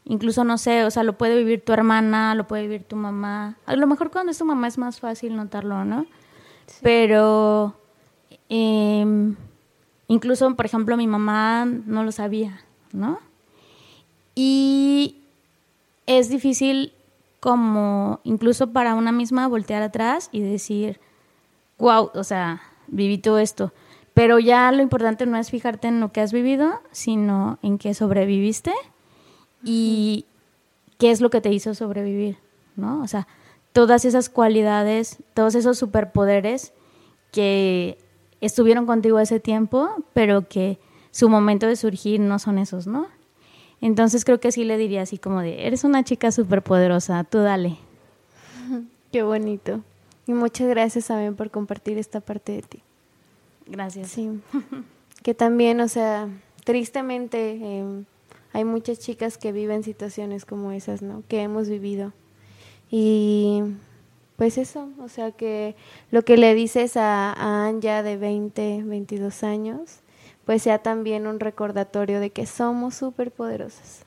incluso 0.05 0.43
no 0.45 0.59
sé, 0.59 0.85
o 0.85 0.91
sea, 0.91 1.05
lo 1.05 1.17
puede 1.17 1.37
vivir 1.37 1.65
tu 1.65 1.73
hermana, 1.73 2.35
lo 2.35 2.47
puede 2.47 2.63
vivir 2.63 2.85
tu 2.85 2.97
mamá. 2.97 3.57
A 3.67 3.77
lo 3.77 3.87
mejor 3.87 4.11
cuando 4.11 4.33
es 4.33 4.39
tu 4.39 4.45
mamá 4.45 4.67
es 4.67 4.79
más 4.79 4.99
fácil 4.99 5.37
notarlo, 5.37 5.85
¿no? 5.85 6.07
Pero 6.83 7.77
eh, 8.49 9.35
incluso, 10.09 10.55
por 10.57 10.67
ejemplo, 10.67 10.97
mi 10.97 11.07
mamá 11.07 11.65
no 11.65 12.05
lo 12.05 12.13
sabía, 12.13 12.65
¿no? 12.93 13.21
Y 14.35 15.17
es 16.07 16.29
difícil 16.29 16.93
como 17.41 18.21
incluso 18.23 18.73
para 18.73 18.95
una 18.95 19.13
misma 19.13 19.49
voltear 19.49 19.83
atrás 19.83 20.29
y 20.31 20.41
decir, 20.41 21.01
wow, 21.79 22.11
o 22.15 22.23
sea, 22.25 22.63
viví 22.87 23.19
todo 23.19 23.39
esto. 23.39 23.73
Pero 24.13 24.39
ya 24.39 24.71
lo 24.73 24.83
importante 24.83 25.25
no 25.27 25.39
es 25.39 25.51
fijarte 25.51 25.89
en 25.89 26.01
lo 26.01 26.13
que 26.13 26.21
has 26.21 26.33
vivido, 26.33 26.81
sino 26.91 27.59
en 27.63 27.79
qué 27.79 27.95
sobreviviste 27.95 28.73
y 29.65 30.27
qué 30.99 31.11
es 31.11 31.21
lo 31.21 31.31
que 31.31 31.41
te 31.41 31.51
hizo 31.51 31.75
sobrevivir, 31.75 32.37
¿no? 32.77 33.03
O 33.03 33.09
sea, 33.09 33.27
todas 33.73 34.05
esas 34.05 34.29
cualidades, 34.29 35.19
todos 35.33 35.55
esos 35.55 35.79
superpoderes 35.79 36.73
que 37.33 37.99
estuvieron 38.41 38.87
contigo 38.87 39.19
ese 39.19 39.41
tiempo, 39.41 39.89
pero 40.13 40.49
que 40.49 40.79
su 41.11 41.29
momento 41.29 41.67
de 41.67 41.77
surgir 41.77 42.21
no 42.21 42.39
son 42.39 42.59
esos, 42.59 42.87
¿no? 42.87 43.07
Entonces 43.81 44.25
creo 44.25 44.41
que 44.41 44.53
sí 44.53 44.65
le 44.65 44.77
diría 44.77 45.03
así 45.03 45.19
como 45.19 45.41
de, 45.41 45.67
eres 45.67 45.85
una 45.85 46.05
chica 46.05 46.33
superpoderosa, 46.33 47.25
tú 47.25 47.39
dale. 47.39 47.79
Qué 49.13 49.23
bonito. 49.23 49.83
Y 50.27 50.33
muchas 50.33 50.69
gracias 50.69 51.07
también 51.07 51.35
por 51.35 51.51
compartir 51.51 51.99
esta 51.99 52.21
parte 52.21 52.53
de 52.53 52.63
ti. 52.63 52.83
Gracias. 53.67 54.11
Sí. 54.11 54.31
que 55.23 55.35
también, 55.35 55.81
o 55.81 55.89
sea, 55.89 56.29
tristemente 56.65 57.53
em, 57.53 58.05
hay 58.53 58.65
muchas 58.65 58.99
chicas 58.99 59.39
que 59.39 59.53
viven 59.53 59.83
situaciones 59.83 60.45
como 60.45 60.73
esas, 60.73 61.03
¿no? 61.03 61.23
Que 61.29 61.43
hemos 61.43 61.69
vivido. 61.69 62.13
Y 62.91 63.63
pues 64.37 64.59
eso, 64.59 64.89
o 65.01 65.09
sea 65.09 65.33
que 65.33 65.77
lo 66.11 66.23
que 66.23 66.37
le 66.37 66.55
dices 66.55 66.97
a, 66.97 67.33
a 67.33 67.67
Anja 67.67 68.03
de 68.03 68.17
20, 68.17 68.83
22 68.85 69.43
años, 69.45 70.01
pues 70.51 70.65
sea 70.65 70.79
también 70.79 71.29
un 71.29 71.39
recordatorio 71.39 72.19
de 72.19 72.31
que 72.31 72.45
somos 72.45 72.97
súper 72.97 73.31
poderosas 73.31 74.05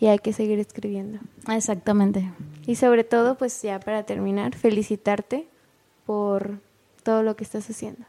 y 0.00 0.06
hay 0.06 0.18
que 0.18 0.32
seguir 0.32 0.58
escribiendo. 0.58 1.18
Exactamente. 1.46 2.32
Y 2.66 2.76
sobre 2.76 3.04
todo, 3.04 3.34
pues 3.34 3.60
ya 3.60 3.78
para 3.80 4.04
terminar, 4.04 4.54
felicitarte 4.54 5.46
por 6.06 6.52
todo 7.02 7.22
lo 7.22 7.36
que 7.36 7.44
estás 7.44 7.68
haciendo. 7.68 8.00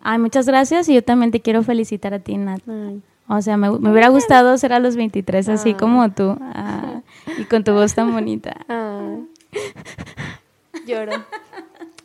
Ay, 0.00 0.18
muchas 0.18 0.46
gracias 0.46 0.88
y 0.88 0.94
yo 0.94 1.04
también 1.04 1.30
te 1.30 1.42
quiero 1.42 1.62
felicitar 1.62 2.14
a 2.14 2.20
ti, 2.20 2.38
Nat. 2.38 2.62
O 3.28 3.42
sea, 3.42 3.58
me, 3.58 3.68
hubiera 3.68 4.08
gustado 4.08 4.56
ser 4.56 4.72
a 4.72 4.78
los 4.78 4.96
23 4.96 5.46
así 5.50 5.74
como 5.74 6.10
tú 6.12 6.38
ah, 6.40 7.02
y 7.36 7.44
con 7.44 7.64
tu 7.64 7.74
voz 7.74 7.94
tan 7.94 8.14
bonita. 8.14 8.56
Lloro. 10.86 11.22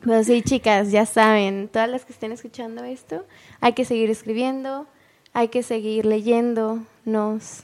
Pues 0.03 0.27
sí, 0.27 0.41
chicas, 0.41 0.91
ya 0.91 1.05
saben, 1.05 1.69
todas 1.69 1.87
las 1.87 2.03
que 2.03 2.11
estén 2.11 2.33
escuchando 2.33 2.83
esto, 2.83 3.25
hay 3.61 3.71
que 3.71 3.85
seguir 3.85 4.09
escribiendo, 4.09 4.87
hay 5.35 5.49
que 5.49 5.63
seguir 5.63 6.05
leyéndonos 6.05 7.63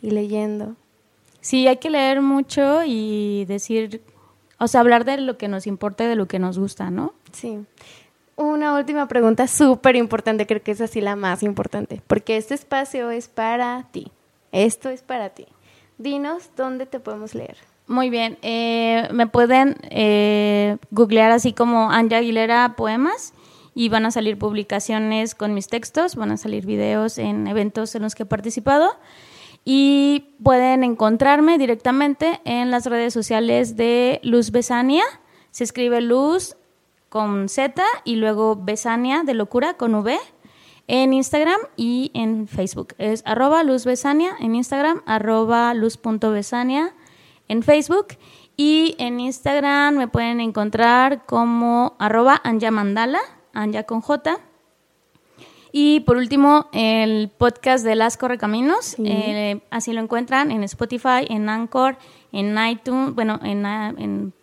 y 0.00 0.10
leyendo. 0.10 0.76
Sí, 1.42 1.68
hay 1.68 1.76
que 1.76 1.90
leer 1.90 2.22
mucho 2.22 2.84
y 2.86 3.44
decir, 3.44 4.00
o 4.58 4.66
sea, 4.66 4.80
hablar 4.80 5.04
de 5.04 5.18
lo 5.18 5.36
que 5.36 5.46
nos 5.46 5.66
importa 5.66 6.04
y 6.04 6.06
de 6.06 6.16
lo 6.16 6.26
que 6.26 6.38
nos 6.38 6.58
gusta, 6.58 6.90
¿no? 6.90 7.12
Sí. 7.32 7.58
Una 8.36 8.74
última 8.74 9.08
pregunta 9.08 9.46
súper 9.46 9.94
importante, 9.96 10.46
creo 10.46 10.62
que 10.62 10.70
es 10.70 10.80
así 10.80 11.02
la 11.02 11.14
más 11.14 11.42
importante, 11.42 12.00
porque 12.06 12.38
este 12.38 12.54
espacio 12.54 13.10
es 13.10 13.28
para 13.28 13.86
ti, 13.92 14.10
esto 14.50 14.88
es 14.88 15.02
para 15.02 15.28
ti. 15.30 15.46
Dinos 15.98 16.48
dónde 16.56 16.86
te 16.86 16.98
podemos 16.98 17.34
leer. 17.34 17.58
Muy 17.86 18.08
bien, 18.08 18.38
eh, 18.40 19.06
me 19.12 19.26
pueden 19.26 19.76
eh, 19.90 20.78
googlear 20.90 21.30
así 21.30 21.52
como 21.52 21.90
Anja 21.90 22.16
Aguilera 22.16 22.72
Poemas 22.74 23.34
y 23.74 23.88
van 23.88 24.06
a 24.06 24.10
salir 24.10 24.38
publicaciones 24.38 25.34
con 25.34 25.54
mis 25.54 25.68
textos, 25.68 26.16
van 26.16 26.30
a 26.30 26.36
salir 26.36 26.66
videos 26.66 27.18
en 27.18 27.46
eventos 27.46 27.94
en 27.94 28.02
los 28.02 28.14
que 28.14 28.24
he 28.24 28.26
participado 28.26 28.96
y 29.64 30.34
pueden 30.42 30.84
encontrarme 30.84 31.58
directamente 31.58 32.40
en 32.44 32.70
las 32.70 32.86
redes 32.86 33.14
sociales 33.14 33.76
de 33.76 34.20
Luz 34.22 34.50
Besania. 34.50 35.04
Se 35.50 35.64
escribe 35.64 36.00
Luz 36.00 36.56
con 37.08 37.48
Z 37.48 37.82
y 38.04 38.16
luego 38.16 38.56
Besania 38.56 39.22
de 39.22 39.34
locura 39.34 39.74
con 39.74 39.94
V 39.94 40.18
en 40.88 41.12
Instagram 41.12 41.60
y 41.76 42.10
en 42.14 42.48
Facebook. 42.48 42.94
Es 42.98 43.22
arroba 43.24 43.62
Luz 43.62 43.84
Besania 43.84 44.32
en 44.40 44.54
Instagram, 44.54 45.02
arroba 45.06 45.72
luz.besania 45.74 46.94
en 47.48 47.62
Facebook 47.62 48.08
y 48.56 48.96
en 48.98 49.20
Instagram 49.20 49.96
me 49.96 50.08
pueden 50.08 50.40
encontrar 50.40 51.24
como 51.24 51.94
arroba 51.98 52.40
Anja 52.44 52.70
Mandala 52.70 53.20
Anja 53.52 53.84
con 53.84 54.00
J. 54.00 54.38
Y 55.72 56.00
por 56.00 56.18
último, 56.18 56.68
el 56.72 57.30
podcast 57.30 57.84
de 57.84 57.94
Las 57.94 58.18
Correcaminos. 58.18 58.96
Eh, 58.98 59.62
así 59.70 59.92
lo 59.92 60.02
encuentran 60.02 60.50
en 60.50 60.62
Spotify, 60.64 61.26
en 61.28 61.48
Anchor, 61.48 61.96
en 62.30 62.56
iTunes, 62.68 63.14
bueno, 63.14 63.40
en, 63.42 63.64
en 63.64 64.34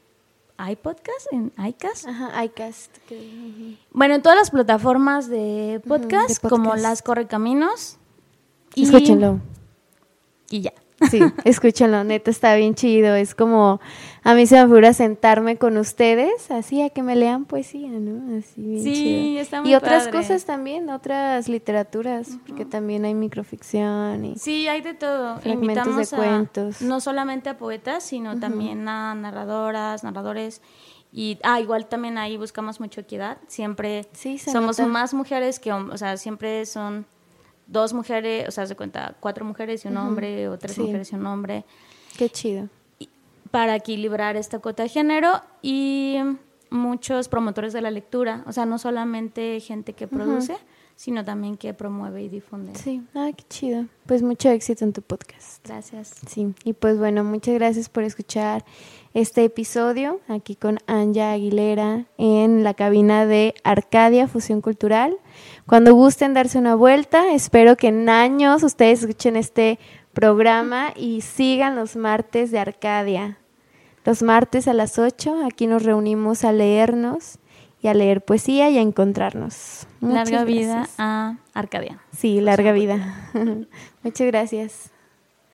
iPodcast, 0.59 1.27
en 1.31 1.53
iCast. 1.63 2.07
Ajá, 2.07 2.43
iCast. 2.45 2.97
Bueno, 3.91 4.15
en 4.15 4.21
todas 4.21 4.37
las 4.37 4.49
plataformas 4.49 5.29
de 5.29 5.81
podcast, 5.87 6.45
como 6.45 6.75
Las 6.75 7.01
Correcaminos. 7.01 7.97
Y, 8.75 8.83
Escúchenlo. 8.83 9.39
Sí, 11.09 11.21
escúchenlo, 11.45 12.03
neta 12.03 12.31
está 12.31 12.55
bien 12.55 12.75
chido. 12.75 13.15
Es 13.15 13.35
como, 13.35 13.79
a 14.23 14.33
mí 14.33 14.45
se 14.45 14.55
me 14.55 14.63
figura 14.63 14.93
sentarme 14.93 15.57
con 15.57 15.77
ustedes, 15.77 16.51
así 16.51 16.81
a 16.81 16.89
que 16.89 17.03
me 17.03 17.15
lean 17.15 17.45
poesía, 17.45 17.89
¿no? 17.89 18.37
Así 18.37 18.61
bien 18.61 18.83
sí, 18.83 19.37
está 19.37 19.61
muy 19.61 19.71
Y 19.71 19.75
otras 19.75 20.07
cosas 20.07 20.45
también, 20.45 20.89
otras 20.89 21.47
literaturas, 21.47 22.37
porque 22.47 22.65
también 22.65 23.05
hay 23.05 23.13
microficción 23.13 24.25
y. 24.25 24.35
Sí, 24.37 24.67
hay 24.67 24.81
de 24.81 24.93
todo. 24.93 25.39
Fragmentos 25.39 26.09
de 26.09 26.15
cuentos. 26.15 26.81
No 26.81 26.99
solamente 26.99 27.49
a 27.49 27.57
poetas, 27.57 28.03
sino 28.03 28.39
también 28.39 28.87
a 28.87 29.15
narradoras, 29.15 30.03
narradores. 30.03 30.61
Y, 31.11 31.39
ah, 31.43 31.59
igual 31.59 31.87
también 31.87 32.17
ahí 32.19 32.37
buscamos 32.37 32.79
mucho 32.79 33.01
equidad. 33.01 33.39
Siempre 33.47 34.07
somos 34.37 34.79
más 34.79 35.13
mujeres 35.13 35.59
que 35.59 35.71
hombres, 35.73 35.95
o 35.95 35.97
sea, 35.97 36.17
siempre 36.17 36.65
son 36.65 37.07
dos 37.69 37.93
mujeres, 37.93 38.47
o 38.47 38.51
sea, 38.51 38.65
se 38.65 38.75
cuenta 38.75 39.15
cuatro 39.19 39.45
mujeres 39.45 39.85
y 39.85 39.87
un 39.87 39.97
hombre, 39.97 40.49
o 40.49 40.57
tres 40.57 40.77
mujeres 40.77 41.11
y 41.11 41.15
un 41.15 41.25
hombre. 41.25 41.65
Qué 42.17 42.29
chido. 42.29 42.67
Para 43.51 43.75
equilibrar 43.75 44.35
esta 44.35 44.59
cuota 44.59 44.83
de 44.83 44.89
género 44.89 45.41
y 45.61 46.17
muchos 46.69 47.29
promotores 47.29 47.73
de 47.73 47.81
la 47.81 47.91
lectura, 47.91 48.43
o 48.47 48.51
sea, 48.51 48.65
no 48.65 48.77
solamente 48.77 49.59
gente 49.59 49.93
que 49.93 50.07
produce, 50.07 50.57
sino 50.99 51.23
también 51.23 51.55
que 51.55 51.73
promueve 51.73 52.23
y 52.23 52.27
difunde. 52.27 52.75
Sí, 52.75 53.01
ah, 53.15 53.29
qué 53.33 53.45
chido. 53.47 53.85
Pues 54.05 54.21
mucho 54.21 54.49
éxito 54.49 54.83
en 54.83 54.91
tu 54.91 55.01
podcast. 55.01 55.65
Gracias. 55.65 56.11
Sí, 56.27 56.53
y 56.65 56.73
pues 56.73 56.99
bueno, 56.99 57.23
muchas 57.23 57.53
gracias 57.53 57.87
por 57.87 58.03
escuchar 58.03 58.65
este 59.13 59.45
episodio 59.45 60.19
aquí 60.27 60.57
con 60.57 60.79
Anja 60.87 61.31
Aguilera 61.31 62.03
en 62.17 62.65
la 62.65 62.73
cabina 62.73 63.25
de 63.25 63.55
Arcadia 63.63 64.27
Fusión 64.27 64.59
Cultural. 64.59 65.15
Cuando 65.65 65.93
gusten 65.93 66.33
darse 66.33 66.57
una 66.57 66.75
vuelta, 66.75 67.33
espero 67.33 67.77
que 67.77 67.87
en 67.87 68.09
años 68.09 68.61
ustedes 68.63 68.99
escuchen 68.99 69.37
este 69.37 69.79
programa 70.11 70.91
y 70.97 71.21
sigan 71.21 71.77
los 71.77 71.95
martes 71.95 72.51
de 72.51 72.59
Arcadia. 72.59 73.37
Los 74.03 74.21
martes 74.21 74.67
a 74.67 74.73
las 74.73 74.99
8 74.99 75.45
aquí 75.45 75.65
nos 75.65 75.83
reunimos 75.83 76.43
a 76.43 76.51
leernos 76.51 77.39
y 77.81 77.87
a 77.87 77.93
leer 77.93 78.21
poesía 78.21 78.69
y 78.69 78.77
a 78.77 78.81
encontrarnos. 78.81 79.87
larga 80.01 80.43
vida 80.43 80.87
a 80.97 81.37
Arcadia. 81.53 81.99
Sí, 82.15 82.41
larga 82.41 82.71
vida. 82.71 83.29
Muchas 84.03 84.27
gracias. 84.27 84.91